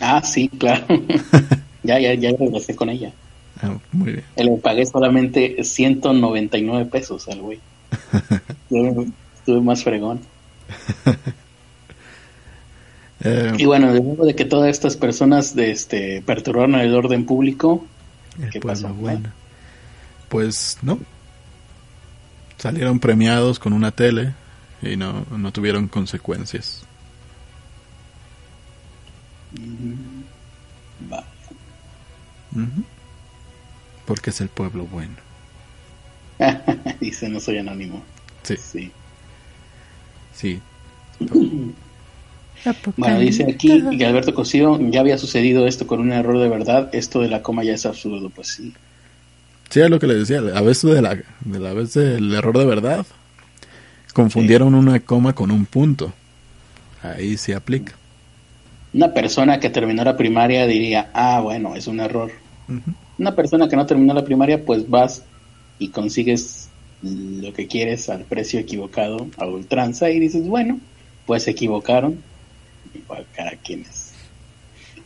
Ah, 0.00 0.22
sí, 0.22 0.48
claro. 0.48 0.86
ya, 1.84 2.00
ya, 2.00 2.14
ya 2.14 2.30
regresé 2.38 2.74
con 2.74 2.88
ella. 2.90 3.12
Ah, 3.62 3.76
muy 3.92 4.12
bien. 4.12 4.24
Le 4.36 4.56
pagué 4.58 4.86
solamente 4.86 5.62
199 5.62 6.86
pesos 6.86 7.28
al 7.28 7.40
güey. 7.40 7.60
Estuve 9.38 9.60
más 9.60 9.82
fregón. 9.84 10.20
Eh, 13.20 13.52
y 13.58 13.64
bueno, 13.64 13.92
de 13.92 14.00
de 14.00 14.36
que 14.36 14.44
todas 14.44 14.70
estas 14.70 14.96
personas 14.96 15.56
de 15.56 15.72
este 15.72 16.22
perturbaron 16.24 16.76
el 16.76 16.94
orden 16.94 17.26
público, 17.26 17.84
¿qué 18.52 18.60
pasó? 18.60 18.94
Bueno. 18.94 19.32
Pues 20.28 20.78
no, 20.82 21.00
salieron 22.58 22.98
premiados 22.98 23.58
con 23.58 23.72
una 23.72 23.92
tele 23.92 24.34
y 24.82 24.96
no, 24.96 25.24
no 25.30 25.52
tuvieron 25.52 25.88
consecuencias. 25.88 26.84
Vale. 31.08 31.24
Porque 34.04 34.30
es 34.30 34.40
el 34.40 34.48
pueblo 34.48 34.86
bueno. 34.86 35.14
Dice, 37.00 37.28
no 37.28 37.40
soy 37.40 37.58
anónimo. 37.58 38.02
Sí. 38.42 38.56
Sí. 38.56 38.92
Sí. 40.32 40.60
bueno, 42.96 43.18
dice 43.18 43.44
aquí 43.50 43.82
que 43.96 44.06
Alberto 44.06 44.34
Cosío 44.34 44.78
ya 44.90 45.00
había 45.00 45.18
sucedido 45.18 45.66
esto 45.66 45.86
con 45.86 46.00
un 46.00 46.12
error 46.12 46.38
de 46.38 46.48
verdad. 46.48 46.90
Esto 46.92 47.20
de 47.20 47.28
la 47.28 47.42
coma 47.42 47.64
ya 47.64 47.74
es 47.74 47.86
absurdo. 47.86 48.30
Pues 48.30 48.48
sí. 48.48 48.72
Sí, 49.70 49.80
es 49.80 49.90
lo 49.90 49.98
que 49.98 50.06
le 50.06 50.14
decía, 50.14 50.38
a 50.38 50.62
veces 50.62 50.90
de 50.90 51.02
la, 51.02 51.14
de 51.14 51.58
la 51.58 51.74
vez 51.74 51.94
del 51.94 52.34
error 52.34 52.56
de 52.56 52.64
verdad 52.64 53.06
confundieron 54.18 54.74
una 54.74 54.98
coma 54.98 55.32
con 55.32 55.52
un 55.52 55.64
punto. 55.64 56.12
Ahí 57.02 57.36
se 57.36 57.54
aplica. 57.54 57.94
Una 58.92 59.14
persona 59.14 59.60
que 59.60 59.70
terminó 59.70 60.02
la 60.02 60.16
primaria 60.16 60.66
diría, 60.66 61.10
ah, 61.14 61.40
bueno, 61.40 61.76
es 61.76 61.86
un 61.86 62.00
error. 62.00 62.32
Una 63.16 63.36
persona 63.36 63.68
que 63.68 63.76
no 63.76 63.86
terminó 63.86 64.14
la 64.14 64.24
primaria, 64.24 64.64
pues 64.64 64.90
vas 64.90 65.22
y 65.78 65.90
consigues 65.90 66.68
lo 67.02 67.52
que 67.52 67.68
quieres 67.68 68.08
al 68.08 68.24
precio 68.24 68.58
equivocado, 68.58 69.28
a 69.36 69.46
ultranza, 69.46 70.10
y 70.10 70.18
dices, 70.18 70.48
bueno, 70.48 70.80
pues 71.24 71.44
se 71.44 71.52
equivocaron. 71.52 72.20
Igual 72.94 73.24
cada 73.36 73.52
quien 73.52 73.84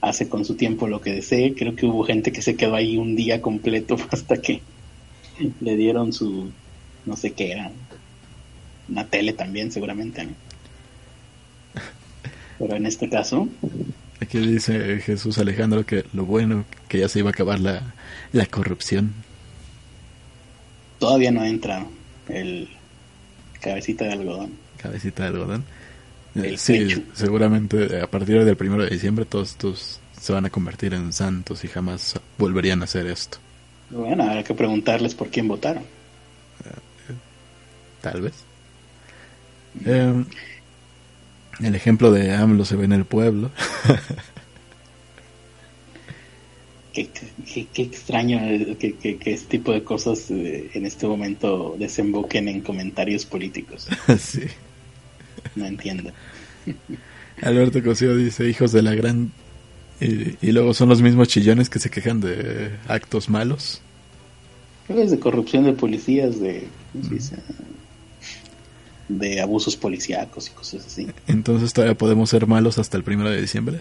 hace 0.03 0.29
con 0.29 0.45
su 0.45 0.57
tiempo 0.57 0.87
lo 0.89 1.01
que 1.01 1.13
desee. 1.13 1.55
Creo 1.55 1.75
que 1.75 1.87
hubo 1.87 2.05
gente 2.05 2.33
que 2.33 2.43
se 2.43 2.57
quedó 2.57 2.75
ahí 2.75 2.99
un 2.99 3.17
día 3.17 3.41
completo 3.41 3.97
hasta 4.11 4.37
que 4.37 4.61
le 5.61 5.77
dieron 5.77 6.13
su, 6.13 6.51
no 7.07 7.17
sé 7.17 7.33
qué 7.33 7.53
era, 7.53 7.71
una 8.89 9.07
tele 9.07 9.33
también 9.33 9.73
seguramente, 9.73 10.29
Pero 12.59 12.77
en 12.77 12.85
este 12.85 13.09
caso... 13.09 13.49
Aquí 14.21 14.39
dice 14.39 15.01
Jesús 15.01 15.39
Alejandro 15.39 15.85
que 15.85 16.05
lo 16.13 16.25
bueno 16.25 16.65
que 16.87 16.99
ya 16.99 17.09
se 17.09 17.19
iba 17.19 17.31
a 17.31 17.33
acabar 17.33 17.59
la, 17.59 17.95
la 18.33 18.47
corrupción. 18.47 19.15
Todavía 21.01 21.33
no 21.33 21.45
entra 21.45 21.85
el 22.29 22.69
cabecita 23.61 24.05
de 24.05 24.13
algodón. 24.13 24.53
Cabecita 24.77 25.25
de 25.25 25.29
algodón. 25.31 25.65
Sí, 26.57 27.05
seguramente 27.13 28.01
a 28.01 28.11
partir 28.11 28.45
del 28.45 28.57
primero 28.57 28.85
de 28.85 28.91
diciembre 28.91 29.25
todos 29.25 29.51
estos 29.51 30.01
se 30.19 30.33
van 30.33 30.47
a 30.47 30.51
convertir 30.51 30.95
en 30.95 31.13
santos 31.13 31.65
y 31.65 31.69
jamás 31.69 32.19
volverían 32.39 32.81
a 32.83 32.85
hacer 32.85 33.07
esto. 33.07 33.39
Bueno, 33.91 34.23
habrá 34.23 34.43
que 34.43 34.55
preguntarles 34.55 35.15
por 35.15 35.29
quién 35.29 35.49
votaron. 35.49 35.83
Tal 38.01 38.21
vez. 38.21 38.35
Eh, 39.85 40.25
el 41.61 41.75
ejemplo 41.75 42.11
de 42.11 42.33
AMLO 42.33 42.65
se 42.65 42.77
ve 42.77 42.85
en 42.85 42.93
el 42.93 43.05
pueblo. 43.05 43.51
qué, 46.93 47.09
extraño 47.75 48.39
que, 48.79 49.19
este 49.25 49.59
tipo 49.59 49.73
de 49.73 49.83
cosas 49.83 50.31
eh, 50.31 50.71
en 50.75 50.87
este 50.87 51.07
momento 51.07 51.75
desemboquen 51.79 52.49
en 52.49 52.61
comentarios 52.61 53.25
políticos. 53.25 53.89
sí. 54.19 54.43
No 55.55 55.67
entiendo. 55.67 56.11
Alberto 57.43 57.83
Cosío 57.83 58.17
dice, 58.17 58.49
hijos 58.49 58.73
de 58.73 58.83
la 58.83 58.95
gran... 58.95 59.33
Y, 60.01 60.51
luego 60.51 60.75
son 60.75 60.89
los 60.89 61.01
mismos 61.01 61.29
chillones 61.29 61.71
que 61.71 61.79
se 61.79 61.89
quejan 61.89 62.21
de 62.21 62.73
actos 62.89 63.29
malos. 63.29 63.81
Es 64.89 65.13
de 65.13 65.21
corrupción 65.21 65.63
de 65.65 65.75
policías, 65.75 66.41
de 66.41 66.67
de 69.19 69.41
abusos 69.41 69.77
policíacos 69.77 70.49
y 70.49 70.51
cosas 70.51 70.87
así. 70.87 71.07
Entonces 71.27 71.73
todavía 71.73 71.97
podemos 71.97 72.31
ser 72.31 72.47
malos 72.47 72.79
hasta 72.79 72.97
el 72.97 73.05
primero 73.05 73.31
de 73.31 73.41
diciembre. 73.41 73.81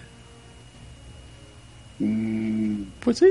Mm. 1.98 2.82
pues 3.00 3.18
sí. 3.18 3.26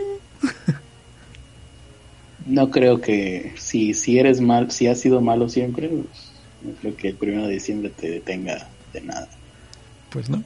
no 2.46 2.72
creo 2.72 3.02
que 3.02 3.54
si 3.58 3.94
si 3.94 4.18
eres 4.18 4.40
mal, 4.40 4.72
si 4.72 4.88
has 4.88 5.00
sido 5.00 5.20
malo 5.22 5.50
siempre, 5.50 5.90
pues, 5.90 6.31
no 6.64 6.74
creo 6.82 6.96
que 6.96 7.10
el 7.10 7.16
primero 7.16 7.48
de 7.48 7.54
diciembre 7.54 7.90
te 7.90 8.10
detenga 8.10 8.68
de 8.94 9.02
nada. 9.02 9.28
Pues 10.10 10.30
no. 10.30 10.44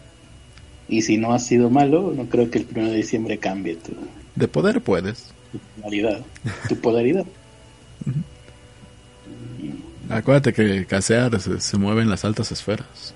Y 0.87 1.01
si 1.01 1.17
no 1.17 1.33
has 1.33 1.45
sido 1.45 1.69
malo, 1.69 2.13
no 2.15 2.25
creo 2.25 2.49
que 2.49 2.59
el 2.59 2.65
primero 2.65 2.91
de 2.91 2.97
diciembre 2.97 3.37
cambie 3.37 3.75
tu. 3.75 3.93
De 4.35 4.47
poder 4.47 4.81
puedes. 4.81 5.33
Tu 5.51 5.59
polaridad. 5.59 6.21
Tu 6.69 6.75
polaridad. 6.75 7.25
Acuérdate 10.09 10.53
que 10.53 10.85
casear 10.85 11.39
se, 11.39 11.77
mueve 11.77 12.03
en 12.03 12.09
las 12.09 12.25
altas 12.25 12.51
esferas. 12.51 13.15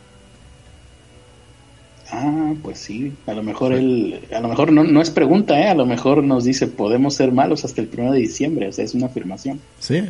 Ah, 2.12 2.54
pues 2.64 2.80
sí. 2.80 3.14
A 3.28 3.34
lo 3.34 3.44
mejor 3.44 3.72
él, 3.74 4.20
a 4.36 4.40
lo 4.40 4.48
mejor 4.48 4.72
no, 4.72 4.84
no 4.84 5.02
es 5.02 5.12
pregunta, 5.12 5.60
¿eh? 5.60 5.68
A 5.68 5.76
lo 5.76 5.86
mejor 5.86 6.24
nos 6.24 6.44
dice 6.44 6.68
podemos 6.68 7.14
ser 7.14 7.32
malos 7.32 7.66
hasta 7.66 7.82
el 7.82 7.88
primero 7.88 8.14
de 8.14 8.20
diciembre. 8.20 8.68
O 8.68 8.72
sea, 8.72 8.84
es 8.84 8.96
una 8.96 9.08
afirmación. 9.08 9.60
Sí, 9.80 10.04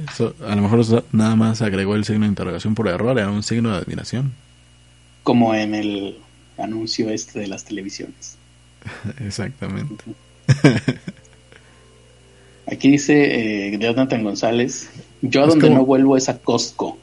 a 0.45 0.55
lo 0.55 0.61
mejor 0.61 1.03
nada 1.11 1.35
más 1.35 1.61
agregó 1.61 1.95
el 1.95 2.05
signo 2.05 2.21
de 2.21 2.29
interrogación 2.29 2.73
por 2.73 2.87
error, 2.87 3.17
era 3.17 3.29
un 3.29 3.43
signo 3.43 3.71
de 3.71 3.77
admiración. 3.77 4.31
Como 5.23 5.53
en 5.53 5.75
el 5.75 6.17
anuncio 6.57 7.09
este 7.09 7.39
de 7.39 7.47
las 7.47 7.65
televisiones. 7.65 8.37
Exactamente. 9.19 10.03
Aquí 12.65 12.91
dice 12.91 13.73
eh, 13.73 13.77
Jonathan 13.77 14.23
González, 14.23 14.89
yo 15.21 15.43
a 15.43 15.47
donde 15.47 15.69
no 15.69 15.85
vuelvo 15.85 16.15
es 16.15 16.29
a 16.29 16.37
Costco. 16.37 16.97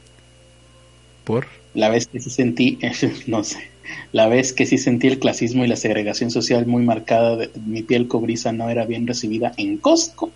¿Por? 1.23 1.45
La 1.77 1.89
vez 1.89 2.07
que 2.07 2.19
sí 2.19 2.31
sentí, 2.31 2.79
no 3.27 3.43
sé, 3.43 3.69
la 4.11 4.27
vez 4.27 4.51
que 4.51 4.65
sí 4.65 4.79
sentí 4.79 5.05
el 5.05 5.19
clasismo 5.19 5.63
y 5.63 5.67
la 5.67 5.75
segregación 5.75 6.31
social 6.31 6.65
muy 6.65 6.81
marcada, 6.81 7.35
de, 7.35 7.51
mi 7.67 7.83
piel 7.83 8.07
cobriza 8.07 8.51
no 8.51 8.67
era 8.71 8.83
bien 8.87 9.05
recibida 9.05 9.53
en 9.57 9.77
Costco. 9.77 10.31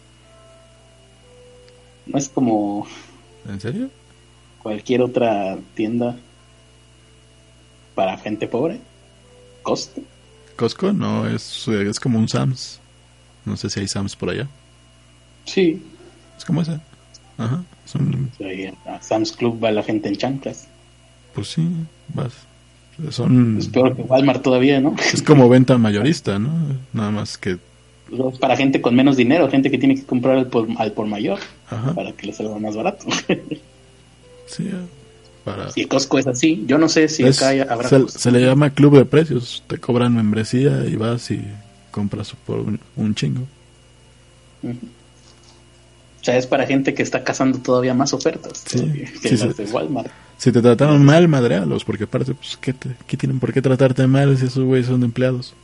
No 2.06 2.20
es 2.20 2.30
como... 2.30 2.86
¿En 3.50 3.60
serio? 3.60 3.90
Cualquier 4.62 5.02
otra 5.02 5.58
tienda 5.74 6.16
para 7.96 8.20
gente 8.20 8.48
pobre. 8.48 8.80
Costco. 9.64 10.02
Costco 10.56 10.94
no, 10.94 11.28
es, 11.28 11.68
es 11.68 12.00
como 12.00 12.20
un 12.20 12.30
Sams. 12.30 12.80
No 13.46 13.58
sé 13.58 13.68
si 13.72 13.80
hay 13.80 13.88
Sams 13.88 14.16
por 14.16 14.30
allá. 14.30 14.48
Sí. 15.46 15.82
Es 16.38 16.46
como 16.46 16.62
ese. 16.62 16.80
Ajá. 17.40 17.64
A 18.86 19.02
Sam's 19.02 19.32
Club 19.32 19.64
va 19.64 19.72
la 19.72 19.82
gente 19.82 20.08
en 20.08 20.18
chanclas. 20.18 20.68
Pues 21.34 21.48
sí, 21.48 21.68
vas. 22.14 22.34
Son... 23.10 23.58
Es 23.58 23.68
peor 23.68 23.96
que 23.96 24.04
Walmart 24.04 24.44
todavía, 24.44 24.80
¿no? 24.80 24.96
Es 25.14 25.22
como 25.22 25.50
venta 25.50 25.78
mayorista, 25.78 26.38
¿no? 26.40 26.52
Nada 26.94 27.12
más 27.12 27.38
que... 27.38 27.58
Para 28.40 28.58
gente 28.58 28.82
con 28.82 28.94
menos 28.94 29.16
dinero, 29.16 29.50
gente 29.50 29.72
que 29.72 29.78
tiene 29.78 29.96
que 29.96 30.04
comprar 30.04 30.38
al 30.38 30.48
por, 30.48 30.68
al 30.78 30.92
por 30.92 31.08
mayor 31.08 31.40
para 31.96 32.12
que 32.12 32.28
le 32.28 32.34
salga 32.34 32.60
más 32.60 32.76
barato. 32.76 33.06
sí, 34.48 34.70
para... 35.46 35.72
Si 35.72 35.86
Costco 35.86 36.20
es 36.20 36.28
así, 36.28 36.66
yo 36.68 36.78
no 36.78 36.90
sé 36.90 37.08
si 37.08 37.24
acá 37.24 37.52
habrá... 37.70 37.90
Se, 38.10 38.32
le 38.32 38.42
llama 38.42 38.72
club 38.72 38.98
de 38.98 39.06
precios, 39.06 39.64
te 39.68 39.78
cobran 39.78 40.14
membresía 40.14 40.86
y 40.86 40.98
vas 40.98 41.32
y 41.32 41.42
compras 41.92 42.34
por 42.46 42.66
un, 42.98 43.16
chingo. 43.16 43.48
O 46.22 46.24
sea, 46.24 46.38
es 46.38 46.46
para 46.46 46.68
gente 46.68 46.94
que 46.94 47.02
está 47.02 47.24
cazando 47.24 47.58
todavía 47.60 47.96
más 47.96 48.14
ofertas 48.14 48.64
sí, 48.68 49.06
que 49.22 49.32
las 49.32 49.58
de 49.58 49.66
Walmart. 49.66 50.12
Si 50.38 50.52
te 50.52 50.62
trataron 50.62 51.04
mal, 51.04 51.28
madrealos, 51.28 51.84
porque 51.84 52.04
aparte, 52.04 52.36
pues, 52.36 52.58
¿qué, 52.58 52.74
tienen 53.18 53.40
por 53.40 53.52
qué 53.52 53.62
tratarte 53.62 54.06
mal 54.06 54.38
si 54.38 54.46
esos 54.46 54.64
güeyes 54.64 54.88
son 54.88 55.04
empleados? 55.04 55.56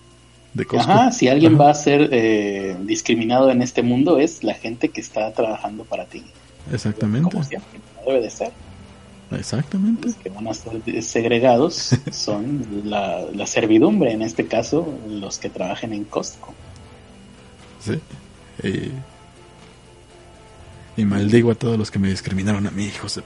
De 0.56 0.66
Costco? 0.66 0.92
Ajá, 0.92 1.12
si 1.12 1.28
alguien 1.28 1.60
va 1.60 1.70
a 1.70 1.74
ser 1.76 2.10
eh, 2.12 2.76
discriminado 2.86 3.52
en 3.52 3.62
este 3.62 3.84
mundo 3.84 4.18
es 4.18 4.44
la 4.44 4.56
gente 4.56 4.90
que 4.90 5.00
está 5.00 5.32
trabajando 5.32 5.84
para 5.84 6.06
ti. 6.06 6.24
Exactamente. 6.72 7.30
Como 7.30 7.44
siempre, 7.44 7.80
debe 8.06 8.22
de 8.22 8.30
ser. 8.32 8.52
Exactamente. 9.32 10.08
Los 10.08 10.16
que 10.16 10.30
van 10.30 10.48
a 10.48 10.54
ser 10.56 11.04
segregados 11.04 11.92
son 12.12 12.66
la, 12.86 13.26
la 13.32 13.46
servidumbre, 13.46 14.12
en 14.12 14.24
este 14.24 14.48
caso, 14.48 14.92
los 15.08 15.38
que 15.38 15.50
trabajen 15.50 15.94
en 15.94 16.04
Costco. 16.06 16.54
Sí. 17.80 18.00
Y 18.68 18.92
y 20.98 21.06
maldigo 21.06 21.52
a 21.52 21.56
todos 21.56 21.78
los 21.78 21.92
que 21.92 22.00
me 22.00 22.10
discriminaron 22.10 22.66
a 22.68 22.72
mí, 22.72 22.86
hijos 22.86 23.22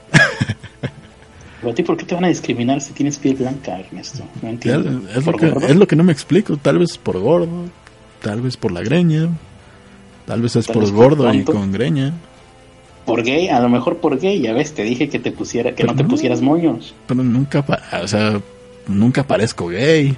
a 1.70 1.74
ti 1.74 1.82
por 1.82 1.96
qué 1.96 2.04
te 2.04 2.14
van 2.14 2.24
a 2.24 2.28
discriminar 2.28 2.80
si 2.80 2.92
tienes 2.92 3.18
piel 3.18 3.36
blanca, 3.36 3.78
Ernesto? 3.78 4.24
No 4.42 4.48
entiendo. 4.48 5.08
Es, 5.08 5.24
lo 5.24 5.32
que, 5.32 5.46
es 5.46 5.76
lo 5.76 5.86
que 5.86 5.96
no 5.96 6.04
me 6.04 6.12
explico. 6.12 6.56
Tal 6.56 6.78
vez 6.78 6.98
por 6.98 7.18
gordo, 7.18 7.66
tal 8.20 8.40
vez 8.40 8.56
por 8.56 8.72
la 8.72 8.82
greña, 8.82 9.28
tal 10.26 10.42
vez 10.42 10.56
es 10.56 10.66
por 10.66 10.90
gordo 10.90 11.32
y 11.32 11.44
con 11.44 11.72
greña. 11.72 12.12
Por 13.06 13.22
gay, 13.22 13.48
a 13.48 13.60
lo 13.60 13.68
mejor 13.68 13.98
por 13.98 14.18
gay, 14.18 14.40
ya 14.40 14.52
ves, 14.52 14.74
te 14.74 14.82
dije 14.82 15.08
que 15.08 15.18
te 15.18 15.32
pusiera, 15.32 15.74
que 15.74 15.84
no 15.84 15.94
te 15.94 16.04
pusieras 16.04 16.40
moños. 16.40 16.94
Pero 17.06 17.22
nunca, 17.22 17.64
o 18.00 18.08
sea, 18.08 18.40
nunca 18.86 19.26
parezco 19.26 19.68
gay. 19.68 20.16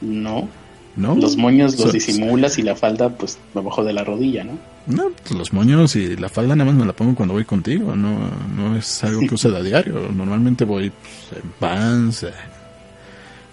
No. 0.00 0.48
¿No? 0.96 1.14
Los 1.14 1.38
moños 1.38 1.78
los 1.78 1.92
disimulas 1.92 2.58
y 2.58 2.62
la 2.62 2.76
falda, 2.76 3.08
pues, 3.08 3.38
abajo 3.54 3.82
de 3.82 3.94
la 3.94 4.04
rodilla, 4.04 4.44
¿no? 4.44 4.58
No, 4.86 5.10
pues 5.10 5.32
los 5.32 5.52
moños 5.52 5.94
y 5.94 6.16
la 6.16 6.28
falda 6.28 6.56
nada 6.56 6.70
más 6.70 6.80
me 6.80 6.86
la 6.86 6.92
pongo 6.92 7.14
cuando 7.14 7.34
voy 7.34 7.44
contigo, 7.44 7.94
no, 7.94 8.18
no 8.56 8.76
es 8.76 9.04
algo 9.04 9.20
que 9.20 9.34
use 9.34 9.48
a 9.48 9.62
diario. 9.62 10.10
Normalmente 10.12 10.64
voy 10.64 10.90
pues, 10.90 11.42
en 11.42 11.50
pants, 11.52 12.24
eh, 12.24 12.32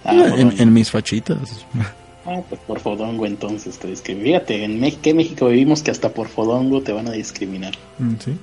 ah, 0.05 0.33
en, 0.37 0.73
mis 0.73 0.89
fachitas. 0.89 1.65
Ah, 2.25 2.41
pues 2.47 2.59
por 2.61 2.79
fodongo 2.79 3.25
entonces 3.27 3.77
te 3.77 3.87
discriminan. 3.87 4.25
Fíjate, 4.25 4.63
en 4.63 4.79
México, 4.79 5.15
México 5.15 5.47
vivimos 5.47 5.83
que 5.83 5.91
hasta 5.91 6.09
por 6.09 6.27
fodongo 6.27 6.81
te 6.81 6.93
van 6.93 7.07
a 7.07 7.11
discriminar. 7.11 7.73
Mm, 7.99 8.13
sí. 8.19 8.37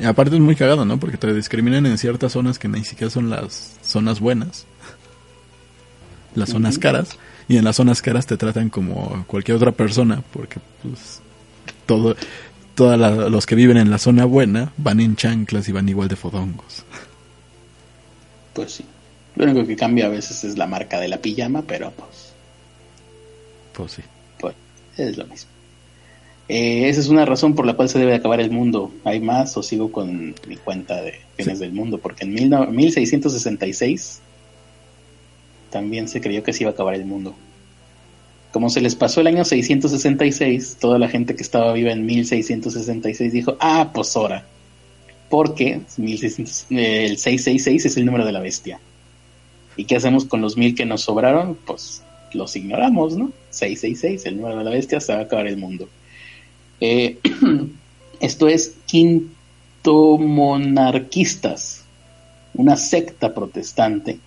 y 0.00 0.04
aparte 0.04 0.34
es 0.34 0.40
muy 0.40 0.56
cagado, 0.56 0.84
¿no? 0.84 0.98
Porque 0.98 1.16
te 1.16 1.32
discriminan 1.32 1.86
en 1.86 1.98
ciertas 1.98 2.32
zonas 2.32 2.58
que 2.58 2.66
ni 2.66 2.84
siquiera 2.84 3.10
son 3.10 3.30
las 3.30 3.76
zonas 3.82 4.18
buenas. 4.18 4.66
Las 6.34 6.50
zonas 6.50 6.78
caras 6.78 7.16
y 7.48 7.56
en 7.56 7.64
las 7.64 7.76
zonas 7.76 8.02
caras 8.02 8.26
te 8.26 8.36
tratan 8.36 8.68
como 8.68 9.24
cualquier 9.26 9.56
otra 9.56 9.72
persona 9.72 10.22
porque 10.32 10.60
pues 10.82 11.20
todo 11.86 12.14
todos 12.74 13.30
los 13.32 13.44
que 13.44 13.56
viven 13.56 13.76
en 13.76 13.90
la 13.90 13.98
zona 13.98 14.24
buena 14.24 14.72
van 14.76 15.00
en 15.00 15.16
chanclas 15.16 15.68
y 15.68 15.72
van 15.72 15.88
igual 15.88 16.06
de 16.06 16.14
fodongos. 16.14 16.84
Pues 18.52 18.70
sí. 18.70 18.84
Lo 19.34 19.46
único 19.46 19.66
que 19.66 19.74
cambia 19.74 20.06
a 20.06 20.08
veces 20.08 20.44
es 20.44 20.56
la 20.56 20.68
marca 20.68 21.00
de 21.00 21.08
la 21.08 21.18
pijama, 21.18 21.62
pero 21.62 21.90
pues. 21.90 22.32
Pues 23.72 23.92
sí. 23.92 24.02
Pues 24.38 24.54
es 24.96 25.16
lo 25.16 25.26
mismo. 25.26 25.50
Eh, 26.48 26.88
esa 26.88 27.00
es 27.00 27.08
una 27.08 27.24
razón 27.24 27.56
por 27.56 27.66
la 27.66 27.74
cual 27.74 27.88
se 27.88 27.98
debe 27.98 28.14
acabar 28.14 28.40
el 28.40 28.52
mundo. 28.52 28.92
¿Hay 29.04 29.18
más 29.18 29.56
o 29.56 29.62
sigo 29.62 29.90
con 29.90 30.36
mi 30.46 30.56
cuenta 30.56 31.02
de 31.02 31.20
fines 31.36 31.58
del 31.58 31.72
mundo? 31.72 31.98
Porque 31.98 32.24
en 32.24 32.32
mil, 32.32 32.48
1666 32.48 34.20
también 35.70 36.08
se 36.08 36.20
creyó 36.20 36.42
que 36.42 36.52
se 36.52 36.64
iba 36.64 36.70
a 36.70 36.74
acabar 36.74 36.94
el 36.94 37.04
mundo. 37.04 37.34
Como 38.52 38.70
se 38.70 38.80
les 38.80 38.94
pasó 38.94 39.20
el 39.20 39.26
año 39.26 39.44
666, 39.44 40.78
toda 40.80 40.98
la 40.98 41.08
gente 41.08 41.36
que 41.36 41.42
estaba 41.42 41.74
viva 41.74 41.92
en 41.92 42.06
1666 42.06 43.32
dijo, 43.32 43.56
ah, 43.60 43.90
pues 43.92 44.16
ahora. 44.16 44.46
Porque 45.28 45.82
1600, 45.98 46.66
el 46.70 47.18
666 47.18 47.84
es 47.84 47.96
el 47.98 48.06
número 48.06 48.24
de 48.24 48.32
la 48.32 48.40
bestia. 48.40 48.80
¿Y 49.76 49.84
qué 49.84 49.96
hacemos 49.96 50.24
con 50.24 50.40
los 50.40 50.56
mil 50.56 50.74
que 50.74 50.86
nos 50.86 51.02
sobraron? 51.02 51.58
Pues 51.66 52.02
los 52.32 52.56
ignoramos, 52.56 53.18
¿no? 53.18 53.30
666, 53.50 54.24
el 54.26 54.36
número 54.36 54.58
de 54.58 54.64
la 54.64 54.70
bestia, 54.70 55.00
se 55.00 55.12
va 55.12 55.20
a 55.20 55.22
acabar 55.22 55.46
el 55.46 55.56
mundo. 55.58 55.88
Eh, 56.80 57.18
esto 58.20 58.48
es 58.48 58.74
quintomonarquistas, 58.86 61.84
una 62.54 62.76
secta 62.76 63.34
protestante 63.34 64.18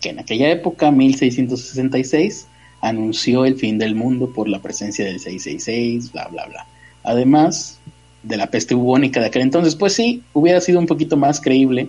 que 0.00 0.10
en 0.10 0.18
aquella 0.18 0.50
época, 0.50 0.90
1666, 0.90 2.46
anunció 2.80 3.44
el 3.44 3.56
fin 3.56 3.78
del 3.78 3.94
mundo 3.94 4.32
por 4.32 4.48
la 4.48 4.60
presencia 4.60 5.04
del 5.04 5.20
666, 5.20 6.12
bla, 6.12 6.28
bla, 6.28 6.46
bla. 6.46 6.66
Además 7.04 7.78
de 8.22 8.36
la 8.36 8.48
peste 8.48 8.74
bubónica 8.74 9.20
de 9.20 9.26
aquel 9.26 9.42
entonces, 9.42 9.74
pues 9.74 9.94
sí, 9.94 10.22
hubiera 10.32 10.60
sido 10.60 10.78
un 10.78 10.86
poquito 10.86 11.16
más 11.16 11.40
creíble 11.40 11.88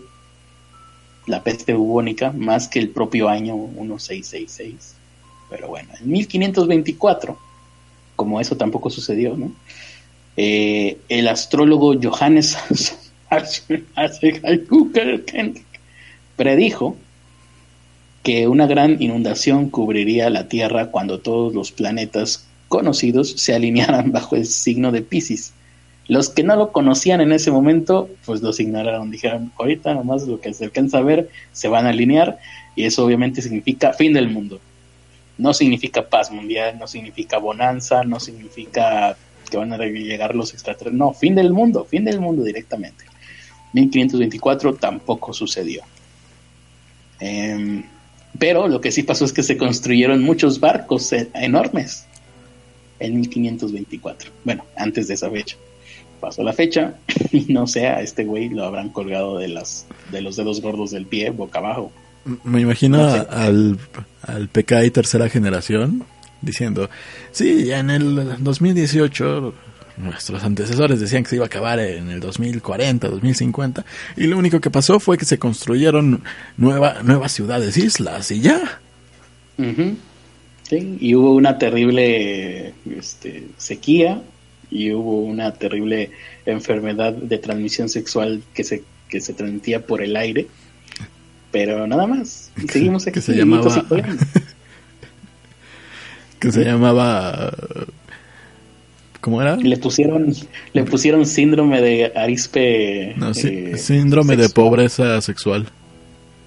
la 1.27 1.43
peste 1.43 1.73
bubónica, 1.73 2.31
más 2.31 2.67
que 2.67 2.79
el 2.79 2.89
propio 2.89 3.29
año 3.29 3.55
1666. 3.55 4.95
Pero 5.49 5.67
bueno, 5.67 5.89
en 5.99 6.09
1524, 6.09 7.37
como 8.15 8.39
eso 8.39 8.57
tampoco 8.57 8.89
sucedió, 8.89 9.35
¿no? 9.37 9.51
Eh, 10.37 10.97
el 11.09 11.27
astrólogo 11.27 11.93
Johannes 12.01 12.57
predijo 16.37 16.95
que 18.23 18.47
una 18.47 18.67
gran 18.67 19.01
inundación 19.01 19.69
cubriría 19.69 20.29
la 20.29 20.47
Tierra 20.47 20.91
cuando 20.91 21.19
todos 21.19 21.53
los 21.53 21.71
planetas 21.71 22.45
conocidos 22.67 23.31
se 23.31 23.53
alinearan 23.53 24.11
bajo 24.13 24.35
el 24.35 24.45
signo 24.45 24.91
de 24.91 25.01
Pisces. 25.01 25.53
Los 26.07 26.29
que 26.29 26.43
no 26.43 26.55
lo 26.55 26.71
conocían 26.71 27.21
en 27.21 27.31
ese 27.31 27.51
momento, 27.51 28.09
pues 28.25 28.41
los 28.41 28.59
ignoraron. 28.59 29.11
Dijeron, 29.11 29.51
ahorita 29.57 29.93
nomás 29.93 30.27
lo 30.27 30.41
que 30.41 30.53
se 30.53 30.65
alcanza 30.65 30.97
a 30.97 31.03
ver, 31.03 31.29
se 31.51 31.67
van 31.67 31.85
a 31.85 31.89
alinear 31.89 32.39
y 32.75 32.85
eso 32.85 33.05
obviamente 33.05 33.41
significa 33.41 33.93
fin 33.93 34.13
del 34.13 34.29
mundo. 34.29 34.59
No 35.37 35.53
significa 35.53 36.07
paz 36.07 36.31
mundial, 36.31 36.77
no 36.77 36.87
significa 36.87 37.37
bonanza, 37.37 38.03
no 38.03 38.19
significa 38.19 39.15
que 39.49 39.57
van 39.57 39.73
a 39.73 39.77
llegar 39.77 40.35
los 40.35 40.53
extraterrestres. 40.53 40.97
No, 40.97 41.13
fin 41.13 41.35
del 41.35 41.51
mundo, 41.51 41.85
fin 41.85 42.03
del 42.03 42.19
mundo 42.19 42.43
directamente. 42.43 43.05
1524 43.73 44.75
tampoco 44.75 45.33
sucedió. 45.33 45.83
Eh, 47.19 47.83
pero 48.39 48.67
lo 48.67 48.81
que 48.81 48.91
sí 48.91 49.03
pasó 49.03 49.25
es 49.25 49.33
que 49.33 49.43
se 49.43 49.57
construyeron 49.57 50.23
muchos 50.23 50.59
barcos 50.59 51.11
e-, 51.13 51.29
enormes 51.33 52.05
en 52.99 53.19
1524. 53.19 54.31
Bueno, 54.43 54.65
antes 54.75 55.07
de 55.07 55.15
esa 55.15 55.29
fecha. 55.29 55.57
Pasó 56.19 56.43
la 56.43 56.53
fecha 56.53 56.95
y 57.31 57.51
no 57.51 57.67
sé, 57.67 57.87
a 57.87 58.01
este 58.01 58.25
güey 58.25 58.49
lo 58.49 58.65
habrán 58.65 58.89
colgado 58.89 59.37
de, 59.37 59.47
las, 59.47 59.87
de 60.11 60.21
los 60.21 60.35
dedos 60.35 60.61
gordos 60.61 60.91
del 60.91 61.05
pie, 61.05 61.31
boca 61.31 61.59
abajo. 61.59 61.91
Me 62.43 62.61
imagino 62.61 63.03
al, 63.03 63.79
al 64.21 64.47
PKI 64.49 64.91
tercera 64.91 65.27
generación 65.27 66.03
diciendo, 66.41 66.89
sí, 67.31 67.71
en 67.71 67.89
el 67.89 68.43
2018 68.43 69.53
nuestros 69.97 70.43
antecesores 70.43 70.99
decían 70.99 71.23
que 71.23 71.29
se 71.29 71.35
iba 71.35 71.45
a 71.45 71.47
acabar 71.47 71.79
en 71.79 72.09
el 72.09 72.19
2040, 72.19 73.07
2050, 73.07 73.85
y 74.17 74.27
lo 74.27 74.37
único 74.37 74.59
que 74.59 74.69
pasó 74.69 74.99
fue 74.99 75.17
que 75.17 75.25
se 75.25 75.37
construyeron 75.39 76.23
nueva, 76.57 77.01
nuevas 77.03 77.31
ciudades, 77.31 77.77
islas, 77.77 78.31
y 78.31 78.41
ya. 78.41 78.79
Sí, 80.63 80.97
y 80.99 81.15
hubo 81.15 81.33
una 81.33 81.57
terrible 81.57 82.73
este, 82.97 83.47
sequía, 83.57 84.21
y 84.71 84.91
hubo 84.93 85.21
una 85.21 85.53
terrible 85.53 86.11
enfermedad 86.45 87.13
de 87.13 87.37
transmisión 87.37 87.89
sexual 87.89 88.41
que 88.53 88.63
se, 88.63 88.83
que 89.09 89.19
se 89.19 89.33
transmitía 89.33 89.85
por 89.85 90.01
el 90.01 90.15
aire, 90.15 90.47
pero 91.51 91.85
nada 91.85 92.07
más, 92.07 92.51
seguimos 92.69 93.05
aquí. 93.05 93.19
Que 93.19 93.21
se 93.21 93.35
llamaba... 93.35 93.85
que 96.39 96.51
se 96.51 96.63
llamaba 96.63 97.51
¿Cómo 99.21 99.39
era? 99.39 99.55
Le 99.55 99.77
pusieron, 99.77 100.33
le 100.73 100.83
pusieron 100.83 101.27
síndrome 101.27 101.79
de 101.79 102.11
arispe. 102.15 103.13
No, 103.15 103.33
sí, 103.35 103.47
eh, 103.49 103.77
síndrome 103.77 104.35
de 104.35 104.49
pobreza 104.49 105.21
sexual. 105.21 105.67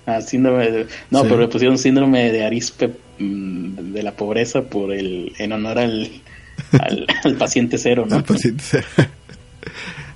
Ah, 0.07 0.21
síndrome 0.21 0.71
de, 0.71 0.87
no, 1.11 1.23
pero 1.23 1.39
le 1.39 1.49
pusieron 1.49 1.79
síndrome 1.79 2.33
de 2.33 2.45
arispe 2.45 2.91
mm, 3.19 3.93
de 3.93 4.03
la 4.03 4.13
pobreza 4.13 4.63
por 4.63 4.93
el, 4.93 5.33
en 5.39 5.53
honor 5.53 5.79
al, 5.79 6.11
al, 6.73 7.35
paciente 7.39 7.79
cero, 7.79 8.07
¿no? 8.09 8.17
Al 8.17 8.25
paciente 8.25 8.63
cero. 8.67 8.87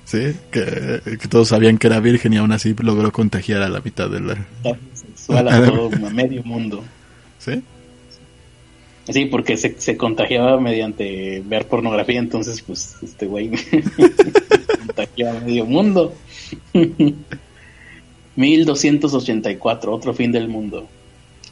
sí, 0.03 0.35
que, 0.51 1.01
todos 1.29 1.47
sabían 1.47 1.77
que 1.77 1.87
era 1.87 2.01
virgen 2.01 2.33
y 2.33 2.37
aún 2.37 2.51
así 2.51 2.75
logró 2.77 3.13
contagiar 3.13 3.61
a 3.61 3.69
la 3.69 3.79
mitad 3.79 4.09
de 4.09 4.19
la. 4.19 4.37
Sexual 4.93 5.47
a 5.47 5.65
todo, 5.65 5.89
a 6.05 6.09
medio 6.09 6.43
mundo. 6.43 6.83
Sí. 7.39 7.63
Sí, 9.11 9.25
porque 9.25 9.57
se, 9.57 9.97
contagiaba 9.97 10.59
mediante 10.59 11.41
ver 11.45 11.67
pornografía, 11.67 12.19
entonces 12.19 12.61
pues 12.61 12.95
este 13.01 13.25
güey 13.25 13.49
contagiaba 14.85 15.39
medio 15.39 15.65
mundo. 15.65 16.13
1284, 18.35 19.93
otro 19.93 20.13
fin 20.13 20.31
del 20.31 20.47
mundo. 20.47 20.87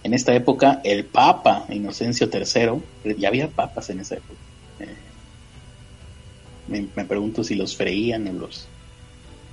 En 0.04 0.14
esta 0.14 0.36
época, 0.36 0.82
el 0.84 1.04
Papa 1.06 1.66
Inocencio 1.70 2.30
III, 2.32 3.16
ya 3.18 3.28
había 3.28 3.48
papas 3.48 3.90
en 3.90 4.02
esa 4.02 4.16
época. 4.16 4.40
Eh, 6.70 6.86
me, 6.96 7.06
pregunto 7.06 7.44
si 7.44 7.56
los 7.56 7.76
freían 7.76 8.28
o 8.28 8.34
los, 8.34 8.68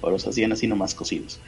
o 0.03 0.11
los 0.11 0.27
hacían 0.27 0.53
así 0.53 0.67
nomás 0.67 0.95
cocidos. 0.95 1.41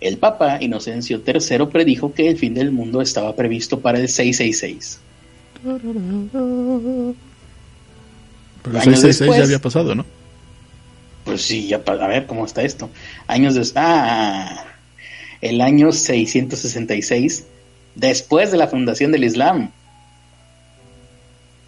El 0.00 0.18
Papa 0.18 0.58
Inocencio 0.62 1.20
III 1.26 1.66
predijo 1.66 2.14
que 2.14 2.28
el 2.28 2.38
fin 2.38 2.54
del 2.54 2.70
mundo 2.70 3.02
estaba 3.02 3.34
previsto 3.34 3.80
para 3.80 3.98
el 3.98 4.08
666 4.08 5.00
pero 8.62 8.80
666 8.80 9.36
ya 9.36 9.44
había 9.44 9.58
pasado, 9.58 9.94
¿no? 9.94 10.04
Pues 11.24 11.42
sí, 11.42 11.66
ya 11.66 11.82
a 11.84 12.06
ver 12.06 12.26
cómo 12.26 12.44
está 12.44 12.62
esto. 12.62 12.88
Años 13.26 13.54
de 13.54 13.66
ah, 13.74 14.64
el 15.40 15.60
año 15.60 15.90
666 15.90 17.46
después 17.96 18.52
de 18.52 18.58
la 18.58 18.68
fundación 18.68 19.10
del 19.10 19.24
Islam. 19.24 19.70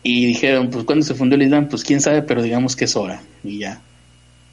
Y 0.05 0.27
dijeron, 0.27 0.71
pues 0.71 0.85
cuando 0.85 1.05
se 1.05 1.15
fundó 1.15 1.35
el 1.35 1.43
Islam, 1.43 1.69
pues 1.69 1.83
quién 1.83 2.01
sabe, 2.01 2.23
pero 2.23 2.43
digamos 2.43 2.77
que 2.77 2.85
es 2.85 2.95
hora. 2.95 3.21
Y 3.43 3.59
ya. 3.59 3.81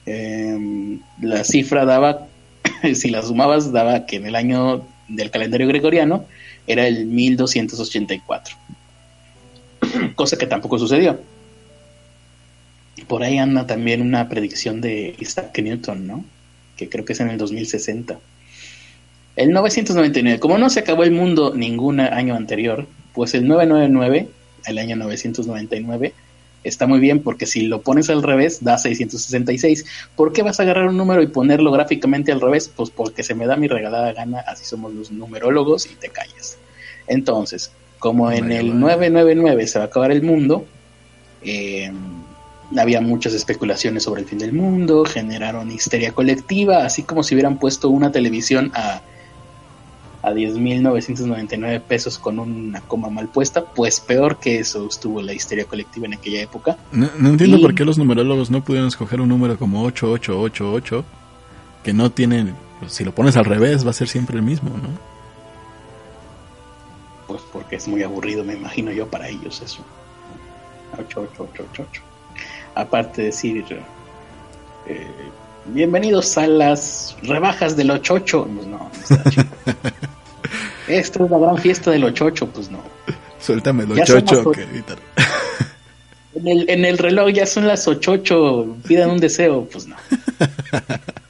Em, 0.07 0.99
la 1.21 1.43
cifra 1.43 1.85
daba, 1.85 2.27
si 2.95 3.09
la 3.09 3.21
sumabas, 3.21 3.71
daba 3.71 4.07
que 4.07 4.15
en 4.15 4.25
el 4.25 4.35
año 4.35 4.87
del 5.07 5.29
calendario 5.29 5.67
gregoriano 5.67 6.25
era 6.65 6.87
el 6.87 7.05
1284 7.05 8.55
cosa 10.15 10.37
que 10.37 10.47
tampoco 10.47 10.79
sucedió. 10.79 11.19
Por 13.07 13.23
ahí 13.23 13.37
anda 13.37 13.67
también 13.67 14.01
una 14.01 14.27
predicción 14.29 14.81
de 14.81 15.15
Isaac 15.19 15.57
Newton, 15.59 16.07
¿no? 16.07 16.25
Que 16.77 16.89
creo 16.89 17.05
que 17.05 17.13
es 17.13 17.19
en 17.19 17.29
el 17.29 17.37
2060. 17.37 18.17
El 19.35 19.51
999, 19.51 20.39
como 20.39 20.57
no 20.57 20.69
se 20.69 20.79
acabó 20.79 21.03
el 21.03 21.11
mundo 21.11 21.53
ningún 21.53 21.99
año 21.99 22.35
anterior, 22.35 22.87
pues 23.13 23.33
el 23.33 23.47
999, 23.47 24.29
el 24.65 24.77
año 24.77 24.95
999, 24.95 26.13
está 26.63 26.87
muy 26.87 26.99
bien 26.99 27.21
porque 27.21 27.45
si 27.45 27.67
lo 27.67 27.81
pones 27.81 28.09
al 28.09 28.23
revés 28.23 28.63
da 28.63 28.77
666. 28.77 29.85
¿Por 30.15 30.33
qué 30.33 30.41
vas 30.41 30.59
a 30.59 30.63
agarrar 30.63 30.87
un 30.87 30.97
número 30.97 31.21
y 31.21 31.27
ponerlo 31.27 31.71
gráficamente 31.71 32.31
al 32.31 32.41
revés? 32.41 32.71
Pues 32.73 32.89
porque 32.89 33.23
se 33.23 33.35
me 33.35 33.45
da 33.45 33.55
mi 33.55 33.67
regalada 33.67 34.13
gana, 34.13 34.39
así 34.39 34.65
somos 34.65 34.93
los 34.93 35.11
numerólogos 35.11 35.85
y 35.85 35.95
te 35.95 36.09
calles. 36.09 36.57
Entonces, 37.07 37.71
como 37.99 38.31
en 38.31 38.51
el 38.51 38.79
999 38.79 39.67
se 39.67 39.79
va 39.79 39.85
a 39.85 39.87
acabar 39.87 40.11
el 40.11 40.21
mundo, 40.21 40.65
eh, 41.41 41.91
había 42.77 43.01
muchas 43.01 43.33
especulaciones 43.33 44.03
sobre 44.03 44.21
el 44.21 44.27
fin 44.27 44.39
del 44.39 44.53
mundo, 44.53 45.05
generaron 45.05 45.71
histeria 45.71 46.11
colectiva, 46.11 46.85
así 46.85 47.03
como 47.03 47.23
si 47.23 47.35
hubieran 47.35 47.57
puesto 47.57 47.89
una 47.89 48.11
televisión 48.11 48.71
a, 48.73 49.01
a 50.23 50.31
10.999 50.31 51.81
pesos 51.81 52.17
con 52.17 52.39
una 52.39 52.81
coma 52.81 53.09
mal 53.09 53.27
puesta, 53.27 53.65
pues 53.65 53.99
peor 53.99 54.39
que 54.39 54.59
eso 54.59 54.87
estuvo 54.87 55.21
la 55.21 55.33
histeria 55.33 55.65
colectiva 55.65 56.07
en 56.07 56.15
aquella 56.15 56.41
época. 56.41 56.77
No, 56.91 57.07
entiendo 57.29 57.61
por 57.61 57.75
qué 57.75 57.85
los 57.85 57.97
numerólogos 57.97 58.49
no 58.49 58.63
pudieron 58.63 58.87
escoger 58.87 59.21
un 59.21 59.29
número 59.29 59.57
como 59.57 59.83
8888, 59.83 61.05
que 61.83 61.93
no 61.93 62.11
tiene, 62.11 62.53
si 62.87 63.03
lo 63.03 63.13
pones 63.13 63.37
al 63.37 63.45
revés 63.45 63.85
va 63.85 63.91
a 63.91 63.93
ser 63.93 64.07
siempre 64.07 64.37
el 64.37 64.43
mismo, 64.43 64.69
¿no? 64.69 65.14
Pues 67.27 67.41
porque 67.51 67.77
es 67.77 67.87
muy 67.87 68.03
aburrido, 68.03 68.43
me 68.43 68.53
imagino 68.53 68.91
yo, 68.91 69.07
para 69.07 69.27
ellos 69.27 69.61
eso. 69.61 69.83
8888. 70.97 72.01
Aparte 72.75 73.21
de 73.21 73.27
decir, 73.27 73.65
eh, 74.87 75.07
bienvenidos 75.65 76.37
a 76.37 76.47
las 76.47 77.15
rebajas 77.23 77.75
del 77.75 77.91
88, 77.91 78.47
pues 78.55 78.67
no, 78.67 78.77
no 78.77 78.91
está 78.93 79.29
chido. 79.29 79.45
Esto 80.87 81.25
es 81.25 81.31
la 81.31 81.39
gran 81.39 81.57
fiesta 81.57 81.91
del 81.91 82.03
ochocho, 82.03 82.47
pues 82.47 82.69
no. 82.69 82.79
Suéltame 83.39 83.83
el 83.83 83.91
ochocho 83.93 84.51
que 84.51 84.67
en 86.35 86.47
el, 86.47 86.69
en 86.69 86.85
el 86.85 86.97
reloj 86.97 87.29
ya 87.29 87.45
son 87.45 87.67
las 87.67 87.87
ochocho, 87.87 88.75
pidan 88.87 89.09
un 89.09 89.19
deseo, 89.19 89.65
pues 89.65 89.87
no. 89.87 89.95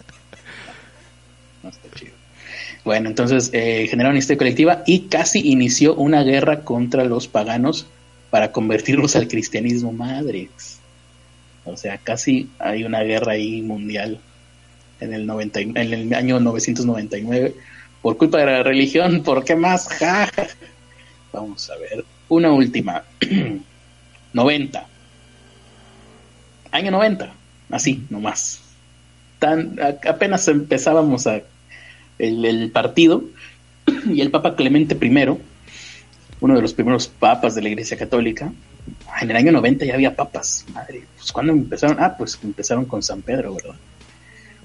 Bueno, 2.85 3.09
entonces 3.09 3.49
eh, 3.51 3.87
generaron 3.89 4.15
historia 4.15 4.37
colectiva 4.37 4.83
y 4.85 5.07
casi 5.07 5.39
inició 5.51 5.95
una 5.95 6.21
guerra 6.21 6.61
contra 6.61 7.03
los 7.03 7.27
paganos 7.27 7.87
para 8.29 8.51
convertirlos 8.51 9.15
al 9.15 9.27
cristianismo 9.27 9.91
madre. 9.91 10.49
O 11.65 11.75
sea, 11.75 11.97
casi 11.97 12.47
hay 12.59 12.83
una 12.83 13.01
guerra 13.01 13.31
ahí 13.33 13.63
mundial 13.63 14.19
en 14.99 15.13
el, 15.15 15.25
90, 15.25 15.59
en 15.61 15.77
el 15.77 16.13
año 16.13 16.39
999 16.39 17.55
por 18.03 18.17
culpa 18.17 18.37
de 18.37 18.45
la 18.45 18.61
religión, 18.61 19.23
¿por 19.25 19.43
qué 19.43 19.55
más? 19.55 19.89
Vamos 21.33 21.67
a 21.71 21.77
ver. 21.77 22.05
Una 22.29 22.51
última. 22.51 23.03
90. 24.33 24.87
Año 26.69 26.91
90. 26.91 27.33
Así, 27.71 28.05
nomás. 28.11 28.61
Tan, 29.39 29.75
apenas 30.07 30.47
empezábamos 30.47 31.25
a, 31.25 31.41
el, 32.19 32.71
partido 32.71 33.23
y 34.07 34.21
el 34.21 34.31
Papa 34.31 34.55
Clemente 34.55 34.97
I, 34.99 35.37
uno 36.41 36.55
de 36.55 36.61
los 36.61 36.73
primeros 36.73 37.07
papas 37.07 37.55
de 37.55 37.61
la 37.61 37.69
Iglesia 37.69 37.97
Católica, 37.97 38.51
en 39.21 39.31
el 39.31 39.35
año 39.35 39.51
90 39.51 39.85
ya 39.85 39.93
había 39.93 40.15
papas. 40.15 40.65
Madre, 40.73 41.03
pues 41.17 41.31
cuando 41.31 41.53
empezaron, 41.53 41.97
ah, 41.99 42.15
pues 42.17 42.37
empezaron 42.43 42.85
con 42.85 43.01
San 43.01 43.21
Pedro, 43.21 43.55
¿verdad? 43.55 43.75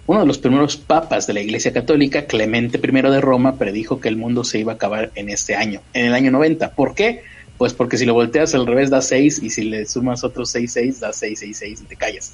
Uno 0.07 0.21
de 0.21 0.27
los 0.27 0.39
primeros 0.39 0.77
papas 0.77 1.27
de 1.27 1.35
la 1.35 1.41
Iglesia 1.41 1.73
Católica, 1.73 2.27
Clemente 2.27 2.81
I 2.83 2.91
de 2.91 3.21
Roma, 3.21 3.57
predijo 3.57 4.01
que 4.01 4.09
el 4.09 4.17
mundo 4.17 4.43
se 4.45 4.59
iba 4.59 4.73
a 4.73 4.75
acabar 4.75 5.13
en 5.15 5.29
este 5.29 5.55
año, 5.55 5.83
en 5.95 6.07
el 6.07 6.15
año 6.15 6.33
90. 6.33 6.73
¿Por 6.75 6.95
qué? 6.95 7.23
Pues 7.57 7.75
porque 7.75 7.97
si 7.97 8.07
lo 8.07 8.15
volteas 8.15 8.55
al 8.55 8.67
revés 8.67 8.91
da 8.91 9.03
6 9.03 9.41
y 9.43 9.51
si 9.51 9.65
le 9.65 9.87
sumas 9.87 10.25
otros 10.25 10.51
6, 10.51 10.73
6 10.73 11.01
da 11.01 11.13
6, 11.13 11.39
6, 11.39 11.57
6 11.57 11.81
y 11.83 11.85
te 11.85 11.97
callas. 11.97 12.33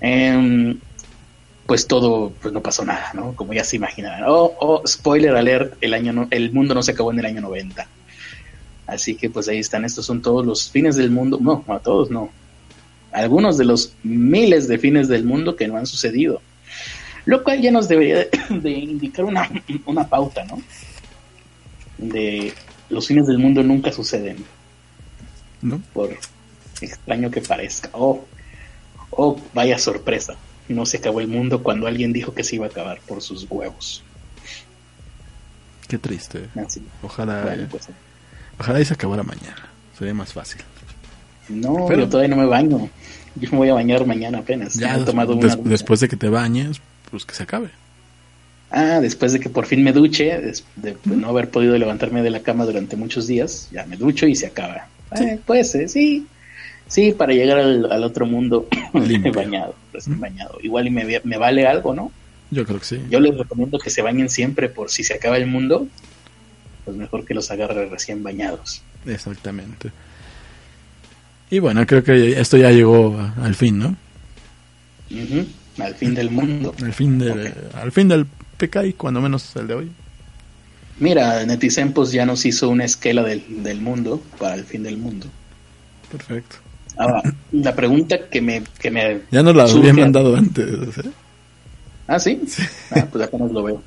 Em, 0.00 0.78
pues 1.68 1.86
todo, 1.86 2.32
pues 2.40 2.54
no 2.54 2.62
pasó 2.62 2.82
nada, 2.82 3.10
¿no? 3.12 3.36
Como 3.36 3.52
ya 3.52 3.62
se 3.62 3.76
imaginarán. 3.76 4.24
Oh, 4.26 4.54
oh, 4.58 4.82
spoiler 4.86 5.36
alert, 5.36 5.74
el, 5.82 5.92
año 5.92 6.26
el 6.30 6.50
mundo 6.50 6.74
no 6.74 6.82
se 6.82 6.92
acabó 6.92 7.12
en 7.12 7.18
el 7.18 7.26
año 7.26 7.42
90. 7.42 7.86
Así 8.86 9.16
que 9.16 9.28
pues 9.28 9.48
ahí 9.48 9.58
están, 9.58 9.84
estos 9.84 10.06
son 10.06 10.22
todos 10.22 10.46
los 10.46 10.70
fines 10.70 10.96
del 10.96 11.10
mundo. 11.10 11.38
No, 11.38 11.62
a 11.68 11.78
todos 11.78 12.10
no. 12.10 12.30
Algunos 13.12 13.58
de 13.58 13.66
los 13.66 13.92
miles 14.02 14.66
de 14.66 14.78
fines 14.78 15.08
del 15.08 15.24
mundo 15.24 15.56
que 15.56 15.68
no 15.68 15.76
han 15.76 15.84
sucedido. 15.84 16.40
Lo 17.26 17.44
cual 17.44 17.60
ya 17.60 17.70
nos 17.70 17.86
debería 17.86 18.26
de, 18.48 18.70
indicar 18.70 19.26
una, 19.26 19.46
una 19.84 20.08
pauta, 20.08 20.46
¿no? 20.46 20.62
De 21.98 22.54
los 22.88 23.06
fines 23.06 23.26
del 23.26 23.36
mundo 23.36 23.62
nunca 23.62 23.92
suceden. 23.92 24.42
¿No? 25.60 25.82
Por 25.92 26.16
extraño 26.80 27.30
que 27.30 27.42
parezca. 27.42 27.90
Oh, 27.92 28.24
oh, 29.10 29.38
vaya 29.52 29.78
sorpresa. 29.78 30.34
No 30.68 30.86
se 30.86 30.98
acabó 30.98 31.20
el 31.20 31.28
mundo 31.28 31.62
cuando 31.62 31.86
alguien 31.86 32.12
dijo 32.12 32.34
que 32.34 32.44
se 32.44 32.56
iba 32.56 32.66
a 32.66 32.68
acabar 32.68 33.00
por 33.06 33.22
sus 33.22 33.46
huevos. 33.48 34.02
Qué 35.88 35.98
triste. 35.98 36.48
Ojalá, 37.02 37.66
pues, 37.70 37.88
ojalá 38.58 38.80
y 38.80 38.84
se 38.84 38.94
acabara 38.94 39.22
mañana. 39.22 39.68
Sería 39.98 40.14
más 40.14 40.32
fácil. 40.32 40.60
No, 41.48 41.86
pero 41.88 42.00
yo 42.00 42.08
todavía 42.08 42.34
no 42.34 42.42
me 42.42 42.46
baño. 42.46 42.90
Yo 43.36 43.50
me 43.52 43.56
voy 43.56 43.68
a 43.70 43.74
bañar 43.74 44.06
mañana 44.06 44.38
apenas. 44.38 44.74
Ya, 44.74 45.02
tomado 45.04 45.34
después 45.64 46.00
de 46.00 46.08
que 46.08 46.16
te 46.16 46.28
bañes, 46.28 46.80
pues 47.10 47.24
que 47.24 47.34
se 47.34 47.44
acabe. 47.44 47.70
Ah, 48.70 49.00
después 49.00 49.32
de 49.32 49.40
que 49.40 49.48
por 49.48 49.64
fin 49.64 49.82
me 49.82 49.92
duche, 49.92 50.54
de, 50.76 50.96
no 51.04 51.28
haber 51.28 51.48
podido 51.48 51.76
levantarme 51.78 52.22
de 52.22 52.30
la 52.30 52.40
cama 52.40 52.66
durante 52.66 52.96
muchos 52.96 53.26
días, 53.26 53.68
ya 53.72 53.86
me 53.86 53.96
ducho 53.96 54.26
y 54.26 54.34
se 54.34 54.46
acaba. 54.46 54.88
Eh, 55.18 55.38
puede 55.44 55.64
ser, 55.64 55.88
sí. 55.88 56.26
Sí, 56.88 57.12
para 57.12 57.34
llegar 57.34 57.58
al, 57.58 58.02
otro 58.02 58.26
mundo 58.26 58.66
bañado, 59.34 59.74
recién 59.92 60.18
bañado. 60.18 60.58
Igual 60.62 60.86
y 60.86 60.90
me, 60.90 61.20
me 61.22 61.36
vale 61.36 61.66
algo, 61.66 61.94
¿no? 61.94 62.10
Yo 62.50 62.64
creo 62.64 62.78
que 62.78 62.86
sí. 62.86 63.00
Yo 63.10 63.20
les 63.20 63.36
recomiendo 63.36 63.78
que 63.78 63.90
se 63.90 64.02
bañen 64.02 64.30
siempre 64.30 64.68
por 64.68 64.90
si 64.90 65.04
se 65.04 65.14
acaba 65.14 65.36
el 65.36 65.46
mundo, 65.46 65.86
pues 66.84 66.96
mejor 66.96 67.26
que 67.26 67.34
los 67.34 67.50
agarre 67.50 67.86
recién 67.86 68.22
bañados. 68.22 68.82
Exactamente. 69.06 69.92
Y 71.50 71.58
bueno, 71.58 71.86
creo 71.86 72.02
que 72.02 72.40
esto 72.40 72.56
ya 72.56 72.70
llegó 72.70 73.18
al 73.42 73.54
fin, 73.54 73.78
¿no? 73.78 73.96
Al 75.78 75.94
fin 75.94 76.14
del 76.14 76.30
mundo. 76.30 76.74
Al 76.82 76.92
fin, 76.92 77.18
de, 77.18 77.52
al 77.74 77.92
fin 77.92 78.08
del 78.08 78.26
PKI, 78.56 78.94
cuando 78.94 79.20
menos 79.20 79.54
el 79.56 79.66
de 79.66 79.74
hoy. 79.74 79.90
Mira, 80.98 81.44
Netisempos 81.44 82.12
ya 82.12 82.26
nos 82.26 82.44
hizo 82.44 82.68
una 82.68 82.84
esquela 82.84 83.22
del, 83.22 83.62
del 83.62 83.80
mundo 83.80 84.22
para 84.38 84.54
el 84.54 84.64
fin 84.64 84.82
del 84.82 84.96
mundo. 84.96 85.26
Perfecto. 86.10 86.56
Ahora, 86.98 87.22
la 87.52 87.74
pregunta 87.74 88.28
que 88.28 88.40
me... 88.40 88.62
Que 88.78 88.90
me 88.90 89.22
ya 89.30 89.42
nos 89.42 89.54
la 89.54 89.64
había 89.64 89.94
mandado 89.94 90.36
antes. 90.36 90.98
¿eh? 90.98 91.10
Ah, 92.06 92.18
¿sí? 92.18 92.40
Ah, 92.90 93.06
pues 93.10 93.24
apenas 93.24 93.50
lo 93.52 93.62
veo. 93.62 93.82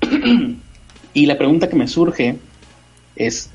y 1.14 1.26
la 1.26 1.36
pregunta 1.36 1.68
que 1.68 1.76
me 1.76 1.88
surge 1.88 2.36
es, 3.16 3.50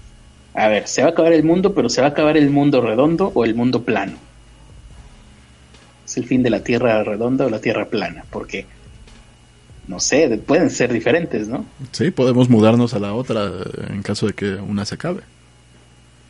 a 0.53 0.67
ver, 0.67 0.87
¿se 0.87 1.01
va 1.01 1.09
a 1.09 1.11
acabar 1.11 1.33
el 1.33 1.43
mundo, 1.43 1.73
pero 1.73 1.89
se 1.89 2.01
va 2.01 2.07
a 2.07 2.09
acabar 2.11 2.37
el 2.37 2.49
mundo 2.49 2.81
redondo 2.81 3.31
o 3.33 3.45
el 3.45 3.55
mundo 3.55 3.83
plano? 3.83 4.17
es 6.05 6.17
el 6.17 6.25
fin 6.25 6.43
de 6.43 6.49
la 6.49 6.61
Tierra 6.61 7.03
redonda 7.03 7.45
o 7.45 7.49
la 7.49 7.59
Tierra 7.59 7.89
plana, 7.89 8.25
porque 8.29 8.65
no 9.87 9.99
sé, 9.99 10.39
pueden 10.45 10.69
ser 10.69 10.91
diferentes, 10.93 11.47
¿no? 11.47 11.65
Sí, 11.91 12.11
podemos 12.11 12.49
mudarnos 12.49 12.93
a 12.93 12.99
la 12.99 13.13
otra 13.13 13.51
en 13.89 14.01
caso 14.01 14.27
de 14.27 14.33
que 14.33 14.55
una 14.55 14.85
se 14.85 14.95
acabe. 14.95 15.21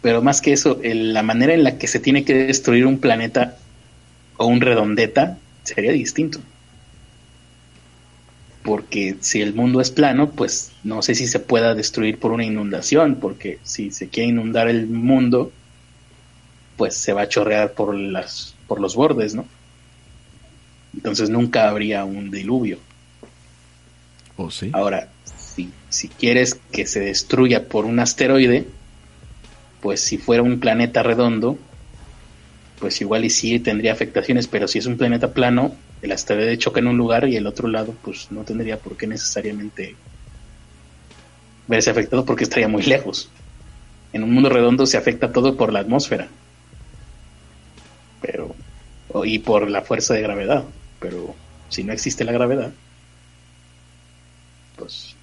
Pero 0.06 0.22
más 0.22 0.40
que 0.40 0.54
eso, 0.54 0.80
la 0.84 1.24
manera 1.24 1.56
en 1.56 1.64
la 1.64 1.80
que 1.80 1.88
se 1.88 2.00
tiene 2.00 2.24
que 2.24 2.36
destruir 2.36 2.86
un 2.86 3.00
planeta 3.00 3.58
o 4.38 4.46
un 4.46 4.62
redondeta 4.62 5.40
sería 5.64 5.92
distinto. 5.94 6.40
Porque 8.62 9.16
si 9.22 9.42
el 9.42 9.56
mundo 9.56 9.82
es 9.82 9.90
plano, 9.90 10.30
pues 10.30 10.74
no 10.84 11.02
sé 11.02 11.16
si 11.16 11.26
se 11.26 11.40
pueda 11.40 11.74
destruir 11.74 12.20
por 12.20 12.34
una 12.34 12.46
inundación, 12.46 13.16
porque 13.16 13.58
si 13.64 13.90
se 13.90 14.08
quiere 14.08 14.30
inundar 14.30 14.68
el 14.68 14.86
mundo, 14.86 15.52
pues 16.78 16.96
se 16.96 17.12
va 17.12 17.24
a 17.24 17.28
chorrear 17.28 17.72
por 17.72 17.96
las 17.96 18.54
por 18.68 18.80
los 18.80 18.96
bordes, 18.96 19.34
¿no? 19.34 19.48
Entonces 20.94 21.32
nunca 21.32 21.68
habría 21.68 22.06
un 22.06 22.30
diluvio. 22.30 22.78
¿O 24.38 24.52
sí? 24.52 24.70
Ahora, 24.72 25.10
si, 25.36 25.72
si 25.90 26.10
quieres 26.10 26.60
que 26.72 26.86
se 26.86 27.00
destruya 27.00 27.68
por 27.68 27.86
un 27.86 27.98
asteroide, 27.98 28.68
pues 29.86 30.02
si 30.02 30.18
fuera 30.18 30.42
un 30.42 30.60
planeta 30.60 31.04
redondo, 31.04 31.60
pues 32.80 33.02
igual 33.02 33.24
y 33.24 33.30
sí 33.30 33.60
tendría 33.60 33.94
afectaciones, 33.94 34.48
pero 34.48 34.68
si 34.68 34.80
es 34.80 34.88
un 34.88 34.98
planeta 34.98 35.32
plano, 35.32 35.76
el 36.02 36.12
asteroide 36.12 36.58
choca 36.58 36.80
en 36.80 36.88
un 36.88 36.98
lugar 36.98 37.30
y 37.30 37.36
el 37.36 37.46
otro 37.46 37.68
lado 37.68 37.94
pues 38.02 38.32
no 38.32 38.42
tendría 38.42 38.80
por 38.80 38.98
qué 38.98 39.06
necesariamente 39.06 39.96
verse 41.68 41.92
afectado 41.92 42.26
porque 42.26 42.46
estaría 42.46 42.68
muy 42.68 42.82
lejos. 42.82 43.30
En 44.12 44.24
un 44.24 44.34
mundo 44.34 44.50
redondo 44.50 44.88
se 44.88 44.98
afecta 44.98 45.32
todo 45.32 45.56
por 45.56 45.72
la 45.72 45.82
atmósfera. 45.82 46.30
Pero 48.22 48.56
y 49.24 49.38
por 49.38 49.70
la 49.70 49.84
fuerza 49.84 50.16
de 50.16 50.22
gravedad 50.24 50.64
pero 51.00 51.36
si 51.70 51.84
no 51.84 51.94
existe 51.94 52.24
la 52.24 52.32
gravedad, 52.32 52.72
pues 54.78 55.16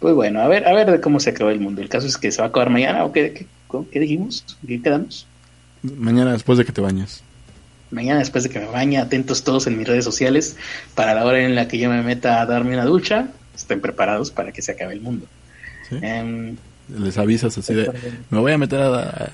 pues 0.00 0.14
bueno, 0.14 0.40
a 0.40 0.48
ver, 0.48 0.66
a 0.66 0.72
ver 0.72 0.90
de 0.90 1.00
cómo 1.00 1.20
se 1.20 1.30
acaba 1.30 1.52
el 1.52 1.60
mundo. 1.60 1.82
El 1.82 1.88
caso 1.88 2.06
es 2.06 2.16
que 2.16 2.32
se 2.32 2.38
va 2.38 2.46
a 2.46 2.48
acabar 2.48 2.70
mañana 2.70 3.04
o 3.04 3.12
qué, 3.12 3.46
qué, 3.92 4.00
dijimos, 4.00 4.44
qué 4.66 4.82
quedamos. 4.82 5.26
Mañana 5.82 6.32
después 6.32 6.58
de 6.58 6.64
que 6.64 6.72
te 6.72 6.80
bañes. 6.80 7.22
Mañana 7.90 8.20
después 8.20 8.44
de 8.44 8.50
que 8.50 8.60
me 8.60 8.66
bañe, 8.66 8.98
atentos 8.98 9.44
todos 9.44 9.66
en 9.66 9.76
mis 9.76 9.86
redes 9.86 10.04
sociales 10.04 10.56
para 10.94 11.12
la 11.14 11.24
hora 11.24 11.40
en 11.44 11.54
la 11.54 11.68
que 11.68 11.78
yo 11.78 11.90
me 11.90 12.02
meta 12.02 12.40
a 12.40 12.46
darme 12.46 12.74
una 12.74 12.84
ducha, 12.84 13.28
estén 13.54 13.80
preparados 13.80 14.30
para 14.30 14.52
que 14.52 14.62
se 14.62 14.72
acabe 14.72 14.94
el 14.94 15.00
mundo. 15.00 15.26
Em, 15.90 16.56
Les 16.88 17.18
avisas 17.18 17.56
así 17.58 17.74
de, 17.74 17.90
me 18.30 18.38
voy 18.38 18.52
a 18.52 18.58
meter 18.58 18.80
a, 18.80 19.32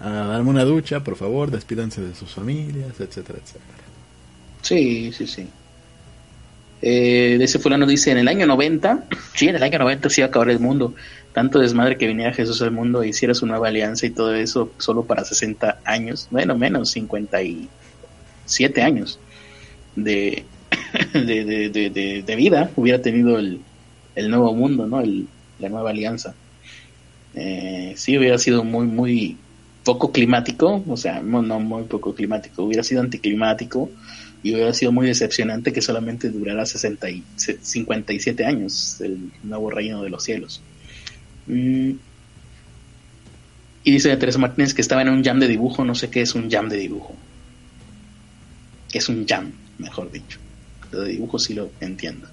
a 0.00 0.10
darme 0.10 0.50
una 0.50 0.64
ducha, 0.64 1.00
por 1.04 1.16
favor, 1.16 1.50
despídanse 1.50 2.00
de 2.00 2.14
sus 2.14 2.34
familias, 2.34 3.00
etcétera, 3.00 3.38
etcétera. 3.42 3.64
Sí, 4.60 5.12
sí, 5.12 5.26
sí. 5.26 5.48
Eh, 6.82 7.38
ese 7.40 7.58
fulano 7.60 7.86
dice, 7.86 8.10
en 8.10 8.18
el 8.18 8.28
año 8.28 8.46
90, 8.46 9.04
sí, 9.34 9.48
en 9.48 9.56
el 9.56 9.62
año 9.62 9.78
90 9.78 10.10
sí 10.10 10.20
iba 10.20 10.26
a 10.26 10.28
acabar 10.28 10.50
el 10.50 10.58
mundo. 10.58 10.94
Tanto 11.32 11.60
desmadre 11.60 11.96
que 11.96 12.08
viniera 12.08 12.34
Jesús 12.34 12.60
al 12.60 12.72
mundo 12.72 13.02
e 13.02 13.08
hiciera 13.08 13.34
su 13.34 13.46
nueva 13.46 13.68
alianza 13.68 14.04
y 14.04 14.10
todo 14.10 14.34
eso 14.34 14.72
solo 14.78 15.04
para 15.04 15.24
60 15.24 15.78
años, 15.84 16.28
bueno, 16.30 16.58
menos 16.58 16.90
57 16.90 18.82
años 18.82 19.18
de, 19.96 20.44
de, 21.14 22.22
de, 22.26 22.36
vida 22.36 22.70
hubiera 22.76 23.00
tenido 23.00 23.38
el, 23.38 23.60
el 24.14 24.28
nuevo 24.30 24.52
mundo, 24.54 24.86
¿no? 24.86 25.00
El, 25.00 25.26
la 25.58 25.68
nueva 25.70 25.90
alianza. 25.90 26.34
Eh, 27.34 27.94
sí 27.96 28.18
hubiera 28.18 28.36
sido 28.36 28.62
muy, 28.64 28.86
muy 28.86 29.38
poco 29.84 30.12
climático, 30.12 30.82
o 30.86 30.96
sea, 30.96 31.20
no 31.22 31.42
muy 31.60 31.84
poco 31.84 32.14
climático, 32.14 32.62
hubiera 32.64 32.82
sido 32.82 33.00
anticlimático 33.00 33.90
y 34.42 34.54
hubiera 34.54 34.72
sido 34.74 34.90
muy 34.90 35.06
decepcionante 35.06 35.72
que 35.72 35.80
solamente 35.80 36.30
durara 36.30 36.66
60 36.66 37.10
y 37.10 37.22
57 37.36 38.44
años 38.44 39.00
el 39.00 39.30
nuevo 39.42 39.70
reino 39.70 40.02
de 40.02 40.10
los 40.10 40.24
cielos. 40.24 40.60
Mm. 41.46 41.92
Y 43.84 43.90
dice 43.90 44.16
Teresa 44.16 44.38
Martínez 44.38 44.74
que 44.74 44.82
estaba 44.82 45.02
en 45.02 45.08
un 45.08 45.24
jam 45.24 45.38
de 45.38 45.48
dibujo, 45.48 45.84
no 45.84 45.94
sé 45.94 46.10
qué 46.10 46.22
es 46.22 46.34
un 46.34 46.50
jam 46.50 46.68
de 46.68 46.76
dibujo. 46.76 47.14
Es 48.92 49.08
un 49.08 49.26
jam, 49.26 49.52
mejor 49.78 50.10
dicho. 50.10 50.38
Lo 50.90 51.00
de 51.00 51.10
dibujo 51.10 51.38
sí 51.38 51.54
lo 51.54 51.70
entiendo. 51.80 52.28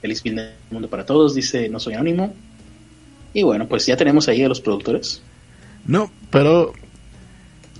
Feliz 0.00 0.22
fin 0.22 0.36
del 0.36 0.52
mundo 0.70 0.88
para 0.88 1.04
todos, 1.04 1.34
dice 1.34 1.68
No 1.68 1.80
Soy 1.80 1.94
Anónimo. 1.94 2.34
Y 3.34 3.42
bueno, 3.42 3.68
pues 3.68 3.86
ya 3.86 3.96
tenemos 3.96 4.28
ahí 4.28 4.42
a 4.42 4.48
los 4.48 4.60
productores. 4.60 5.22
No, 5.86 6.10
pero 6.30 6.72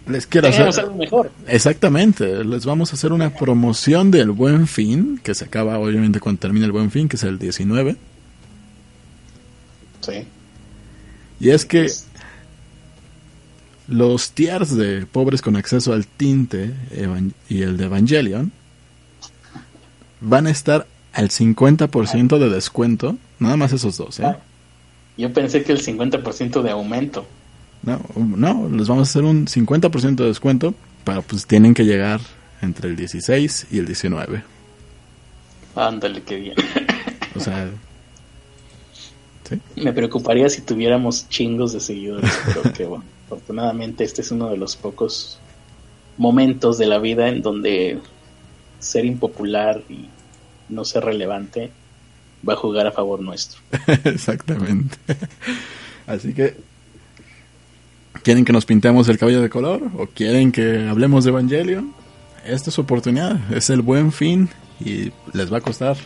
les 0.07 0.26
quiero 0.26 0.48
hacer 0.48 0.68
algo 0.80 0.96
mejor. 0.96 1.30
Exactamente, 1.46 2.44
les 2.44 2.64
vamos 2.64 2.92
a 2.92 2.96
hacer 2.96 3.12
una 3.12 3.34
promoción 3.34 4.11
del 4.11 4.30
Buen 4.30 4.66
Fin, 4.66 5.20
que 5.22 5.34
se 5.34 5.44
acaba 5.44 5.78
obviamente 5.78 6.20
cuando 6.20 6.40
termine 6.40 6.66
el 6.66 6.72
Buen 6.72 6.90
Fin, 6.90 7.09
que 7.09 7.16
es 7.16 7.22
el 7.22 7.38
19. 7.38 7.96
Sí. 10.01 10.24
Y 11.38 11.51
es 11.51 11.64
que 11.64 11.86
los 13.88 14.32
tiers 14.32 14.76
de 14.76 15.07
pobres 15.07 15.42
con 15.42 15.57
acceso 15.57 15.92
al 15.92 16.07
tinte 16.07 16.72
y 17.48 17.62
el 17.62 17.76
de 17.76 17.84
Evangelion 17.84 18.53
van 20.20 20.46
a 20.46 20.51
estar 20.51 20.86
al 21.12 21.30
50% 21.30 22.38
de 22.38 22.51
descuento, 22.51 23.16
nada 23.38 23.57
más 23.57 23.72
esos 23.72 23.96
dos, 23.96 24.20
¿eh? 24.20 24.36
Yo 25.16 25.32
pensé 25.32 25.64
que 25.64 25.72
el 25.72 25.84
50% 25.84 26.62
de 26.62 26.70
aumento. 26.70 27.26
No, 27.83 28.01
no, 28.16 28.68
les 28.68 28.89
vamos 28.89 29.09
a 29.09 29.11
hacer 29.11 29.24
un 29.24 29.47
50% 29.47 30.16
de 30.16 30.26
descuento, 30.26 30.74
pero 31.05 31.22
pues 31.22 31.47
tienen 31.47 31.74
que 31.74 31.85
llegar 31.85 32.20
entre 32.61 32.89
el 32.89 32.97
16 32.97 33.68
y 33.70 33.78
el 33.78 33.87
19. 33.87 34.43
Ándale, 35.74 36.22
qué 36.22 36.37
bien. 36.37 36.55
O 37.35 37.41
sea, 37.41 37.70
¿sí? 39.49 39.59
Me 39.76 39.93
preocuparía 39.93 40.49
si 40.51 40.62
tuviéramos 40.62 41.28
chingos 41.28 41.72
de 41.72 41.81
seguidores, 41.81 42.31
pero 42.47 42.72
que 42.74 42.85
bueno, 42.85 43.05
afortunadamente 43.26 44.05
este 44.05 44.20
es 44.22 44.31
uno 44.31 44.51
de 44.51 44.57
los 44.57 44.76
pocos 44.76 45.39
momentos 46.18 46.76
de 46.76 46.87
la 46.87 46.99
vida 46.99 47.28
en 47.28 47.41
donde 47.41 47.99
ser 48.78 49.05
impopular 49.05 49.83
y 49.89 50.09
no 50.68 50.85
ser 50.85 51.05
relevante 51.05 51.70
va 52.47 52.55
a 52.55 52.57
jugar 52.57 52.87
a 52.87 52.93
favor 52.93 53.20
nuestro. 53.20 53.61
Exactamente. 54.05 54.97
Así 56.07 56.35
que 56.35 56.57
¿Quieren 58.23 58.45
que 58.45 58.53
nos 58.53 58.67
pintemos 58.67 59.09
el 59.09 59.19
cabello 59.19 59.41
de 59.41 59.49
color? 59.49 59.83
¿O 59.97 60.07
quieren 60.07 60.53
que 60.53 60.89
hablemos 60.89 61.25
de 61.25 61.31
Evangelion? 61.31 61.95
Esta 62.45 62.71
es 62.71 62.75
su 62.75 62.83
oportunidad, 62.83 63.39
es 63.53 63.71
el 63.71 63.83
buen 63.83 64.13
fin 64.13 64.49
y 64.81 65.13
les 65.33 65.53
va 65.53 65.59
a 65.59 65.61
costar 65.61 65.97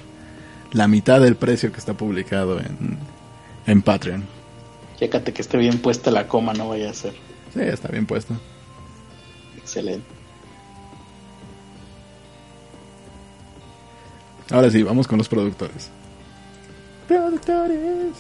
la 0.73 0.89
mitad 0.89 1.21
del 1.21 1.37
precio 1.37 1.73
que 1.73 1.79
está 1.79 1.95
publicado 1.95 2.59
en, 2.61 2.99
en 3.67 3.83
Patreon. 3.83 4.25
Chécate 4.99 5.33
que 5.33 5.43
esté 5.43 5.59
bien 5.59 5.79
puesta 5.79 6.11
la 6.11 6.29
coma, 6.29 6.53
no 6.53 6.69
vaya 6.69 6.91
a 6.91 6.95
ser. 6.95 7.13
Sí, 7.53 7.61
está 7.61 7.89
bien 7.89 8.07
puesta. 8.07 8.35
Excelente. 9.57 10.07
Ahora 14.51 14.71
sí, 14.71 14.83
vamos 14.83 15.09
con 15.09 15.19
los 15.19 15.29
productores. 15.29 15.91
Productores. 17.09 18.13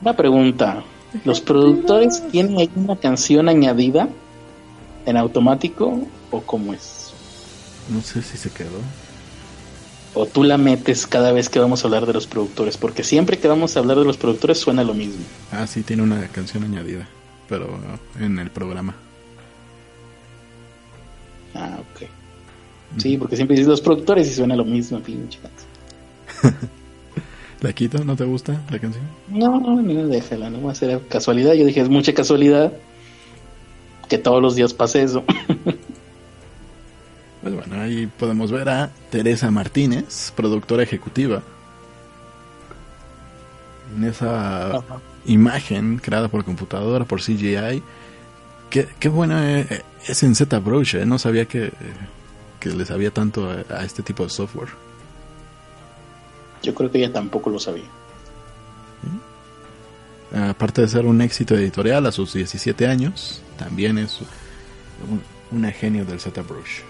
Una 0.00 0.16
pregunta. 0.16 0.82
¿Los 1.24 1.40
productores 1.40 2.26
tienen 2.30 2.58
ahí 2.58 2.70
una 2.74 2.96
canción 2.96 3.48
añadida 3.48 4.08
en 5.06 5.16
automático 5.16 6.00
o 6.30 6.40
cómo 6.40 6.74
es? 6.74 7.12
No 7.88 8.00
sé 8.02 8.22
si 8.22 8.36
se 8.36 8.50
quedó. 8.50 8.80
O 10.14 10.26
tú 10.26 10.44
la 10.44 10.58
metes 10.58 11.06
cada 11.06 11.32
vez 11.32 11.48
que 11.48 11.58
vamos 11.58 11.82
a 11.82 11.86
hablar 11.88 12.06
de 12.06 12.12
los 12.12 12.26
productores, 12.26 12.76
porque 12.76 13.04
siempre 13.04 13.38
que 13.38 13.48
vamos 13.48 13.76
a 13.76 13.80
hablar 13.80 13.98
de 13.98 14.04
los 14.04 14.16
productores 14.16 14.58
suena 14.58 14.84
lo 14.84 14.94
mismo. 14.94 15.24
Ah, 15.52 15.66
sí, 15.66 15.82
tiene 15.82 16.02
una 16.02 16.26
canción 16.28 16.64
añadida, 16.64 17.08
pero 17.48 17.68
en 18.20 18.38
el 18.38 18.50
programa. 18.50 18.94
Ah, 21.54 21.78
ok. 21.80 22.08
Sí, 22.98 23.16
porque 23.16 23.36
siempre 23.36 23.56
dices 23.56 23.68
los 23.68 23.80
productores 23.80 24.28
y 24.28 24.34
suena 24.34 24.56
lo 24.56 24.64
mismo, 24.64 25.00
pinche. 25.00 25.38
¿La 27.64 27.72
quito? 27.72 28.04
¿No 28.04 28.14
te 28.14 28.24
gusta 28.24 28.60
la 28.70 28.78
canción? 28.78 29.06
No, 29.26 29.58
no, 29.58 29.80
no, 29.80 30.06
déjala, 30.06 30.50
no 30.50 30.62
va 30.64 30.72
a 30.72 30.74
ser 30.74 31.00
casualidad. 31.08 31.54
Yo 31.54 31.64
dije, 31.64 31.80
es 31.80 31.88
mucha 31.88 32.12
casualidad 32.12 32.74
que 34.06 34.18
todos 34.18 34.42
los 34.42 34.54
días 34.54 34.74
pase 34.74 35.02
eso. 35.02 35.24
pues 37.42 37.54
bueno, 37.54 37.80
ahí 37.80 38.06
podemos 38.18 38.52
ver 38.52 38.68
a 38.68 38.90
Teresa 39.08 39.50
Martínez, 39.50 40.30
productora 40.36 40.82
ejecutiva. 40.82 41.42
En 43.96 44.04
esa 44.04 44.84
imagen 45.24 45.96
creada 45.96 46.28
por 46.28 46.44
computadora, 46.44 47.06
por 47.06 47.22
CGI. 47.22 47.82
Qué, 48.68 48.88
qué 49.00 49.08
buena 49.08 49.60
eh, 49.60 49.82
es 50.06 50.22
en 50.22 50.34
ZBrush, 50.34 50.96
¿eh? 50.96 51.06
No 51.06 51.18
sabía 51.18 51.46
que, 51.46 51.72
que 52.60 52.68
les 52.68 52.88
sabía 52.88 53.10
tanto 53.10 53.48
a 53.70 53.84
este 53.86 54.02
tipo 54.02 54.22
de 54.22 54.28
software. 54.28 54.68
Yo 56.64 56.74
creo 56.74 56.90
que 56.90 56.98
ella 56.98 57.12
tampoco 57.12 57.50
lo 57.50 57.58
sabía. 57.58 57.84
Aparte 60.34 60.80
de 60.82 60.88
ser 60.88 61.06
un 61.06 61.20
éxito 61.20 61.54
editorial 61.54 62.06
a 62.06 62.12
sus 62.12 62.32
17 62.32 62.88
años, 62.88 63.40
también 63.56 63.98
es 63.98 64.18
un, 65.08 65.22
una 65.56 65.70
genio 65.70 66.04
del 66.04 66.18
ZBrush. 66.18 66.80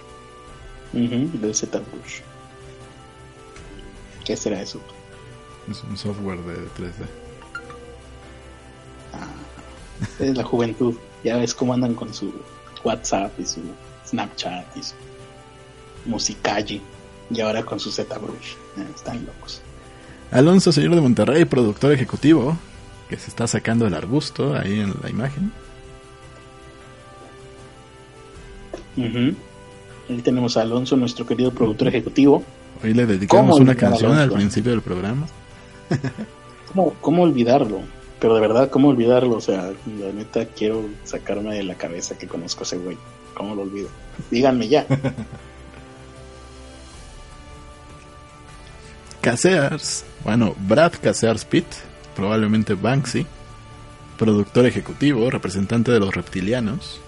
del 0.93 1.55
ZBrush. 1.55 2.21
¿Qué 4.25 4.37
será 4.37 4.63
eso? 4.63 4.81
Es 5.71 5.83
un 5.83 5.97
software 5.97 6.39
de 6.39 6.55
3D. 6.55 7.07
Ah, 9.13 9.29
es 10.21 10.37
la 10.37 10.45
juventud. 10.45 10.95
Ya 11.23 11.37
ves 11.37 11.53
cómo 11.53 11.75
andan 11.75 11.95
con 11.95 12.15
su 12.15 12.33
WhatsApp 12.83 13.39
y 13.39 13.45
su 13.45 13.61
Snapchat 14.07 14.77
y 14.77 14.83
su 14.83 14.95
Musicalle. 16.07 16.81
Y 17.31 17.41
ahora 17.41 17.63
con 17.63 17.79
su 17.79 17.91
ZBrush. 17.91 18.55
Eh, 18.79 18.87
están 18.95 19.27
locos. 19.27 19.61
Alonso, 20.31 20.73
señor 20.73 20.95
de 20.95 21.01
Monterrey, 21.01 21.45
productor 21.45 21.93
ejecutivo, 21.93 22.57
que 23.09 23.17
se 23.17 23.29
está 23.29 23.47
sacando 23.47 23.87
el 23.87 23.95
arbusto 23.95 24.55
ahí 24.55 24.81
en 24.81 24.95
la 25.03 25.11
imagen. 25.11 25.53
Ahí 28.97 30.21
tenemos 30.23 30.57
a 30.57 30.63
Alonso, 30.63 30.97
nuestro 30.97 31.27
querido 31.27 31.51
productor 31.51 31.89
ejecutivo. 31.89 32.43
Hoy 32.83 32.95
le 32.95 33.07
dedicamos 33.07 33.59
una 33.61 33.75
canción 33.75 34.17
al 34.19 34.31
principio 34.31 34.73
del 34.73 34.83
programa. 34.83 35.27
¿Cómo, 36.73 36.95
¿Cómo 37.01 37.23
olvidarlo? 37.23 37.81
Pero 38.21 38.35
de 38.35 38.41
verdad, 38.41 38.71
¿cómo 38.71 38.89
olvidarlo? 38.89 39.37
O 39.37 39.41
sea, 39.41 39.73
la 40.01 40.13
neta 40.13 40.47
quiero 40.47 40.87
sacarme 41.05 41.55
de 41.55 41.63
la 41.63 41.75
cabeza 41.75 42.17
que 42.17 42.27
conozco 42.27 42.61
a 42.61 42.65
ese 42.65 42.79
güey. 42.79 42.97
¿Cómo 43.35 43.55
lo 43.55 43.63
olvido? 43.63 43.89
Díganme 44.31 44.69
ya. 44.69 44.87
Casears, 49.25 50.05
bueno, 50.23 50.55
Brad 50.69 50.93
Casears 51.01 51.47
Pitt, 51.47 51.65
probablemente 52.15 52.75
Banksy, 52.75 53.27
productor 54.19 54.67
ejecutivo, 54.67 55.31
representante 55.31 55.91
de 55.91 55.99
los 55.99 56.15
reptilianos. 56.15 57.01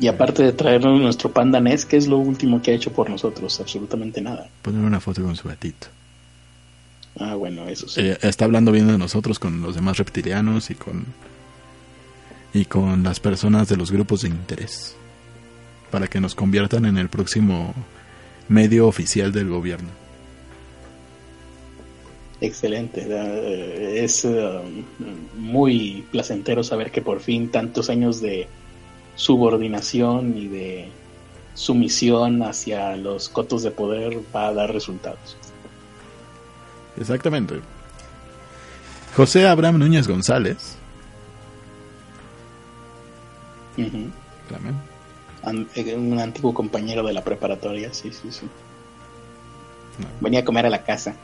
Y 0.00 0.08
aparte 0.08 0.44
de 0.44 0.52
traernos 0.52 0.98
nuestro 0.98 1.30
panda 1.30 1.60
NES, 1.60 1.84
¿qué 1.84 1.98
es 1.98 2.06
lo 2.06 2.16
último 2.16 2.62
que 2.62 2.70
ha 2.70 2.74
hecho 2.74 2.90
por 2.90 3.10
nosotros? 3.10 3.60
Absolutamente 3.60 4.22
nada. 4.22 4.48
Poner 4.62 4.82
una 4.82 4.98
foto 4.98 5.22
con 5.22 5.36
su 5.36 5.46
gatito. 5.46 5.88
Ah, 7.20 7.34
bueno, 7.34 7.68
eso 7.68 7.86
sí. 7.88 8.00
Eh, 8.00 8.18
está 8.22 8.46
hablando 8.46 8.72
bien 8.72 8.86
de 8.86 8.96
nosotros 8.96 9.38
con 9.38 9.60
los 9.60 9.74
demás 9.74 9.98
reptilianos 9.98 10.70
y 10.70 10.74
con 10.74 11.04
y 12.54 12.64
con 12.64 13.02
las 13.02 13.20
personas 13.20 13.68
de 13.68 13.76
los 13.76 13.92
grupos 13.92 14.22
de 14.22 14.28
interés 14.28 14.96
para 15.90 16.06
que 16.06 16.18
nos 16.18 16.34
conviertan 16.34 16.86
en 16.86 16.96
el 16.96 17.10
próximo 17.10 17.74
medio 18.48 18.86
oficial 18.86 19.32
del 19.32 19.48
gobierno. 19.48 19.88
Excelente, 22.40 23.06
eh, 23.08 24.04
es 24.04 24.24
um, 24.24 24.84
muy 25.36 26.04
placentero 26.10 26.62
saber 26.62 26.90
que 26.90 27.00
por 27.00 27.20
fin 27.20 27.50
tantos 27.50 27.88
años 27.88 28.20
de 28.20 28.46
subordinación 29.14 30.36
y 30.36 30.46
de 30.48 30.88
sumisión 31.54 32.42
hacia 32.42 32.94
los 32.96 33.30
cotos 33.30 33.62
de 33.62 33.70
poder 33.70 34.18
va 34.34 34.48
a 34.48 34.52
dar 34.52 34.72
resultados. 34.72 35.36
Exactamente. 36.98 37.60
José 39.16 39.48
Abraham 39.48 39.78
Núñez 39.78 40.06
González. 40.06 40.76
Eh, 43.78 44.10
un 45.46 46.18
antiguo 46.18 46.52
compañero 46.52 47.02
de 47.04 47.12
la 47.12 47.22
preparatoria, 47.22 47.92
sí, 47.92 48.10
sí, 48.12 48.30
sí. 48.30 48.48
Venía 50.20 50.40
a 50.40 50.44
comer 50.44 50.66
a 50.66 50.70
la 50.70 50.82
casa. 50.84 51.14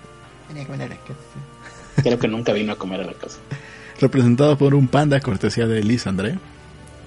Venía 0.49 0.65
a 0.65 0.67
comer 0.67 0.83
a 0.83 0.89
la 0.89 0.97
casa. 0.97 2.03
Creo 2.03 2.19
que 2.19 2.29
nunca 2.29 2.53
vino 2.53 2.73
a 2.73 2.77
comer 2.77 3.01
a 3.01 3.05
la 3.05 3.15
casa. 3.15 3.39
Representado 4.01 4.57
por 4.57 4.75
un 4.75 4.89
panda, 4.89 5.21
cortesía 5.21 5.67
de 5.67 5.83
Liz 5.83 6.07
André. 6.07 6.39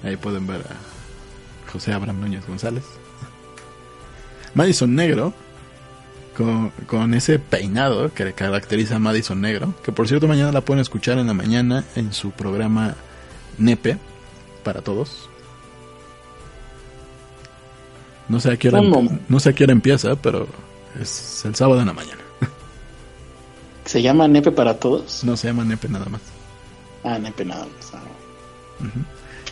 Ahí 0.02 0.16
pueden 0.16 0.46
ver 0.46 0.60
a 0.62 1.70
José 1.70 1.92
Abraham 1.92 2.20
Núñez 2.20 2.46
González. 2.46 2.84
Madison 4.54 4.94
Negro, 4.94 5.34
con, 6.86 7.14
ese 7.14 7.38
peinado 7.38 8.12
que 8.12 8.32
caracteriza 8.32 8.96
a 8.96 8.98
Madison 8.98 9.40
Negro, 9.40 9.74
que 9.82 9.92
por 9.92 10.08
cierto 10.08 10.28
mañana 10.28 10.52
la 10.52 10.60
pueden 10.60 10.80
escuchar 10.80 11.18
en 11.18 11.26
la 11.26 11.34
mañana 11.34 11.84
en 11.94 12.12
su 12.12 12.30
programa 12.30 12.94
Nepe 13.58 13.98
para 14.64 14.82
todos. 14.82 15.28
No 18.28 18.40
sé 18.40 18.52
a 18.52 18.56
qué 18.56 18.68
hora, 18.68 18.82
no 19.28 19.40
sé 19.40 19.50
a 19.50 19.52
qué 19.52 19.64
hora 19.64 19.72
empieza, 19.72 20.16
pero 20.16 20.48
es 21.00 21.44
el 21.44 21.54
sábado 21.54 21.80
en 21.80 21.86
la 21.86 21.92
mañana. 21.92 22.20
¿Se 23.84 24.02
llama 24.02 24.26
Nepe 24.26 24.50
para 24.50 24.78
todos? 24.78 25.22
No, 25.24 25.36
se 25.36 25.48
llama 25.48 25.64
Nepe 25.64 25.88
nada 25.88 26.06
más. 26.06 26.20
Ah, 27.04 27.18
Nepe 27.18 27.44
nada 27.44 27.64
más. 27.64 27.94
Ah. 27.94 28.00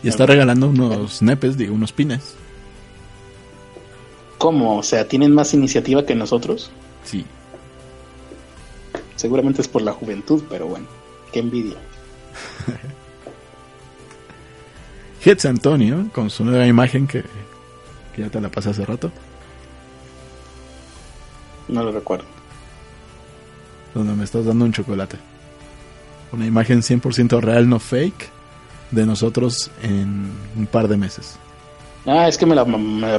Y 0.03 0.09
está 0.09 0.25
regalando 0.25 0.69
unos 0.69 1.21
nepes, 1.21 1.57
digo, 1.57 1.73
unos 1.73 1.91
pines. 1.91 2.35
¿Cómo? 4.37 4.77
O 4.77 4.83
sea, 4.83 5.07
¿tienen 5.07 5.33
más 5.33 5.53
iniciativa 5.53 6.05
que 6.05 6.13
nosotros? 6.13 6.69
Sí. 7.03 7.25
Seguramente 9.15 9.61
es 9.61 9.67
por 9.67 9.81
la 9.81 9.93
juventud, 9.93 10.43
pero 10.49 10.67
bueno, 10.67 10.85
qué 11.31 11.39
envidia. 11.39 11.77
Hetz 15.25 15.45
Antonio, 15.45 16.09
con 16.13 16.29
su 16.29 16.45
nueva 16.45 16.67
imagen 16.67 17.07
que, 17.07 17.23
que 18.15 18.21
ya 18.21 18.29
te 18.29 18.39
la 18.39 18.49
pasé 18.49 18.69
hace 18.69 18.85
rato. 18.85 19.11
No 21.67 21.83
lo 21.83 21.91
recuerdo. 21.91 22.25
Donde 23.93 24.13
me 24.13 24.23
estás 24.23 24.45
dando 24.45 24.65
un 24.65 24.71
chocolate. 24.71 25.17
Una 26.31 26.45
imagen 26.45 26.81
100% 26.81 27.39
real, 27.41 27.67
no 27.67 27.79
fake, 27.79 28.29
de 28.91 29.05
nosotros 29.05 29.71
en 29.83 30.31
un 30.55 30.67
par 30.67 30.87
de 30.87 30.97
meses. 30.97 31.37
Ah, 32.05 32.27
es 32.27 32.37
que 32.37 32.45
me 32.45 32.55
la, 32.55 32.65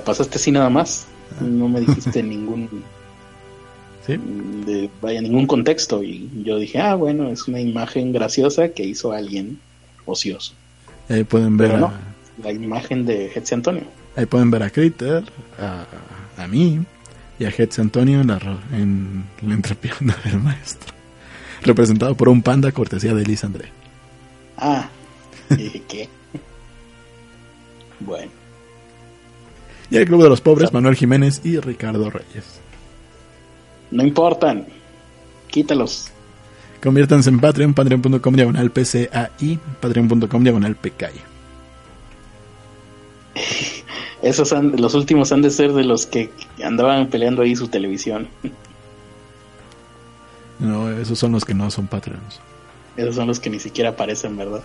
pasaste 0.04 0.36
así 0.36 0.50
nada 0.50 0.70
más. 0.70 1.06
Ah. 1.32 1.44
No 1.44 1.68
me 1.68 1.80
dijiste 1.80 2.22
ningún. 2.22 2.68
¿Sí? 4.06 4.16
De, 4.66 4.88
vaya, 5.00 5.20
ningún 5.20 5.46
contexto. 5.46 6.02
Y 6.02 6.30
yo 6.44 6.58
dije, 6.58 6.80
ah, 6.80 6.94
bueno, 6.94 7.28
es 7.28 7.48
una 7.48 7.60
imagen 7.60 8.12
graciosa 8.12 8.68
que 8.68 8.84
hizo 8.84 9.12
alguien 9.12 9.58
ocioso. 10.04 10.52
Ahí 11.08 11.24
pueden 11.24 11.56
ver. 11.56 11.78
la 12.42 12.52
imagen 12.52 13.04
de 13.04 13.32
Hetze 13.34 13.54
Antonio. 13.54 13.84
Ahí 14.16 14.26
pueden 14.26 14.50
ver 14.50 14.62
a 14.62 14.70
Critter, 14.70 15.22
a, 15.58 15.84
a 16.42 16.48
mí 16.48 16.80
y 17.38 17.44
a 17.44 17.50
Hetze 17.50 17.82
Antonio 17.82 18.20
en 18.20 18.28
la, 18.28 18.38
en 18.72 19.24
la 19.42 19.54
entrepierna 19.54 20.16
del 20.24 20.40
maestro. 20.40 20.94
Representado 21.62 22.14
por 22.16 22.28
un 22.28 22.42
panda 22.42 22.72
cortesía 22.72 23.14
de 23.14 23.24
Liz 23.24 23.44
André. 23.44 23.70
Ah, 24.56 24.88
¿y 25.50 25.80
qué? 25.80 26.08
bueno. 28.00 28.30
Y 29.90 29.96
el 29.96 30.06
Club 30.06 30.22
de 30.22 30.28
los 30.28 30.40
Pobres, 30.40 30.72
Manuel 30.72 30.96
Jiménez 30.96 31.42
y 31.44 31.60
Ricardo 31.60 32.10
Reyes. 32.10 32.60
No 33.90 34.04
importan. 34.04 34.66
Quítalos. 35.48 36.08
Conviértanse 36.82 37.30
en 37.30 37.40
Patreon, 37.40 37.72
patreon.com 37.72 38.34
diagonal 38.34 38.70
PCAI, 38.70 39.58
patreon.com 39.80 40.42
diagonal 40.42 40.74
PKI. 40.76 41.20
Esos 44.26 44.50
los 44.50 44.94
últimos 44.94 45.30
han 45.30 45.40
de 45.40 45.50
ser 45.50 45.72
de 45.72 45.84
los 45.84 46.04
que 46.06 46.32
andaban 46.64 47.06
peleando 47.06 47.42
ahí 47.42 47.54
su 47.54 47.68
televisión. 47.68 48.26
No, 50.58 50.90
esos 50.90 51.16
son 51.16 51.30
los 51.30 51.44
que 51.44 51.54
no 51.54 51.70
son 51.70 51.86
Patreons. 51.86 52.40
Esos 52.96 53.14
son 53.14 53.28
los 53.28 53.38
que 53.38 53.50
ni 53.50 53.60
siquiera 53.60 53.90
aparecen, 53.90 54.36
¿verdad? 54.36 54.62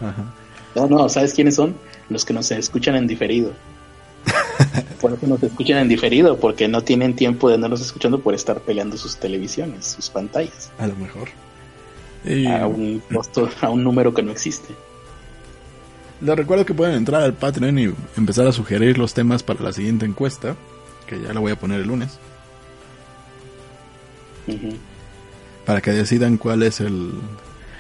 No, 0.74 0.88
no, 0.88 1.08
¿sabes 1.10 1.36
quiénes 1.36 1.56
son? 1.56 1.76
Los 2.10 2.26
que 2.26 2.34
nos 2.34 2.50
escuchan 2.50 2.96
en 2.96 3.06
diferido. 3.06 3.52
por 5.02 5.14
eso 5.14 5.28
nos 5.28 5.44
escuchan 5.44 5.78
en 5.78 5.90
diferido, 5.90 6.38
porque 6.38 6.68
no 6.68 6.82
tienen 6.82 7.16
tiempo 7.16 7.48
de 7.48 7.56
andarnos 7.56 7.82
escuchando 7.82 8.20
por 8.20 8.34
estar 8.34 8.62
peleando 8.62 8.98
sus 8.98 9.18
televisiones, 9.18 9.86
sus 9.86 10.10
pantallas. 10.10 10.72
A 10.80 10.88
lo 10.88 10.96
mejor. 10.96 11.30
A, 12.50 12.66
un 12.66 13.00
costo, 13.14 13.48
a 13.62 13.70
un 13.70 13.84
número 13.84 14.12
que 14.12 14.24
no 14.24 14.32
existe. 14.32 14.74
Les 16.22 16.36
recuerdo 16.36 16.66
que 16.66 16.74
pueden 16.74 16.96
entrar 16.96 17.24
al 17.24 17.34
Patreon 17.34 17.80
y 17.80 17.94
empezar 18.16 18.46
a 18.48 18.52
sugerir 18.52 18.98
los 18.98 19.14
temas 19.14 19.42
para 19.42 19.62
la 19.62 19.74
siguiente 19.74 20.06
encuesta, 20.06 20.56
que 21.08 21.20
ya 21.20 21.34
la 21.34 21.40
voy 21.40 21.52
a 21.52 21.56
poner 21.56 21.82
el 21.82 21.88
lunes. 21.88 22.20
Para 25.66 25.82
que 25.82 25.92
decidan 25.92 26.38
cuál 26.38 26.64
es 26.64 26.80
el, 26.80 27.12